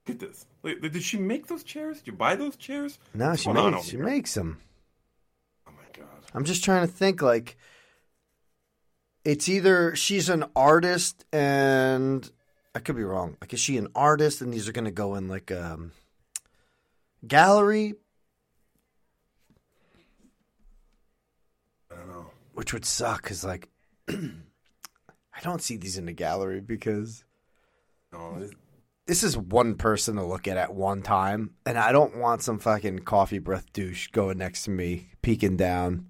[0.08, 0.46] Look at this.
[0.62, 1.98] Wait, did she make those chairs?
[1.98, 3.00] Did you buy those chairs?
[3.14, 4.06] No, What's she makes she here?
[4.06, 4.60] makes them.
[5.68, 6.08] Oh my god.
[6.34, 7.58] I'm just trying to think like
[9.24, 12.30] it's either she's an artist and
[12.76, 13.38] I could be wrong.
[13.42, 15.92] Like is she an artist and these are going to go in like um
[17.26, 17.96] gallery
[21.92, 22.26] I don't know.
[22.54, 23.70] which would suck cuz like
[24.10, 27.24] I don't see these in the gallery because
[28.14, 28.48] No,
[29.06, 32.58] this is one person to look at at one time, and I don't want some
[32.60, 36.08] fucking coffee breath douche going next to me, peeking down,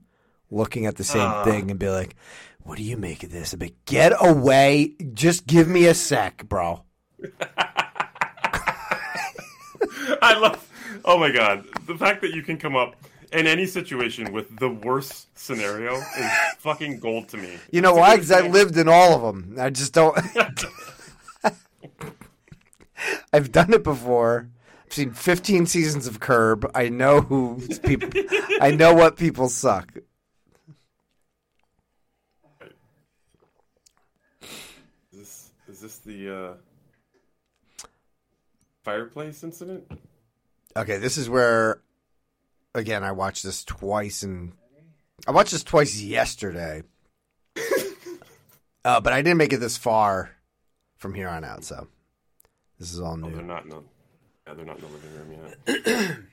[0.52, 1.44] looking at the same Ah.
[1.44, 2.16] thing, and be like,
[2.66, 4.96] "What do you make of this?" I'd "Get away!
[5.14, 6.84] Just give me a sec, bro."
[10.22, 10.70] I love.
[11.06, 12.96] Oh my god, the fact that you can come up
[13.32, 17.58] in any situation with the worst scenario is fucking gold to me.
[17.72, 18.16] You know why?
[18.16, 19.56] Because I lived in all of them.
[19.60, 20.18] I just don't.
[23.34, 24.50] I've done it before.
[24.86, 26.72] I've seen 15 seasons of Curb.
[26.74, 28.10] I know who people.
[28.62, 29.92] I know what people suck.
[35.68, 36.53] Is this is this the uh,
[38.84, 39.84] fireplace incident?
[40.76, 41.82] Okay, this is where
[42.74, 44.53] again I watched this twice and
[45.28, 46.82] I watched this twice yesterday.
[48.86, 50.32] uh, but I didn't make it this far
[50.98, 51.88] from here on out, so
[52.80, 53.44] this is all Oh, they're new.
[53.44, 53.84] not in the.
[54.48, 56.18] Yeah, they're not in the living room yet.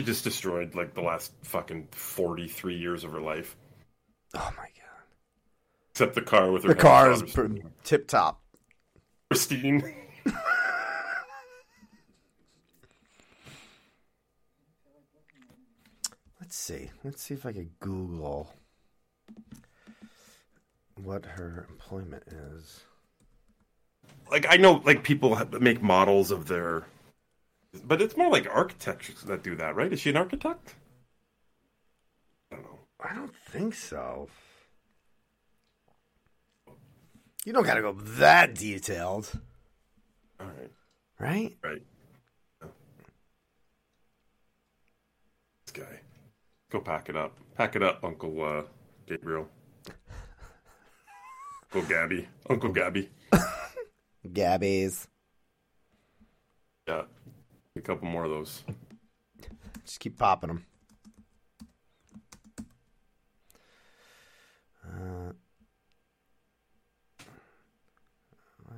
[0.00, 3.56] She just destroyed like the last fucking forty-three years of her life,
[4.32, 4.77] Oh my god.
[5.98, 6.68] Except the car with her.
[6.68, 7.24] The car is
[7.82, 8.40] tip top.
[9.28, 9.82] pristine.
[16.40, 16.90] Let's see.
[17.02, 18.54] Let's see if I could Google
[21.02, 22.84] what her employment is.
[24.30, 26.86] like I know like people make models of their,
[27.84, 29.92] but it's more like architects that do that, right?
[29.92, 30.76] Is she an architect?
[32.52, 32.78] I don't know.
[33.00, 34.28] I don't think so.
[37.44, 39.30] You don't gotta go that detailed,
[40.40, 40.70] All right,
[41.18, 41.56] right?
[41.64, 41.82] right.
[45.66, 46.00] This guy,
[46.70, 47.38] go pack it up.
[47.56, 48.62] Pack it up, Uncle uh,
[49.06, 49.48] Gabriel.
[51.72, 52.28] Uncle Gabby.
[52.48, 53.08] Uncle Gabby.
[54.26, 55.06] Gabbies.
[56.86, 57.02] Yeah,
[57.76, 58.62] a couple more of those.
[59.84, 60.66] Just keep popping them.
[64.84, 65.32] Uh,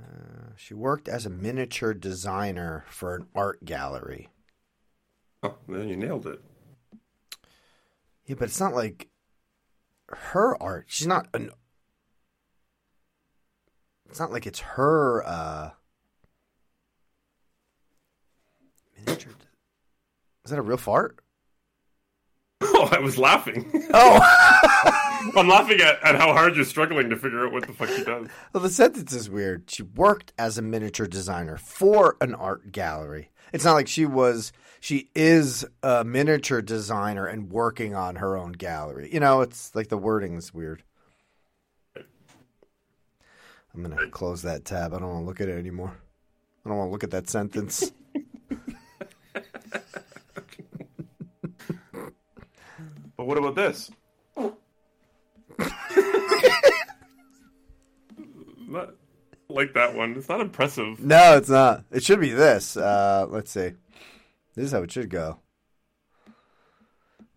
[0.00, 4.28] uh, she worked as a miniature designer for an art gallery.
[5.42, 6.40] Oh, then you nailed it.
[8.26, 9.08] Yeah, but it's not like
[10.08, 10.86] her art.
[10.88, 11.50] She's not an.
[14.08, 15.70] It's not like it's her uh
[18.98, 19.32] miniature.
[20.44, 21.18] Is that a real fart?
[22.62, 23.70] Oh, I was laughing.
[23.92, 24.20] Oh,
[25.36, 28.04] I'm laughing at, at how hard you're struggling to figure out what the fuck she
[28.04, 28.28] does.
[28.52, 29.70] well, the sentence is weird.
[29.70, 33.30] She worked as a miniature designer for an art gallery.
[33.52, 34.52] It's not like she was.
[34.80, 39.10] She is a miniature designer and working on her own gallery.
[39.12, 40.82] You know, it's like the wording's weird.
[43.72, 44.94] I'm gonna close that tab.
[44.94, 45.96] I don't want to look at it anymore.
[46.64, 47.92] I don't want to look at that sentence.
[53.20, 53.90] But what about this?
[54.34, 54.56] Oh.
[58.68, 58.90] not
[59.48, 60.14] like that one.
[60.16, 61.00] It's not impressive.
[61.00, 61.84] No, it's not.
[61.90, 62.76] It should be this.
[62.76, 63.72] Uh, let's see.
[64.54, 65.40] This is how it should go.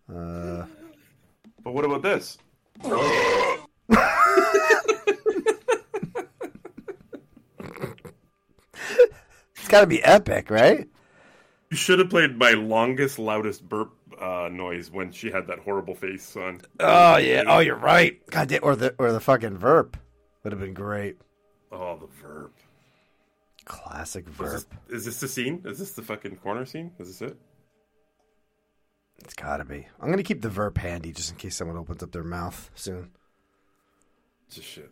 [0.08, 0.66] Uh,
[1.62, 2.38] But what about this?
[9.56, 10.88] it's got to be epic, right?
[11.70, 15.94] You should have played my longest, loudest burp uh, noise when she had that horrible
[15.94, 16.60] face on.
[16.80, 17.44] Oh yeah.
[17.46, 18.24] Oh, you're right.
[18.30, 18.60] God damn.
[18.62, 19.98] Or the or the fucking verb
[20.42, 21.18] would have been great.
[21.72, 22.52] Oh, the verb.
[23.64, 24.52] Classic Is verb.
[24.52, 24.66] this,
[24.98, 25.62] is this the scene?
[25.64, 26.92] Is this the fucking corner scene?
[26.98, 27.36] Is this it?
[29.24, 29.86] It's got to be.
[30.00, 33.10] I'm gonna keep the verb handy just in case someone opens up their mouth soon.
[34.50, 34.90] Just shit.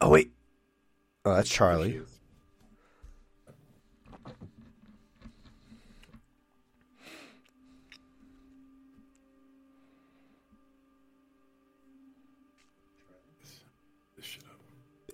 [0.00, 0.32] Oh wait.
[1.24, 2.00] Oh, that's Charlie.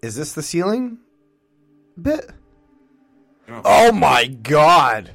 [0.02, 0.98] Is this the ceiling
[2.00, 2.30] bit?
[3.48, 3.62] No.
[3.64, 5.12] Oh my god.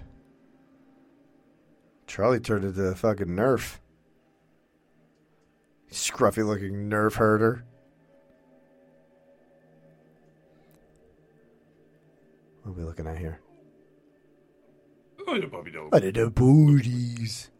[2.07, 3.77] Charlie turned into a fucking nerf.
[5.91, 7.63] Scruffy looking nerf herder.
[12.63, 13.39] What are we looking at here?
[15.27, 15.89] Oh, Bobby Doe.
[15.93, 17.49] I did the booties.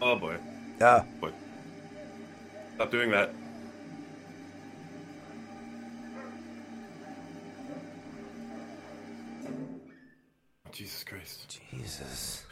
[0.00, 0.38] Oh boy.
[0.80, 1.04] Yeah.
[1.20, 1.32] Boy.
[2.78, 3.34] Stop doing that.
[10.70, 11.58] Jesus Christ.
[11.72, 12.44] Jesus.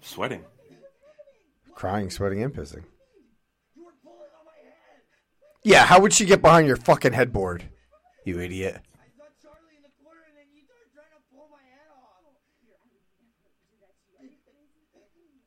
[0.00, 0.42] Sweating.
[1.76, 2.82] Crying, sweating, and pissing.
[5.62, 7.62] Yeah, how would she get behind your fucking headboard?
[8.24, 8.80] You idiot.
[8.96, 11.86] I saw Charlie in the corner and then you started trying to pull my head
[11.88, 12.24] off.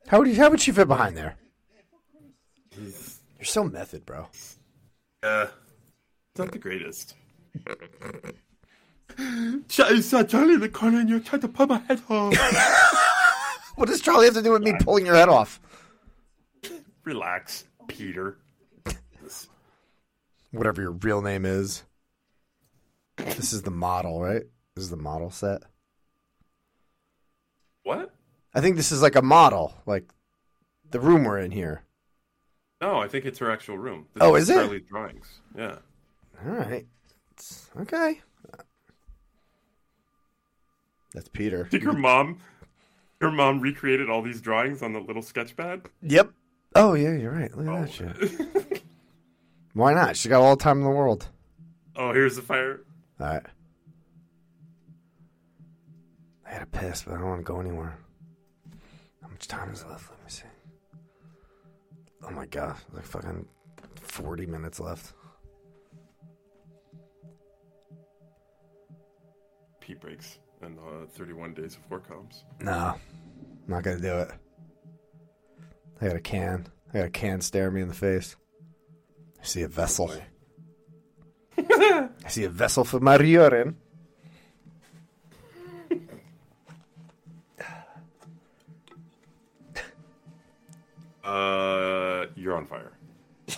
[0.08, 1.36] How would you, how would she fit behind there?
[2.80, 4.26] You're so method, bro.
[5.22, 5.46] Uh,
[6.30, 7.14] it's not the greatest.
[9.18, 12.34] I saw Charlie in the corner and you're trying to pull my head off.
[13.78, 15.60] What does Charlie have to do with me pulling your head off?
[17.04, 18.36] Relax, Peter.
[20.50, 21.84] Whatever your real name is.
[23.18, 24.42] This is the model, right?
[24.74, 25.62] This is the model set.
[27.84, 28.12] What?
[28.52, 30.10] I think this is like a model, like
[30.90, 31.84] the room we're in here.
[32.80, 34.06] No, I think it's her actual room.
[34.14, 34.54] This Oh, is it?
[34.54, 35.40] Charlie's drawings.
[35.56, 35.78] Yeah.
[36.44, 36.86] All right.
[37.32, 38.20] It's- okay.
[41.14, 41.66] That's Peter.
[41.66, 42.38] Think her mom,
[43.20, 45.82] her mom recreated all these drawings on the little sketch pad.
[46.02, 46.30] Yep.
[46.74, 47.52] Oh yeah, you're right.
[47.56, 48.26] Look at that oh.
[48.66, 48.82] shit.
[49.72, 50.16] Why not?
[50.16, 51.28] She got all the time in the world.
[51.96, 52.80] oh, here's the fire.
[53.20, 53.42] All right.
[56.46, 57.98] I had a piss, but I don't want to go anywhere.
[59.22, 60.10] How much time is left?
[60.10, 60.42] Let me see.
[62.22, 63.46] Oh my god, like fucking
[64.02, 65.12] forty minutes left.
[69.80, 72.44] Pee breaks and uh, 31 days of work comes.
[72.60, 72.98] No, I'm
[73.66, 74.30] not gonna do it.
[76.00, 76.66] I got a can.
[76.92, 78.36] I got a can stare me in the face.
[79.40, 80.12] I see a vessel.
[81.58, 83.76] I see a vessel for my urine.
[91.24, 91.87] Uh,
[92.38, 92.92] you're on fire.
[93.50, 93.56] oh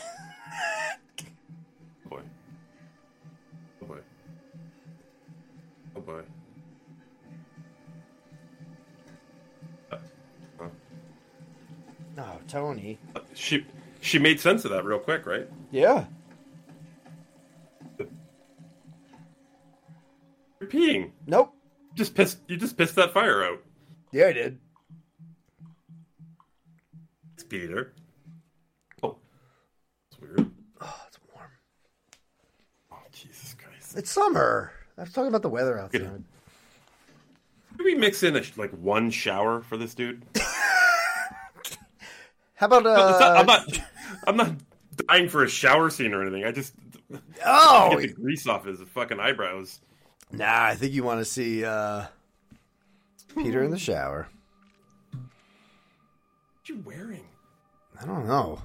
[2.08, 2.20] boy.
[3.82, 3.98] Oh boy.
[5.96, 6.20] Oh boy.
[9.92, 9.96] Uh,
[10.58, 10.68] huh?
[12.16, 12.98] No, Toni.
[13.14, 13.66] Uh, She
[14.00, 15.48] she made sense of that real quick, right?
[15.70, 16.06] Yeah.
[20.60, 21.10] You're peeing.
[21.26, 21.54] Nope.
[21.94, 22.38] Just pissed.
[22.46, 23.62] You just pissed that fire out.
[24.12, 24.58] Yeah, I did.
[27.34, 27.94] It's Peter.
[29.02, 29.16] Oh,
[30.10, 30.50] it's weird.
[30.80, 31.48] Oh, it's warm.
[32.92, 33.70] Oh, Jesus Christ.
[33.96, 34.72] It's summer.
[34.96, 36.24] I was talking about the weather outside.
[37.76, 40.22] Could we mix in a, like one shower for this dude?
[42.54, 43.34] How about No, not- uh?
[43.38, 43.80] I'm not.
[44.26, 44.52] I'm not
[45.08, 46.44] dying for a shower scene or anything.
[46.44, 46.74] I just
[47.44, 49.80] oh, get the grease off his fucking eyebrows.
[50.30, 50.64] nah.
[50.64, 52.04] I think you want to see uh,
[53.36, 54.28] Peter in the shower.
[55.12, 57.24] What you wearing?
[58.00, 58.60] I don't know.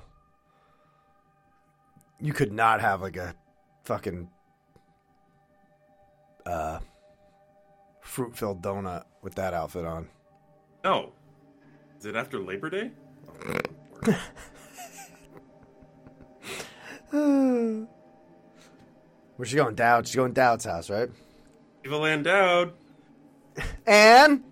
[2.20, 3.34] You could not have like a
[3.86, 4.30] fucking
[6.46, 6.80] uh
[8.02, 10.08] fruit filled donut with that outfit on.
[10.84, 11.12] No.
[12.00, 12.92] Is it after Labor Day?
[19.36, 19.76] Where's she going?
[19.76, 20.08] Dowd.
[20.08, 21.10] She's going Dowd's house, right?
[21.84, 22.74] Eva Landowed.
[23.88, 24.44] And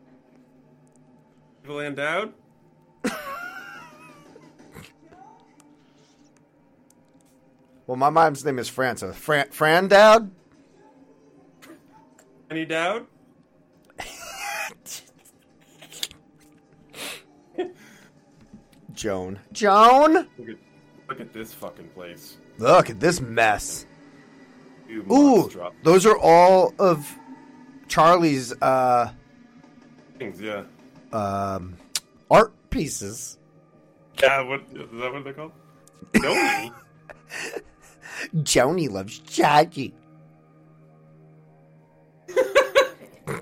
[1.63, 2.33] Eva Landowed.
[7.85, 10.31] well, my mom's name is Fran, so Fran, Fran Dowd.
[12.53, 13.07] Annie Dowd.
[18.93, 19.39] Joan.
[19.51, 20.13] Joan.
[20.13, 20.55] Look at,
[21.09, 22.37] look at this fucking place.
[22.59, 23.87] Look at this mess.
[24.87, 27.17] You Ooh, monstrous those are all of
[27.87, 29.11] Charlie's uh,
[30.19, 30.39] things.
[30.39, 30.65] Yeah.
[31.11, 31.75] um,
[32.29, 33.39] art pieces.
[34.21, 34.41] Yeah.
[34.43, 35.11] What is that?
[35.11, 35.53] What they're called?
[36.17, 36.71] No.
[38.43, 39.95] Joni loves Jackie.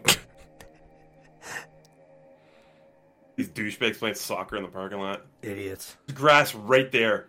[3.36, 5.26] These douchebags playing soccer in the parking lot.
[5.42, 5.98] Idiots.
[6.06, 7.28] There's grass right there.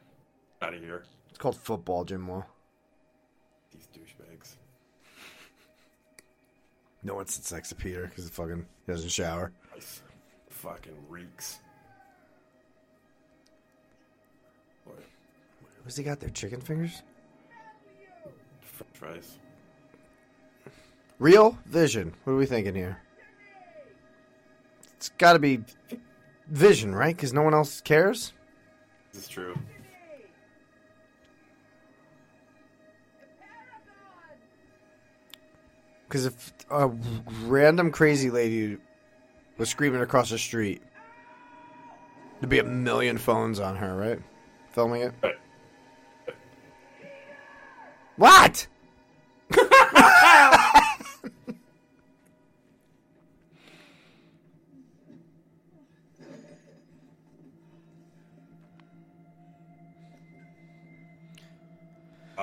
[0.60, 1.04] Out of here.
[1.30, 2.44] It's called football, Jim Law.
[3.72, 4.56] These douchebags.
[7.02, 9.52] No one sits next to Peter because he fucking he doesn't shower.
[9.74, 10.02] Nice.
[10.50, 11.58] Fucking reeks.
[14.86, 14.92] Boy,
[15.82, 16.30] What's he got there?
[16.30, 17.02] Chicken fingers?
[18.60, 19.38] French fries.
[21.22, 22.14] Real vision.
[22.24, 22.98] What are we thinking here?
[24.96, 25.60] It's got to be
[26.48, 27.14] vision, right?
[27.14, 28.32] Because no one else cares.
[29.12, 29.56] This is true.
[36.08, 36.88] Because if a
[37.44, 38.78] random crazy lady
[39.58, 40.82] was screaming across the street,
[42.40, 44.18] there'd be a million phones on her, right?
[44.72, 45.14] Filming it.
[45.22, 45.36] Right.
[48.16, 48.66] What?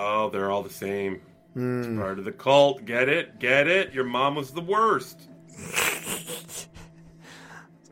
[0.01, 1.21] Oh, they're all the same.
[1.55, 2.85] It's part of the cult.
[2.85, 3.37] Get it?
[3.39, 3.93] Get it?
[3.93, 5.19] Your mom was the worst.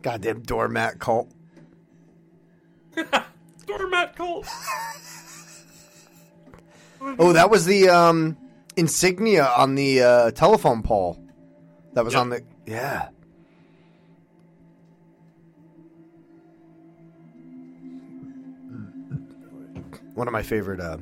[0.01, 1.29] Goddamn doormat cult.
[3.67, 4.45] Doormat cult.
[7.19, 8.35] Oh, that was the um,
[8.75, 11.23] insignia on the uh, telephone pole.
[11.93, 12.21] That was Yep.
[12.21, 13.09] on the yeah.
[20.15, 20.97] One of my favorite uh,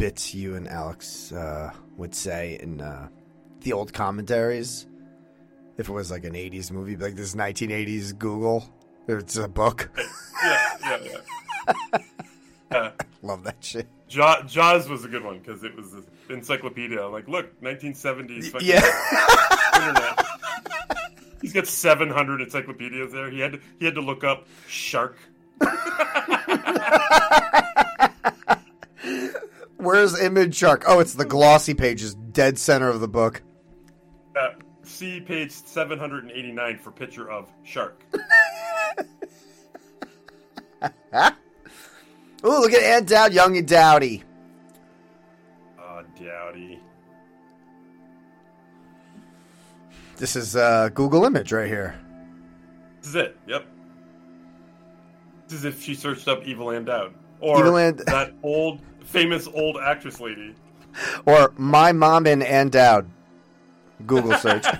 [0.00, 3.08] bits you and Alex uh, would say in uh,
[3.60, 4.86] the old commentaries.
[5.76, 8.64] If it was like an '80s movie, like this 1980s Google,
[9.06, 9.90] it's a book.
[10.42, 11.98] yeah, yeah, yeah.
[12.72, 12.90] yeah.
[13.22, 13.86] Love that shit.
[14.08, 16.02] Jaw- Jaws was a good one because it was the
[16.34, 17.06] encyclopedia.
[17.06, 18.80] Like, look, 1970s fucking Yeah.
[19.88, 20.26] internet.
[21.42, 23.30] He's got 700 encyclopedias there.
[23.30, 25.16] He had to, he had to look up shark.
[29.80, 30.84] Where's Image Shark?
[30.86, 33.42] Oh, it's the glossy pages, dead center of the book.
[34.38, 34.50] Uh,
[34.82, 38.04] see page 789 for picture of shark.
[42.42, 44.22] Ooh, look at Ann Dowd, young and dowdy.
[45.78, 46.78] Ah, dowdy.
[50.16, 51.98] This is uh, Google Image right here.
[53.00, 53.38] This is it.
[53.46, 53.66] Yep.
[55.48, 57.14] This is if she searched up Evil Ann Dowd.
[57.40, 60.54] Or Evil that old, famous old actress lady.
[61.26, 63.08] Or my mom and Ann Dowd.
[64.06, 64.64] Google search.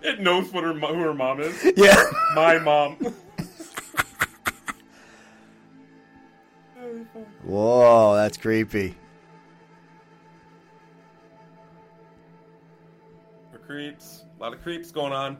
[0.00, 1.72] It knows what her who her mom is.
[1.76, 2.02] yeah.
[2.34, 2.96] My mom.
[7.44, 8.96] Whoa, that's creepy.
[13.52, 14.24] For creeps.
[14.38, 15.36] A lot of creeps going on.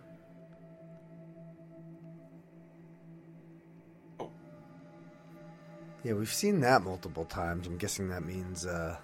[6.08, 7.66] Yeah, we've seen that multiple times.
[7.66, 8.96] I'm guessing that means uh,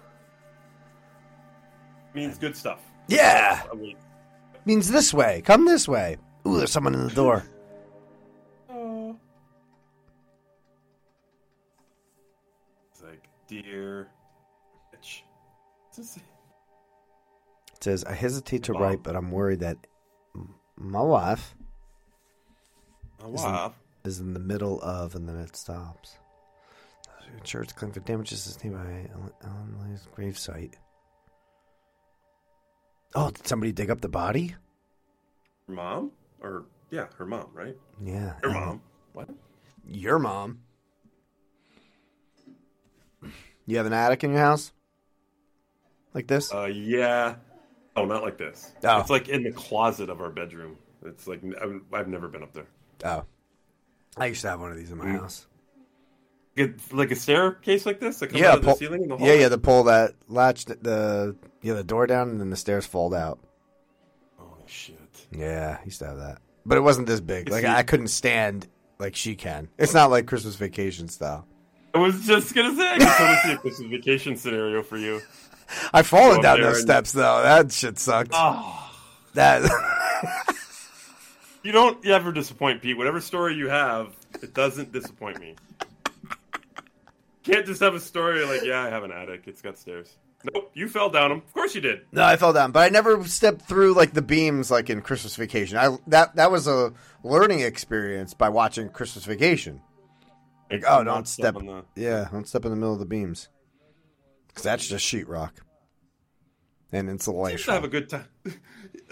[2.15, 2.79] means good stuff.
[3.07, 3.61] Yeah.
[3.71, 3.95] Oh, wait.
[4.65, 5.43] Means this way.
[5.45, 6.17] Come this way.
[6.47, 7.43] Ooh, there's someone in the door.
[12.91, 14.07] It's like, dear
[14.93, 15.21] bitch.
[15.95, 16.17] This?
[16.17, 18.79] It says, I hesitate to Wow.
[18.81, 19.77] write, but I'm worried that
[20.33, 21.55] m- my wife
[23.19, 23.73] Oh, wow.
[24.03, 26.17] is in the middle of, and then it stops.
[27.37, 30.73] Insurance claim for damages sustained by Ellen- Leigh's gravesite.
[33.13, 34.55] Oh, did somebody dig up the body?
[35.67, 36.11] Her mom?
[36.41, 37.75] Or, yeah, her mom, right?
[38.03, 38.33] Yeah.
[38.43, 38.81] Her Ellen- mom.
[39.13, 39.29] What?
[39.87, 40.59] Your mom.
[43.65, 44.71] You have an attic in your house?
[46.13, 46.53] Like this?
[46.53, 47.35] Uh, yeah.
[47.95, 48.71] Oh, not like this.
[48.83, 48.99] Oh.
[48.99, 50.77] It's like in the closet of our bedroom.
[51.03, 52.67] It's like, I've, I've never been up there.
[53.05, 53.23] oh.
[54.17, 55.19] I used to have one of these in my Mm.
[55.19, 55.45] house.
[56.91, 59.15] Like a staircase like this that comes Yeah, out of the pull, ceiling in the
[59.15, 59.39] yeah, hallway?
[59.41, 59.49] yeah.
[59.49, 63.13] To pull that latch, the, the yeah, the door down, and then the stairs fold
[63.13, 63.39] out.
[64.39, 64.97] Oh shit.
[65.31, 67.49] Yeah, used to have that, but it wasn't this big.
[67.49, 68.67] Like I couldn't stand
[68.99, 69.67] like she can.
[69.77, 71.45] It's not like Christmas Vacation style.
[71.93, 75.21] I was just gonna say, I can totally see a Christmas vacation scenario for you.
[75.93, 77.41] I've fallen down those and- steps though.
[77.43, 78.31] That shit sucked.
[78.33, 78.81] Oh.
[79.33, 79.61] That
[81.63, 82.95] You don't ever disappoint, Pete.
[82.97, 85.55] Whatever story you have, it doesn't disappoint me.
[87.45, 89.43] Can't just have a story like, yeah, I have an attic.
[89.45, 90.17] It's got stairs.
[90.53, 91.39] Nope, you fell down them.
[91.39, 92.01] Of course you did.
[92.11, 95.35] no, I fell down, but I never stepped through like the beams like in Christmas
[95.35, 95.77] Vacation.
[95.77, 96.93] I that that was a
[97.23, 99.81] learning experience by watching Christmas Vacation.
[100.69, 101.55] Like, oh, don't step.
[101.55, 101.85] on the.
[101.95, 103.49] Yeah, don't step in the middle of the beams.
[104.47, 105.51] Because that's just sheetrock
[106.95, 108.25] and Seems to have a good time.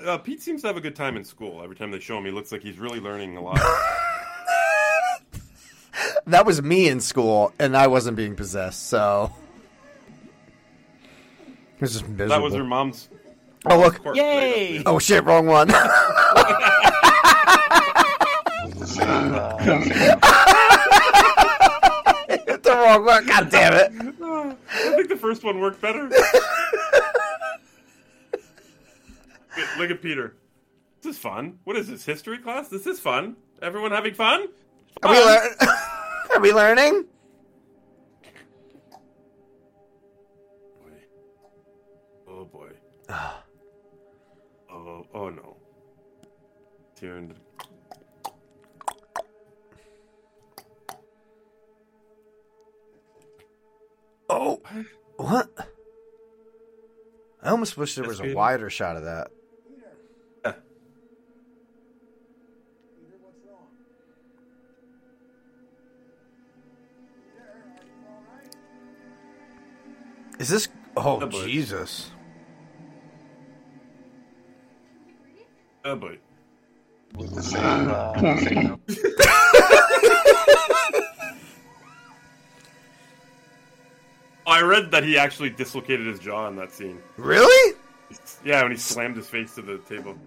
[0.04, 1.62] Uh, Pete seems to have a good time in school.
[1.64, 3.60] Every time they show him, he looks like he's really learning a lot.
[6.26, 9.32] That was me in school, and I wasn't being possessed, so
[11.76, 12.30] it was just miserable.
[12.30, 13.10] that was her mom's.
[13.66, 14.02] oh look!
[14.02, 14.84] corpse right Yay!
[14.86, 15.24] Oh shit!
[15.24, 15.70] Wrong one.
[22.30, 23.26] Hit the wrong one.
[23.26, 23.92] God damn it!
[23.92, 24.56] I
[24.96, 26.10] think the first one worked better.
[29.58, 30.36] look, look at Peter.
[31.02, 31.60] This is fun.
[31.64, 32.70] What is this history class?
[32.70, 33.36] This is fun.
[33.62, 34.48] Everyone having fun?
[35.02, 35.56] Are we, lear-
[36.36, 37.06] Are we learning?
[42.28, 42.70] Oh boy.
[43.10, 45.58] oh oh no.
[46.96, 47.28] Tear
[54.30, 54.62] Oh,
[55.18, 55.50] what?
[57.44, 59.28] I almost wish there was a wider shot of that.
[70.44, 70.68] Is this?
[70.98, 71.26] Oh.
[71.30, 72.12] Jesus!
[75.86, 76.18] Oh boy.
[84.46, 87.00] I read that he actually dislocated his jaw in that scene.
[87.16, 87.78] Really?
[88.44, 90.18] Yeah, when he slammed his face to the table.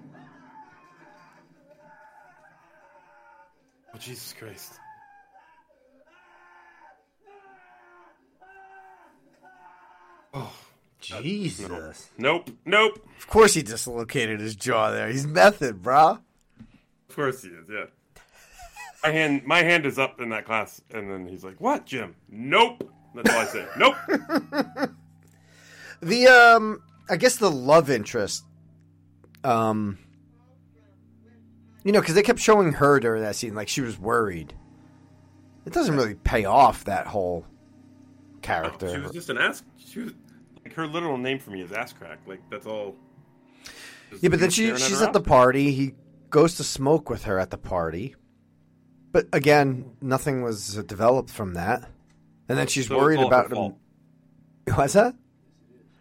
[3.94, 4.80] Oh Jesus Christ.
[10.36, 10.52] Oh
[11.00, 12.10] Jesus!
[12.18, 13.08] nope, nope.
[13.18, 15.08] Of course he dislocated his jaw there.
[15.08, 16.20] He's method, brah.
[17.08, 17.66] Of course he is.
[17.70, 17.86] Yeah.
[19.02, 22.16] My hand, my hand is up in that class, and then he's like, "What, Jim?
[22.28, 23.66] Nope." That's all I say.
[23.78, 24.90] Nope.
[26.02, 28.44] The um, I guess the love interest,
[29.42, 29.98] um,
[31.84, 34.52] you know, because they kept showing her during that scene, like she was worried.
[35.64, 37.46] It doesn't really pay off that whole
[38.42, 38.92] character.
[38.92, 39.62] She was just an ass.
[39.78, 40.12] She was
[40.76, 42.18] her literal name for me is ass crack.
[42.26, 42.94] Like that's all.
[44.10, 45.72] Just yeah, but then she she's at the party.
[45.72, 45.94] He
[46.30, 48.14] goes to smoke with her at the party,
[49.12, 51.88] but again, nothing was developed from that.
[52.48, 53.56] And then she's So it's worried about him.
[53.56, 53.74] fault.
[54.74, 55.14] What's that?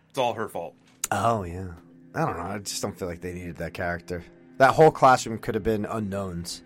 [0.09, 0.75] It's all her fault.
[1.11, 1.69] Oh yeah.
[2.13, 2.43] I don't know.
[2.43, 4.23] I just don't feel like they needed that character.
[4.57, 6.63] That whole classroom could have been unknowns.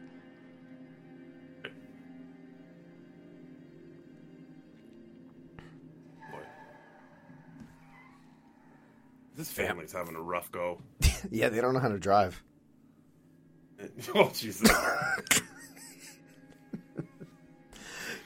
[9.39, 10.81] This family's having a rough go.
[11.31, 12.43] Yeah, they don't know how to drive.
[14.13, 14.69] oh Jesus!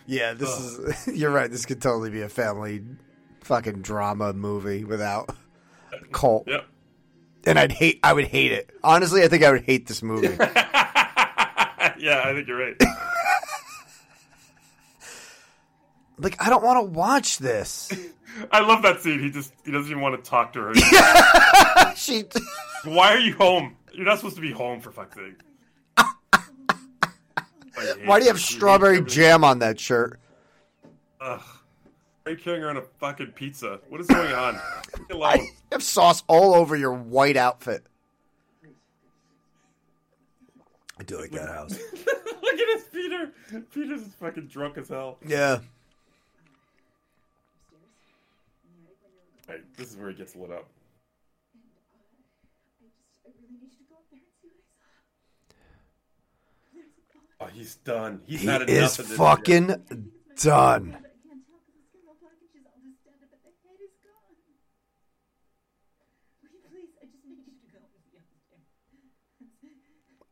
[0.06, 1.08] Yeah, this is.
[1.18, 1.50] You're right.
[1.50, 2.84] This could totally be a family
[3.42, 5.34] fucking drama movie without
[6.12, 6.46] cult.
[6.48, 6.66] yep.
[7.46, 8.00] And I'd hate.
[8.04, 8.70] I would hate it.
[8.84, 10.28] Honestly, I think I would hate this movie.
[10.38, 12.76] yeah, I think you're right.
[16.18, 17.92] Like I don't want to watch this.
[18.52, 19.20] I love that scene.
[19.20, 20.76] He just he doesn't even want to talk to her.
[21.96, 22.24] she
[22.84, 23.76] Why are you home?
[23.92, 25.40] You're not supposed to be home for fuck's sake.
[28.06, 30.20] Why do you have strawberry jam on that shirt?
[31.22, 31.42] Ugh.
[32.24, 33.80] Why are you carrying around a fucking pizza?
[33.90, 34.54] What is going on?
[34.98, 35.40] Leave me alone.
[35.40, 37.84] I have sauce all over your white outfit.
[41.00, 41.78] I do like that house.
[42.42, 43.32] Look at his Peter.
[43.74, 45.18] Peter's is fucking drunk as hell.
[45.28, 45.60] Yeah.
[49.54, 50.68] Right, this is where he gets lit up.
[57.40, 58.22] Oh, he's done.
[58.26, 59.18] He's He had enough is of this.
[59.18, 59.76] fucking
[60.42, 60.98] done.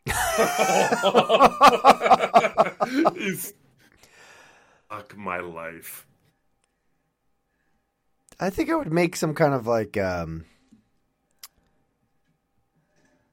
[3.15, 3.53] He's
[4.89, 6.07] fuck my life.
[8.41, 10.45] I think I would make some kind of like um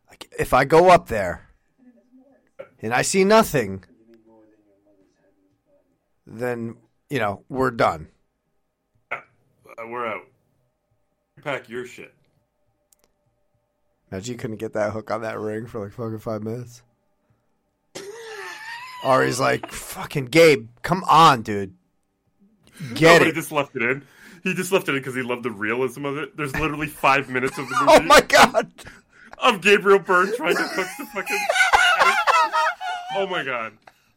[0.08, 1.48] like if I go up there
[2.82, 3.84] and I see nothing
[6.26, 6.76] then
[7.10, 8.08] you know, we're done.
[9.10, 9.16] Uh,
[9.88, 10.26] we're out.
[11.42, 12.12] Pack your shit.
[14.10, 16.82] Imagine you couldn't get that hook on that ring for like fucking five minutes.
[19.04, 21.74] Ari's like, fucking Gabe, come on, dude.
[22.94, 23.34] Get Nobody it.
[23.34, 24.02] just left it in.
[24.42, 26.36] He just left it in because he loved the realism of it.
[26.36, 28.72] There's literally five minutes of the oh movie Oh my god.
[29.38, 31.38] of Gabriel Byrne trying to hook the fucking.
[33.16, 33.72] oh my god.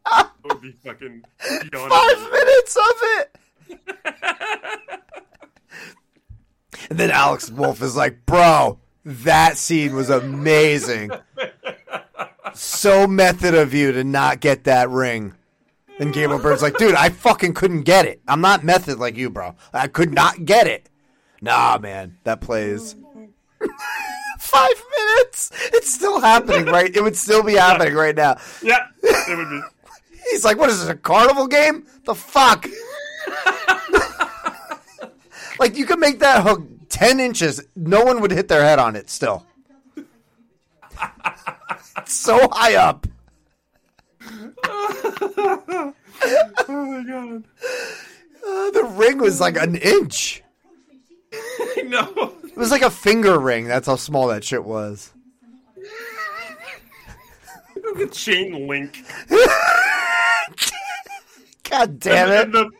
[0.06, 1.24] That would be fucking
[1.72, 1.92] beyond.
[1.92, 3.36] Five minutes of it.
[6.90, 11.12] and then Alex Wolff is like, bro, that scene was amazing.
[12.54, 15.36] So method of you to not get that ring.
[16.00, 18.22] And Gabriel Byrne's like, dude, I fucking couldn't get it.
[18.28, 19.56] I'm not method like you, bro.
[19.74, 20.90] I could not get it.
[21.42, 22.96] Nah, man, that plays.
[24.40, 25.52] Five minutes.
[25.74, 26.96] It's still happening, right?
[26.96, 28.38] It would still be happening right now.
[28.64, 29.62] Yeah, it would be.
[30.32, 31.86] He's like, what is this, a carnival game?
[32.06, 32.66] The fuck?
[35.60, 37.62] like, you could make that hook 10 inches.
[37.76, 39.46] No one would hit their head on it still.
[41.98, 43.08] It's so high up.
[45.44, 45.94] Oh
[46.68, 47.44] my god.
[48.46, 50.42] Uh, the ring was like an inch.
[51.86, 52.34] no.
[52.44, 53.66] It was like a finger ring.
[53.68, 55.14] That's how small that shit was.
[57.76, 59.04] the chain link.
[61.70, 62.72] God damn And it.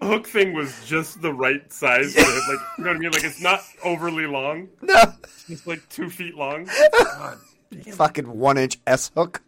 [0.00, 2.12] the hook thing was just the right size.
[2.14, 2.24] for it.
[2.48, 3.10] Like, you know what I mean?
[3.12, 4.68] Like, it's not overly long.
[4.82, 5.02] No.
[5.48, 6.68] It's like two feet long.
[6.98, 7.38] God.
[7.92, 9.42] Fucking one inch S hook.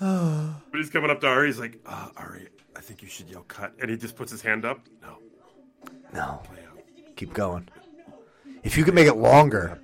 [0.00, 1.46] But he's coming up to Ari.
[1.48, 3.74] He's like, uh, Ari, I think you should yell cut.
[3.80, 4.80] And he just puts his hand up.
[5.02, 5.18] No.
[6.12, 6.42] No.
[7.16, 7.68] Keep going.
[8.62, 9.78] If you could make it longer.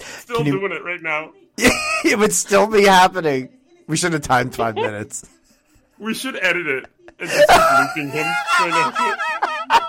[0.00, 1.32] Still Can you- doing it right now.
[2.04, 3.48] it would still be happening.
[3.86, 5.28] We should have timed five minutes.
[5.98, 6.86] We should edit it
[7.18, 8.26] and just keep looping him.
[8.60, 9.16] right
[9.68, 9.80] now.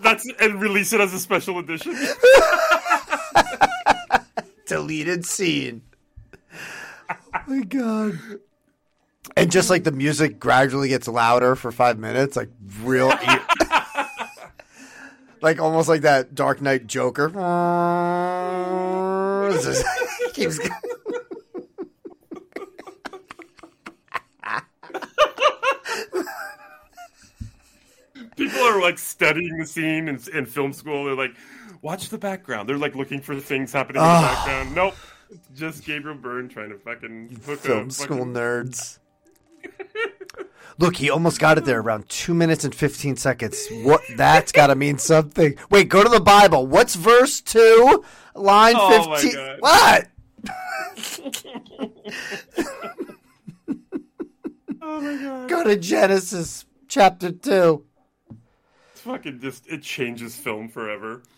[0.00, 1.94] That's and release it as a special edition.
[4.66, 5.82] Deleted scene.
[7.34, 8.18] Oh my god.
[9.36, 12.48] And just like the music gradually gets louder for five minutes, like
[12.82, 13.38] real, e-
[15.42, 17.28] like almost like that Dark Knight Joker.
[19.62, 19.84] Just-
[20.34, 20.70] keeps going.
[28.36, 31.04] People are like studying the scene in, in film school.
[31.04, 31.34] They're like,
[31.82, 32.68] watch the background.
[32.68, 34.74] They're like looking for things happening in the background.
[34.74, 34.94] Nope.
[35.54, 38.98] Just Gabriel Byrne trying to fucking hook film school fucking- nerds.
[40.78, 43.66] Look, he almost got it there around two minutes and fifteen seconds.
[43.82, 44.00] What?
[44.16, 45.56] That's got to mean something.
[45.70, 46.66] Wait, go to the Bible.
[46.66, 48.02] What's verse two,
[48.34, 49.56] line Oh fifteen?
[49.60, 50.06] What?
[54.82, 55.48] Oh my god.
[55.48, 57.84] Go to Genesis chapter two.
[58.92, 61.22] It's fucking just it changes film forever.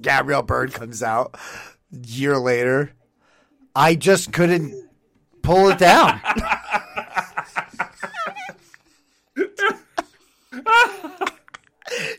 [0.00, 1.34] Gabriel Byrne comes out
[1.92, 2.92] a year later.
[3.74, 4.88] I just couldn't
[5.42, 6.20] pull it down.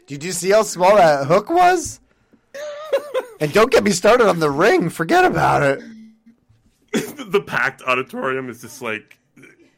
[0.07, 1.99] Did you see how small that hook was?
[3.39, 4.89] And don't get me started on the ring.
[4.89, 5.81] Forget about it.
[7.31, 9.17] the packed auditorium is just like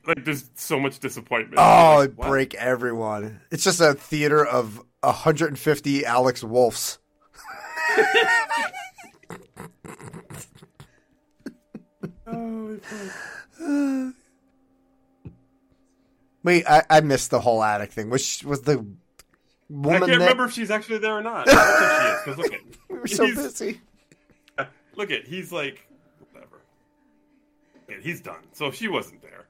[0.06, 1.60] like there's so much disappointment.
[1.60, 3.42] Oh, Like, break everyone.
[3.52, 6.98] It's just a theater of 150 Alex Wolffs.
[16.44, 18.10] Wait, I, I missed the whole attic thing.
[18.10, 18.86] Was was the
[19.70, 19.96] woman?
[19.96, 20.20] I can't there?
[20.20, 21.48] remember if she's actually there or not.
[21.50, 23.82] I don't think she is because look at We were so he's- busy.
[24.96, 25.88] look at he's like
[26.32, 26.62] whatever.
[27.90, 28.42] Yeah, he's done.
[28.54, 29.46] So she wasn't there.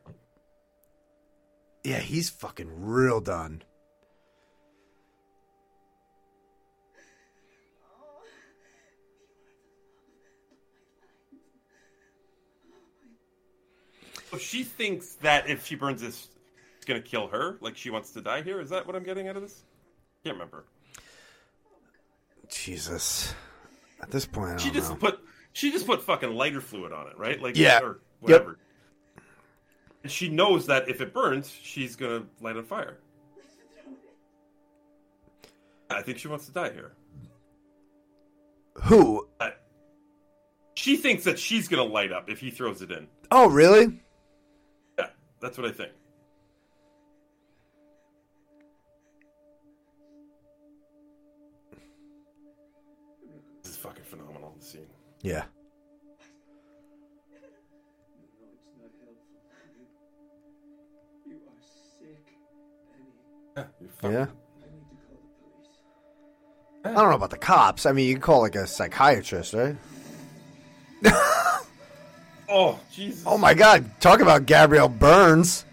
[1.83, 3.63] Yeah, he's fucking real done.
[14.33, 16.27] So she thinks that if she burns this,
[16.75, 17.57] it's gonna kill her.
[17.61, 18.59] Like she wants to die here.
[18.59, 19.61] Is that what I'm getting out of this?
[20.23, 20.65] Can't remember.
[22.49, 23.31] Jesus.
[24.01, 24.95] At this point, I don't She just know.
[24.95, 25.19] put
[25.53, 27.39] she just put fucking lighter fluid on it, right?
[27.39, 27.79] Like Yeah.
[27.83, 28.57] or whatever.
[30.01, 32.97] And she knows that if it burns, she's gonna light on fire.
[35.91, 36.93] I think she wants to die here.
[38.85, 39.27] Who?
[39.39, 39.53] I-
[40.73, 43.07] she thinks that she's gonna light up if he throws it in.
[43.29, 43.99] Oh, really?
[45.43, 45.91] Yeah, that's what I think.
[53.63, 54.53] This is fucking phenomenal.
[54.59, 54.85] The scene.
[55.21, 55.43] Yeah.
[57.29, 59.15] No, it's not helpful.
[61.25, 61.61] You, you are
[61.99, 62.25] sick,
[63.55, 63.69] Penny.
[64.03, 64.25] Yeah, Yeah.
[64.61, 65.77] I need to call the police.
[66.85, 67.85] I don't know about the cops.
[67.85, 69.75] I mean, you can call like a psychiatrist, right?
[72.55, 73.23] Oh Jesus!
[73.25, 73.89] Oh my God!
[73.99, 75.65] Talk about Gabriel Burns.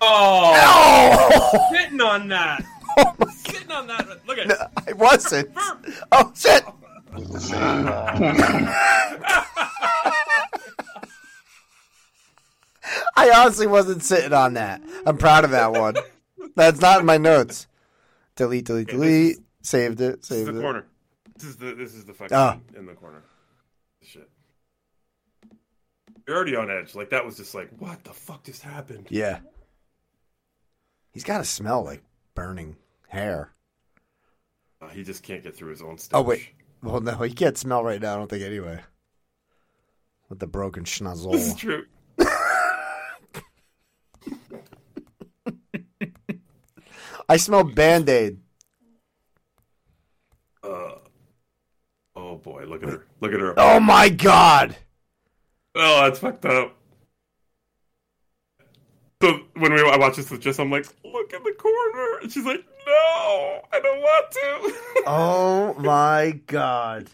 [0.00, 2.64] Oh, Oh, sitting on that.
[3.44, 4.08] sitting on that.
[4.26, 4.72] Look at.
[4.88, 5.50] I wasn't.
[6.10, 6.64] Oh shit!
[13.16, 14.80] I honestly wasn't sitting on that.
[15.06, 15.96] I'm proud of that one.
[16.56, 17.66] That's not in my notes.
[18.36, 19.36] Delete, delete, Okay, delete.
[19.62, 20.20] Saved it.
[20.22, 20.62] This is the it.
[20.62, 20.86] corner.
[21.36, 22.56] This is the this is the fucking Ah.
[22.76, 23.22] in the corner.
[24.02, 24.28] Shit.
[26.30, 26.94] You're already on edge.
[26.94, 29.08] Like that was just like, what the fuck just happened?
[29.10, 29.40] Yeah.
[31.10, 32.04] He's got to smell like
[32.36, 32.76] burning
[33.08, 33.50] hair.
[34.80, 36.20] Uh, he just can't get through his own stuff.
[36.20, 36.50] Oh wait.
[36.84, 38.14] Well, no, he can't smell right now.
[38.14, 38.78] I don't think anyway.
[40.28, 41.58] With the broken This is schnozzle.
[41.58, 41.86] true.
[47.28, 48.38] I smell Band Aid.
[50.62, 50.92] Uh,
[52.14, 53.04] oh boy, look at her.
[53.20, 53.54] Look at her.
[53.56, 54.76] Oh my god!
[55.74, 56.76] Oh, that's fucked up.
[59.22, 62.32] So when we I watch this with Jess, I'm like, look in the corner, and
[62.32, 64.74] she's like, no, I don't want to.
[65.06, 67.08] Oh my god!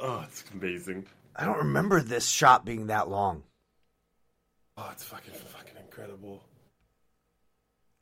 [0.00, 1.06] oh, it's amazing.
[1.34, 3.42] I don't remember this shot being that long.
[4.76, 6.44] Oh, it's fucking fucking incredible.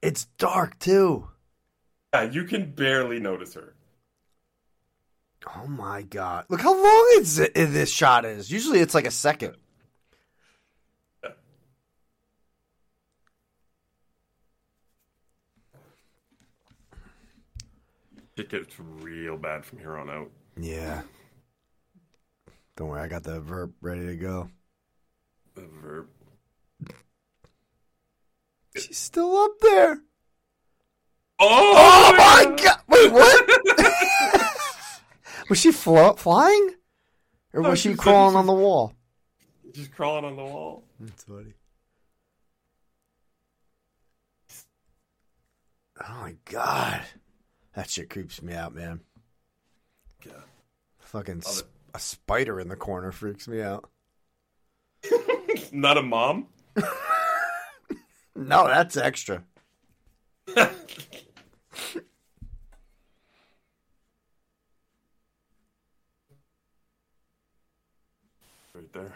[0.02, 1.28] It's dark too.
[2.12, 3.75] Yeah, you can barely notice her.
[5.54, 6.46] Oh my god!
[6.48, 8.50] Look how long it's, this shot is.
[8.50, 9.56] Usually it's like a second.
[18.36, 20.30] It gets real bad from here on out.
[20.60, 21.02] Yeah.
[22.76, 24.50] Don't worry, I got the verb ready to go.
[25.54, 26.08] The verb.
[28.76, 30.02] She's still up there.
[31.38, 32.80] Oh, Oh my god!
[32.88, 33.92] Wait, what?
[35.48, 36.74] was she flo- flying,
[37.52, 38.92] or No, was she she crawling she on the wall?
[39.72, 40.84] Just crawling on the wall.
[41.00, 41.54] That's funny.
[46.02, 47.02] Oh my god,
[47.74, 49.00] that shit creeps me out, man.
[50.24, 50.32] Yeah.
[50.98, 53.88] Fucking sp- a spider in the corner freaks me out.
[55.72, 56.48] Not a mom.
[58.38, 59.42] No, that's extra.
[68.74, 69.12] Right there.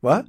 [0.00, 0.26] What?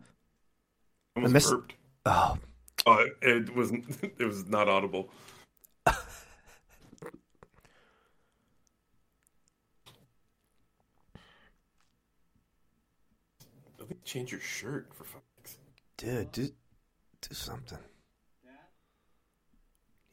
[1.15, 1.73] Almost missed- burped.
[2.05, 2.37] Oh,
[2.85, 3.71] Oh, it, it was
[4.01, 5.09] it was not audible.
[5.87, 5.93] I
[14.03, 15.57] change your shirt for fuck's
[15.97, 16.49] dude, do
[17.21, 17.77] do something.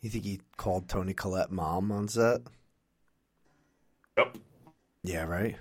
[0.00, 2.42] You think he called Toni Collette mom on set?
[4.16, 4.36] Yep,
[5.02, 5.56] Yeah, right.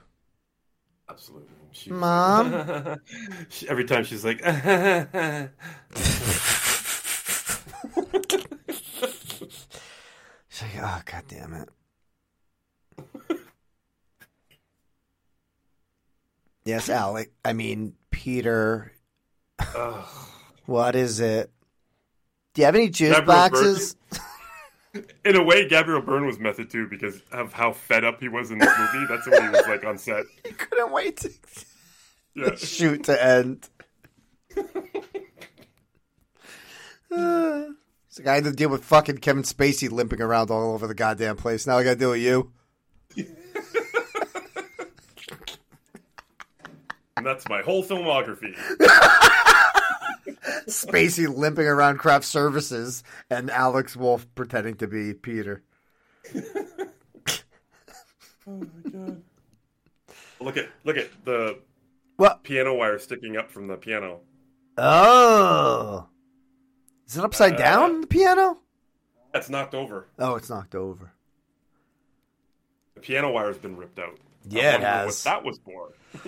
[1.09, 1.49] Absolutely.
[1.71, 2.99] She, Mom?
[3.49, 4.41] she- every time she's like,
[10.49, 11.69] She's like, oh god damn it.
[16.63, 17.31] yes, Alec.
[17.43, 18.91] I mean Peter.
[20.65, 21.51] What is it?
[22.53, 23.95] Do you have any juice boxes?
[25.25, 28.51] in a way, Gabriel Byrne was method too because of how fed up he was
[28.51, 29.05] in this movie.
[29.07, 30.25] That's what he was like on set.
[30.45, 31.29] He couldn't wait to
[32.35, 32.55] Yeah.
[32.57, 33.69] shoot to end.
[37.17, 40.93] It's like I had to deal with fucking Kevin Spacey limping around all over the
[40.95, 41.67] goddamn place.
[41.67, 42.51] Now I got to deal with you.
[47.17, 48.53] And that's my whole filmography.
[50.67, 55.63] Spacey limping around craft services and Alex Wolff pretending to be Peter.
[56.35, 56.41] oh
[58.47, 59.21] my god!
[60.39, 61.59] Look at look at the
[62.17, 62.43] What?
[62.43, 64.21] piano wire sticking up from the piano.
[64.77, 66.07] Oh.
[67.07, 68.57] Is it upside Uh, down, the piano?
[69.33, 70.07] That's knocked over.
[70.17, 71.11] Oh, it's knocked over.
[72.95, 74.17] The piano wire's been ripped out.
[74.47, 75.25] Yeah, I it has.
[75.25, 75.89] What that was for?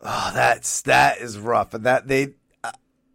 [0.00, 1.74] Oh, that's that is rough.
[1.74, 2.34] And that they,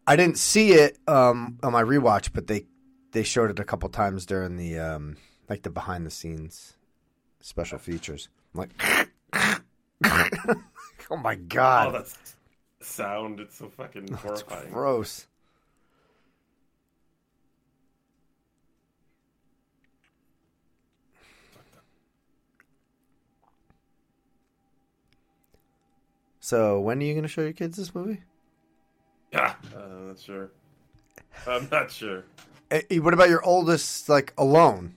[0.06, 2.66] I- didn't see it um, on my rewatch, but they
[3.12, 5.18] they showed it a couple times during the um,
[5.50, 6.74] like the behind the scenes
[7.42, 8.30] special features.
[8.54, 9.62] I'm like,
[11.12, 11.88] oh my god!
[11.88, 12.18] Oh, that's
[12.82, 13.40] sound.
[13.40, 14.72] It's so fucking horrifying.
[14.72, 15.28] gross.
[26.40, 28.22] So when are you going to show your kids this movie?
[29.34, 30.52] Yeah, uh, I'm not sure.
[31.48, 32.24] I'm not sure.
[32.72, 34.94] Eh, What about your oldest, like alone?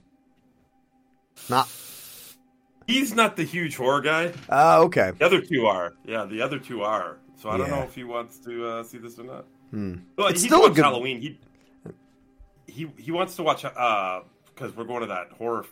[1.49, 1.67] Not.
[2.85, 4.31] He's not the huge horror guy.
[4.49, 5.11] Ah, okay.
[5.17, 5.93] The other two are.
[6.05, 7.17] Yeah, the other two are.
[7.35, 9.45] So I don't know if he wants to uh, see this or not.
[9.71, 9.95] Hmm.
[10.17, 11.19] Well, It's he still a wants good- Halloween.
[11.21, 11.39] He
[12.67, 15.65] he he wants to watch because we're going to that horror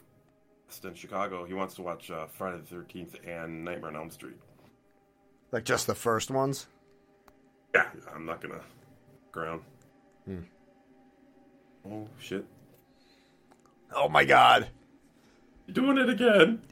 [0.68, 1.46] fest in Chicago.
[1.46, 4.36] He wants to watch uh, Friday the Thirteenth and Nightmare on Elm Street.
[5.52, 6.68] Like just the first ones?
[7.76, 7.86] Yeah,
[8.16, 8.62] I'm not gonna
[9.34, 9.62] ground.
[10.24, 10.44] Hmm.
[11.86, 12.46] Oh shit!
[13.94, 14.70] Oh my god.
[15.68, 16.62] You're doing it again.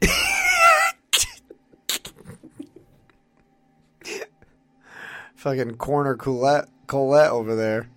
[5.36, 7.90] Fucking corner Collette, Collette over there.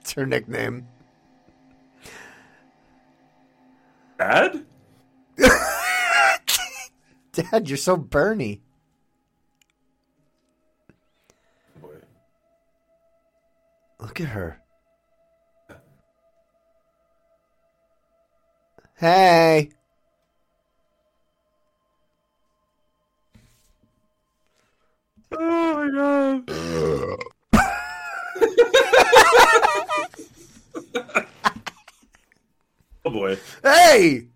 [0.00, 0.88] it's her nickname.
[4.18, 4.64] Dad?
[7.32, 8.62] Dad, you're so Bernie.
[14.06, 14.60] Look at her.
[18.94, 19.70] Hey.
[25.32, 26.50] Oh my god.
[33.04, 33.36] oh boy.
[33.64, 34.28] Hey!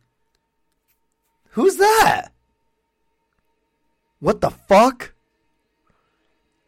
[1.51, 2.31] Who's that?
[4.19, 5.13] What the fuck?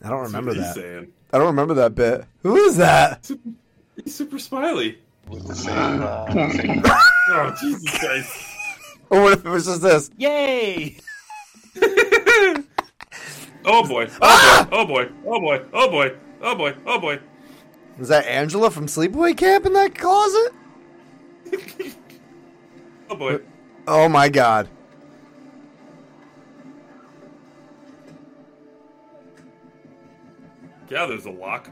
[0.05, 0.75] I don't remember What he's that.
[0.77, 1.13] saying.
[1.33, 2.25] I don't remember that bit.
[2.43, 3.31] Who is that?
[4.03, 4.99] He's super smiley.
[5.31, 8.47] oh Jesus Christ!
[9.09, 10.11] Or what if it was just this?
[10.19, 10.97] Yay!
[13.65, 13.87] Oh boy!
[13.87, 14.09] Oh boy!
[14.21, 14.69] Ah!
[14.73, 15.09] Oh boy!
[15.25, 15.63] Oh boy!
[15.73, 16.13] Oh boy!
[16.43, 16.75] Oh boy!
[16.85, 17.21] Oh boy!
[17.97, 20.53] Was that Angela from Sleepaway Camp in that closet?
[23.09, 23.39] Oh boy!
[23.87, 24.69] Oh my god.
[30.93, 31.71] Yeah, there's a lock.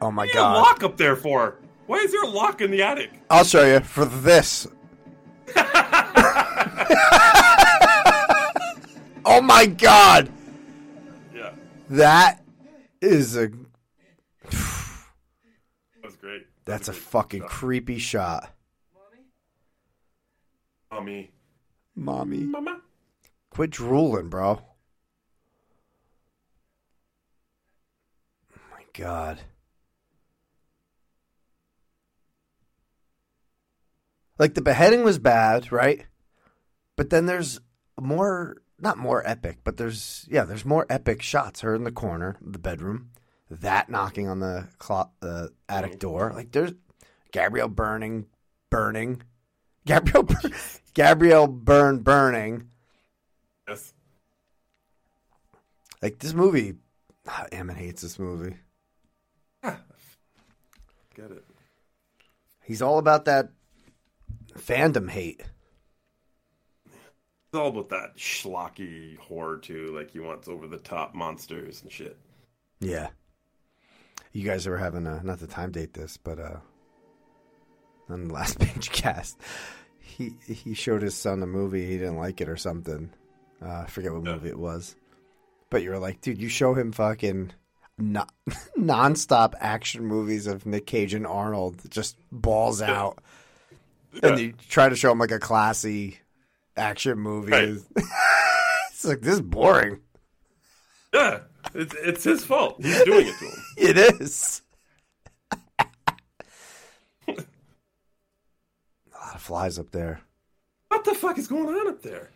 [0.00, 0.56] Oh my What are you god.
[0.56, 1.56] a lock up there for?
[1.86, 3.10] Why is there a lock in the attic?
[3.28, 4.66] I'll show you for this.
[9.26, 10.30] oh my god.
[11.34, 11.50] Yeah,
[11.90, 12.42] That
[13.02, 13.58] is a that
[16.02, 16.46] was great.
[16.64, 17.50] that's a great fucking shot.
[17.50, 18.52] creepy shot.
[20.90, 21.30] Mommy.
[21.94, 22.38] Mommy.
[22.44, 22.80] Mama.
[23.50, 24.62] Quit drooling, bro.
[28.52, 29.40] Oh my god.
[34.38, 36.04] Like the beheading was bad, right?
[36.96, 37.60] But then there's
[38.00, 41.60] more not more epic, but there's yeah, there's more epic shots.
[41.60, 43.10] Her in the corner, of the bedroom,
[43.50, 46.32] that knocking on the clo- uh, attic door.
[46.34, 46.72] Like there's
[47.32, 48.26] Gabriel burning,
[48.70, 49.22] burning,
[49.86, 50.50] Gabriel, Bur-
[50.94, 52.68] Gabriel burn, burning.
[53.68, 53.94] Yes.
[56.02, 56.74] Like this movie,
[57.26, 58.56] ah, Ammon hates this movie.
[61.16, 61.44] Get it.
[62.62, 63.48] He's all about that
[64.54, 65.42] fandom hate.
[66.84, 69.94] It's all about that schlocky horror too.
[69.96, 72.18] Like he wants over the top monsters and shit.
[72.80, 73.08] Yeah.
[74.32, 76.58] You guys were having a not to time date this, but uh
[78.10, 79.40] on the last page cast,
[79.98, 83.10] he he showed his son a movie he didn't like it or something.
[83.62, 84.96] Uh, I forget what movie it was,
[85.70, 87.52] but you were like, dude, you show him fucking
[87.98, 88.26] non
[88.78, 93.18] nonstop action movies of Nick Cage and Arnold, just balls out,
[94.22, 96.18] and you try to show him like a classy
[96.76, 97.52] action movie.
[97.52, 97.78] Right.
[98.90, 100.00] it's like this is boring.
[101.12, 101.40] Yeah.
[101.74, 102.76] It's, it's his fault.
[102.82, 103.62] He's doing it to him.
[103.76, 104.62] It is.
[107.28, 107.32] a
[109.12, 110.20] lot of flies up there.
[110.88, 112.30] What the fuck is going on up there?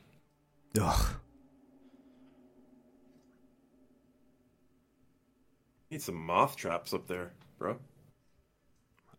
[0.81, 1.07] Ugh.
[5.91, 7.77] Need some moth traps up there, bro.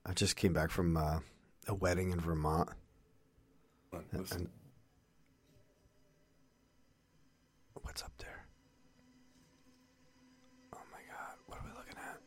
[0.06, 1.20] I just came back from uh,
[1.68, 2.70] a wedding in Vermont.
[3.94, 4.06] On.
[4.14, 4.48] And
[7.82, 8.46] what's up there?
[10.74, 12.20] Oh my god, what are we looking at?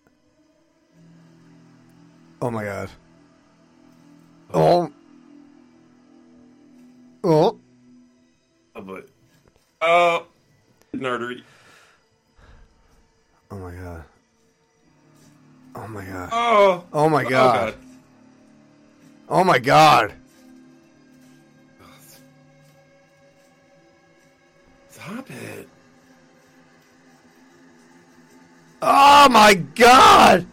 [2.42, 2.90] Oh my god.
[4.52, 4.92] Oh.
[7.24, 7.58] Oh.
[8.76, 9.08] Oh, but
[9.80, 10.26] oh,
[10.92, 11.42] an artery.
[13.50, 14.04] Oh my god.
[15.74, 16.28] Oh my god.
[16.32, 17.74] Oh, Oh my oh, god.
[19.28, 20.12] Oh my god.
[24.90, 25.68] Stop it.
[28.80, 30.46] Oh my god.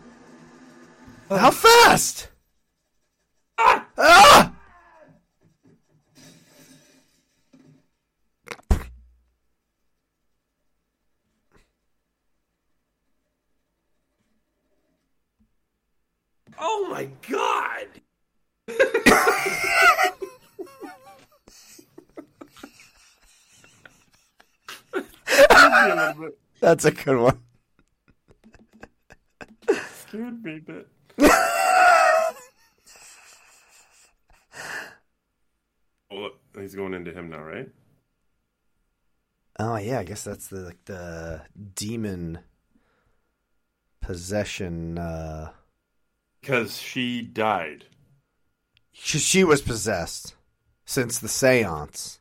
[1.29, 2.27] How fast?
[3.57, 4.50] Ah!
[16.63, 17.87] Oh my god.
[26.59, 27.39] That's a good one.
[30.07, 30.87] Scared me a bit.
[36.13, 36.29] Oh,
[36.59, 37.69] he's going into him now, right?
[39.57, 41.41] Oh yeah, I guess that's the like the
[41.73, 42.39] demon
[44.01, 44.97] possession.
[44.99, 45.51] uh
[46.41, 47.85] Because she died.
[48.91, 50.35] she, she was possessed
[50.85, 52.17] since the séance.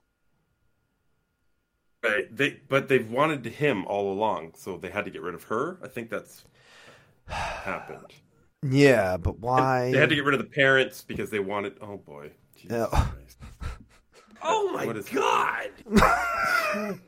[2.03, 2.35] Right.
[2.35, 5.79] They, but they've wanted him all along, so they had to get rid of her.
[5.83, 6.45] I think that's
[7.27, 8.13] happened.
[8.63, 9.91] Yeah, but why?
[9.91, 11.77] They had to get rid of the parents because they wanted.
[11.81, 12.31] Oh boy.
[12.57, 12.87] Jesus Yeah.
[12.87, 13.39] Christ.
[14.43, 15.71] oh What is God?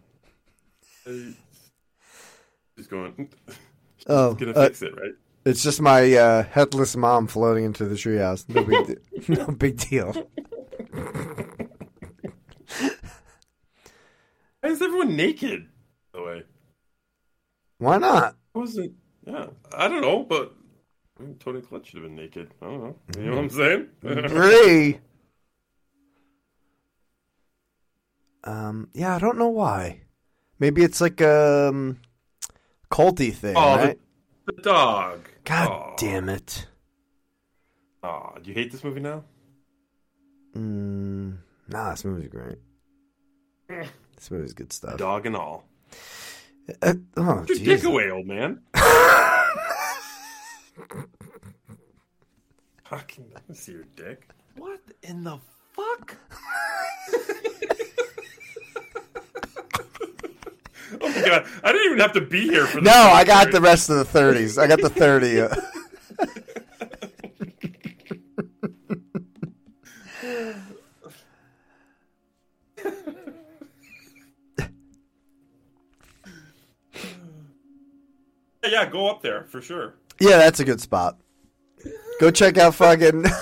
[2.77, 3.29] He's going.
[4.09, 5.13] Oh, Gonna uh, fix it, right?
[5.45, 8.49] It's just my uh, headless mom floating into the treehouse.
[8.49, 8.97] No big, de-
[9.35, 10.13] no big deal.
[14.61, 15.67] Why is everyone naked?
[16.13, 16.43] By the way,
[17.79, 18.37] Why not?
[18.55, 18.93] I wasn't.
[19.27, 19.47] Yeah,
[19.77, 20.55] I don't know, but
[21.41, 22.55] Toni Collette should have been naked.
[22.61, 22.97] I don't know.
[23.19, 23.89] You know what I'm saying?
[24.01, 25.01] Bree.
[28.45, 30.03] Um, yeah, I don't know why.
[30.59, 31.99] Maybe it's like a um,
[32.91, 33.99] culty thing, oh, right?
[34.47, 35.29] the, the dog.
[35.45, 36.67] God damn it.
[38.03, 39.25] Aw, do you hate this movie now?
[40.57, 41.39] Mm,
[41.69, 42.59] nah, this movie's great.
[43.69, 44.99] This movie's good stuff.
[44.99, 45.65] Dog and all.
[46.81, 48.61] Uh, oh, Put your dick away, old man.
[52.85, 54.29] Fucking, see your dick.
[54.57, 55.39] What in the
[55.73, 56.17] fuck?
[61.01, 62.81] oh my god, I didn't even have to be here for.
[62.81, 64.59] No, I got the rest of the thirties.
[64.59, 65.41] I got the thirty.
[65.41, 65.55] uh,
[78.65, 79.95] Yeah, go up there for sure.
[80.21, 81.19] yeah, that's a good spot.
[82.21, 83.25] Go check out fucking.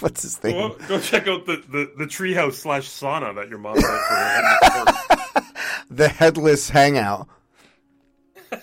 [0.00, 0.74] What's his thing?
[0.88, 5.16] go check out the, the, the treehouse slash sauna that your mom had for.
[5.90, 7.28] The headless hangout.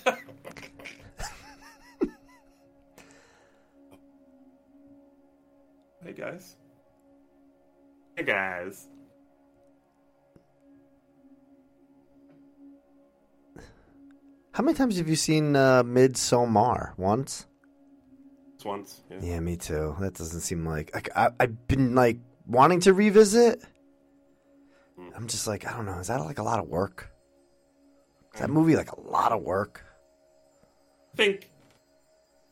[6.02, 6.56] Hey guys.
[8.16, 8.88] Hey guys.
[14.52, 16.96] How many times have you seen uh, Midsommar?
[16.98, 17.46] Once.
[18.54, 19.02] Just once.
[19.10, 19.18] Yeah.
[19.22, 19.94] Yeah, me too.
[20.00, 23.62] That doesn't seem like like I, I've been like wanting to revisit.
[25.14, 25.98] I'm just like I don't know.
[25.98, 27.09] Is that like a lot of work?
[28.34, 29.84] Is that movie like a lot of work?
[31.14, 31.50] I think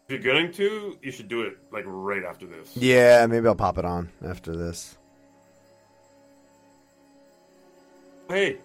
[0.09, 2.77] if you're going to, you should do it like right after this.
[2.77, 4.97] Yeah, maybe I'll pop it on after this.
[8.29, 8.59] Hey.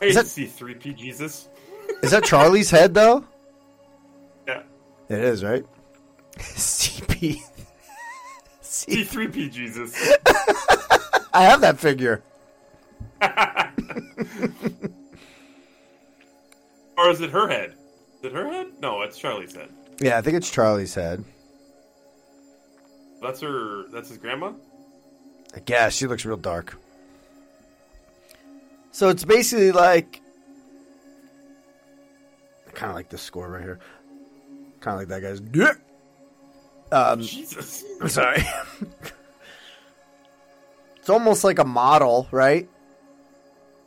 [0.00, 1.48] Hey, Is that- C3P Jesus.
[2.02, 3.24] Is that Charlie's head though?
[4.46, 4.62] Yeah.
[5.08, 5.64] It is, right?
[6.36, 7.40] CP.
[8.60, 9.92] C- C3P Jesus.
[11.32, 12.22] I have that figure.
[16.96, 17.74] or is it her head?
[18.18, 18.66] Is it her head?
[18.80, 19.70] No, it's Charlie's head.
[20.00, 21.24] Yeah, I think it's Charlie's head.
[23.22, 23.88] That's her.
[23.92, 24.52] That's his grandma.
[25.54, 26.78] I guess she looks real dark.
[28.92, 30.20] So it's basically like
[32.74, 33.80] kind of like this score right here.
[34.80, 35.40] Kind of like that guy's.
[36.92, 37.84] Um, Jesus.
[38.00, 38.44] I'm sorry.
[40.96, 42.68] it's almost like a model, right?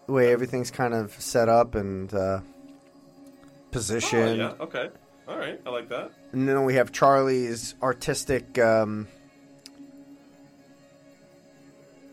[0.08, 4.38] The way everything's kind of set up and uh, Oh, positioned.
[4.38, 4.54] yeah.
[4.60, 4.90] Okay.
[5.28, 5.60] All right.
[5.66, 6.12] I like that.
[6.34, 9.08] And then we have Charlie's artistic um,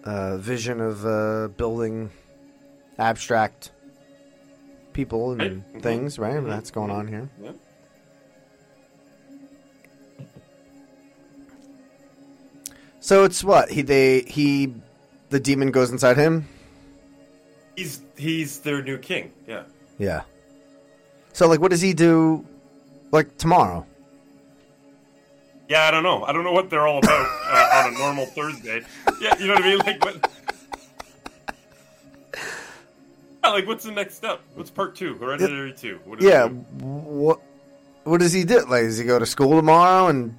[0.05, 2.11] uh, vision of uh, building
[2.99, 3.73] abstract
[4.93, 5.75] people and Right.
[5.75, 5.83] Mhm.
[5.83, 6.37] things, right?
[6.37, 6.49] Mhm.
[6.49, 7.29] That's going on here.
[7.43, 7.53] Yeah.
[13.01, 14.75] So it's what he they he
[15.31, 16.49] the demon goes inside him.
[17.79, 19.31] He's he's their new king.
[19.47, 19.63] Yeah.
[19.99, 20.23] Yeah.
[21.33, 22.45] So like, what does he do?
[23.13, 23.87] Like tomorrow?
[25.69, 26.25] Yeah, I don't know.
[26.25, 28.83] I don't know what they're all about uh, on a normal Thursday.
[29.21, 29.79] Yeah, you know what I mean?
[29.79, 30.31] Like what?
[33.45, 34.41] Yeah, like what's the next step?
[34.57, 35.15] What's part two?
[35.15, 36.01] Hereditary two.
[36.05, 36.49] What Yeah.
[36.49, 37.41] What
[38.03, 38.59] What does he do?
[38.67, 40.09] Like, does he go to school tomorrow?
[40.09, 40.37] And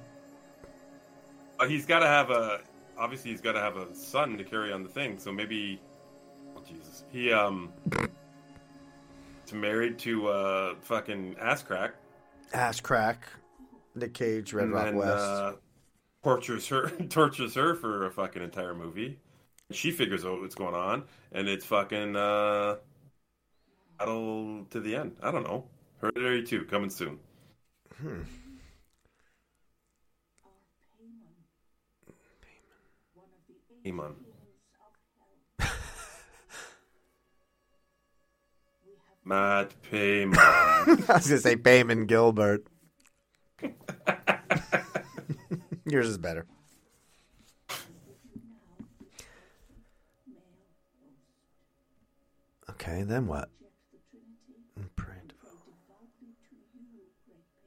[1.58, 2.60] Uh, he's got to have a.
[2.98, 5.18] Obviously, he's got to have a son to carry on the thing.
[5.18, 5.80] So maybe.
[7.12, 7.72] He um.
[9.46, 11.94] is married to uh fucking ass crack.
[12.52, 13.26] ass crack,
[13.94, 15.10] Nick Cage, Red and Rock then, West.
[15.10, 15.52] Uh,
[16.22, 19.18] tortures her, tortures her for a fucking entire movie.
[19.72, 22.76] She figures out what's going on, and it's fucking uh,
[23.98, 25.16] battle to the end.
[25.22, 25.66] I don't know.
[26.00, 27.18] Hereditary two coming soon.
[28.00, 28.22] Hmm.
[33.84, 34.14] Paimon.
[39.30, 40.36] Matt Payman.
[40.36, 42.66] I was gonna say Payman Gilbert.
[45.86, 46.46] Yours is better.
[52.70, 53.48] Okay, then what?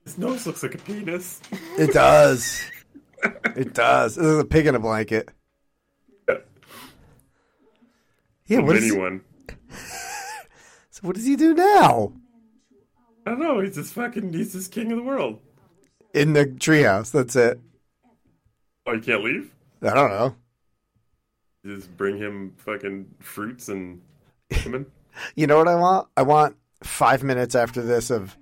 [0.03, 1.39] His nose looks like a penis.
[1.79, 2.61] It does.
[3.55, 4.15] It does.
[4.15, 5.29] This is a pig in a blanket.
[8.47, 9.21] Yeah, what, is, one.
[11.03, 12.13] what does he do now?
[13.25, 13.59] I don't know.
[13.59, 14.33] He's just fucking.
[14.33, 15.39] He's just king of the world.
[16.13, 17.11] In the treehouse.
[17.11, 17.59] That's it.
[18.85, 19.53] Oh, you can't leave.
[19.81, 20.35] I don't know.
[21.65, 24.01] Just bring him fucking fruits and
[24.65, 24.87] women.
[25.35, 26.07] You know what I want?
[26.17, 28.35] I want five minutes after this of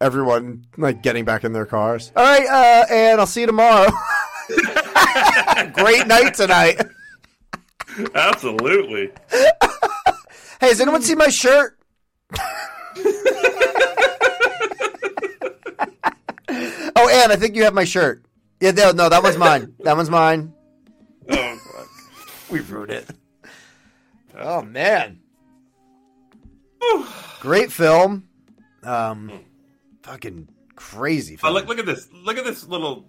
[0.00, 2.10] everyone like getting back in their cars.
[2.16, 3.88] All right, uh, and I'll see you tomorrow.
[5.74, 6.82] Great night tonight.
[8.16, 9.12] Absolutely.
[10.60, 11.78] Hey, has anyone seen my shirt?
[16.96, 18.24] oh, Ann, I think you have my shirt.
[18.60, 19.74] Yeah, no, no, that one's mine.
[19.80, 20.52] That one's mine.
[21.30, 22.50] Oh, fuck.
[22.50, 23.08] We ruined it.
[24.40, 25.18] Oh man,
[27.40, 28.28] great film.
[28.84, 29.44] Um,
[30.02, 31.66] fucking crazy Oh, look!
[31.66, 32.08] Look at this!
[32.12, 33.04] Look at this little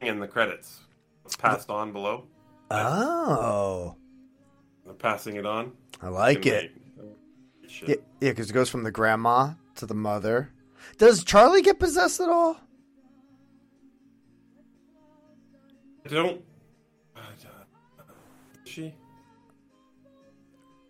[0.00, 0.80] thing in the credits.
[1.24, 2.26] It's passed on below.
[2.72, 3.94] Oh,
[4.84, 5.72] They're passing it on.
[6.02, 6.72] I like it.
[7.86, 10.50] Yeah, yeah, because it goes from the grandma to the mother.
[10.98, 12.58] Does Charlie get possessed at all?
[16.04, 16.42] I don't.
[17.16, 17.20] uh,
[18.64, 18.94] She.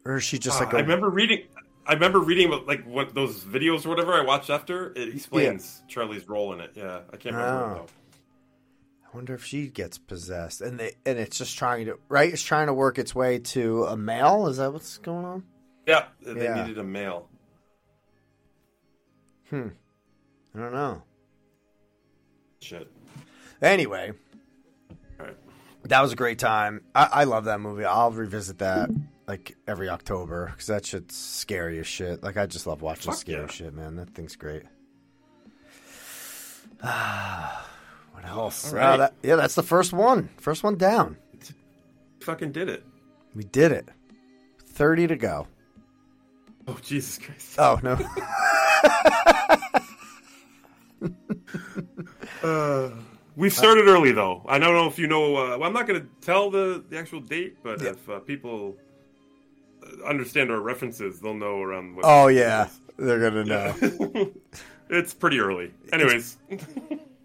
[0.05, 1.43] Or is she just Ah, like a I remember reading.
[1.87, 4.93] I remember reading about like what those videos or whatever I watched after.
[4.97, 6.73] It explains Charlie's role in it.
[6.75, 7.75] Yeah, I can't remember Oh.
[7.75, 7.87] though.
[9.13, 12.33] I wonder if she gets possessed, and they and it's just trying to right.
[12.33, 14.47] It's trying to work its way to a male.
[14.47, 15.45] Is that what's going on?
[15.87, 16.63] Yeah, they Yeah.
[16.63, 17.29] needed a male.
[19.49, 19.69] Hmm.
[20.55, 21.03] I don't know.
[22.61, 22.89] Shit.
[23.61, 24.13] Anyway,
[25.19, 25.37] right.
[25.85, 26.83] that was a great time.
[26.95, 27.85] I, I love that movie.
[27.85, 28.91] I'll revisit that
[29.27, 32.23] like every October because that shit's scary as shit.
[32.23, 33.47] Like I just love watching Fuck scary yeah.
[33.49, 33.97] shit, man.
[33.97, 34.63] That thing's great.
[36.83, 37.70] Ah,
[38.21, 38.73] what else?
[38.73, 38.95] Right.
[38.95, 40.29] Oh, that- yeah, that's the first one.
[40.39, 41.17] First one down.
[42.23, 42.85] Fucking did it.
[43.35, 43.89] We did it.
[44.67, 45.47] Thirty to go.
[46.69, 47.57] Oh Jesus Christ.
[47.59, 47.97] Oh no.
[53.37, 54.43] We've started early though.
[54.49, 55.37] I don't know if you know.
[55.37, 57.91] Uh, well, I'm not going to tell the, the actual date, but Yeah.
[57.91, 58.77] if uh, people
[59.83, 61.97] uh, understand our references, they'll know around.
[61.97, 62.69] What oh yeah,
[62.99, 64.33] they're gonna know.
[64.91, 65.73] it's pretty early.
[65.93, 66.37] Anyways,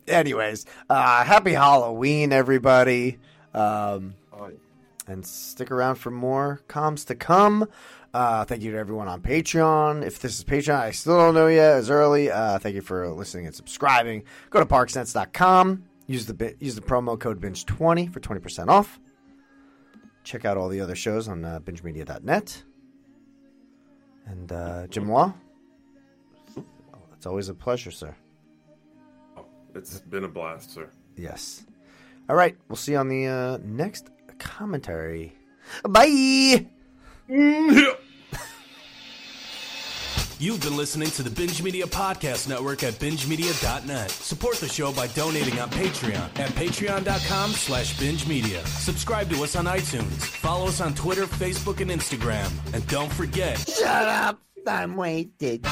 [0.07, 3.19] Anyways, uh, happy Halloween, everybody.
[3.53, 4.52] Um, Oh,
[5.07, 7.68] and stick around for more comms to come.
[8.14, 10.06] Uh, thank you to everyone on Patreon.
[10.06, 11.77] If this is Patreon, I still don't know yet.
[11.80, 12.30] It's early.
[12.32, 14.23] Uh, thank you for listening and subscribing.
[14.49, 15.84] Go to parksnets.com.
[16.07, 18.99] Use the use the promo code binge twenty for twenty percent off.
[20.23, 22.64] Check out all the other shows on uh, bingemedia.net.
[24.27, 25.34] And uh, Jim Law.
[26.57, 26.64] Oh,
[27.15, 28.15] It's always a pleasure, sir.
[29.76, 30.89] It's been a blast, sir.
[31.15, 31.65] Yes.
[32.30, 32.56] All right.
[32.69, 35.34] We'll see you on the uh, next commentary.
[35.88, 36.65] Bye.
[40.38, 44.11] You've been listening to the Binge Media Podcast Network at bingemedia.net.
[44.11, 48.65] Support the show by donating on Patreon at patreon.com slash binge media.
[48.65, 50.23] Subscribe to us on iTunes.
[50.26, 52.52] Follow us on Twitter, Facebook, and Instagram.
[52.73, 54.41] And don't forget, Shut up!
[54.68, 55.65] I'm wasted.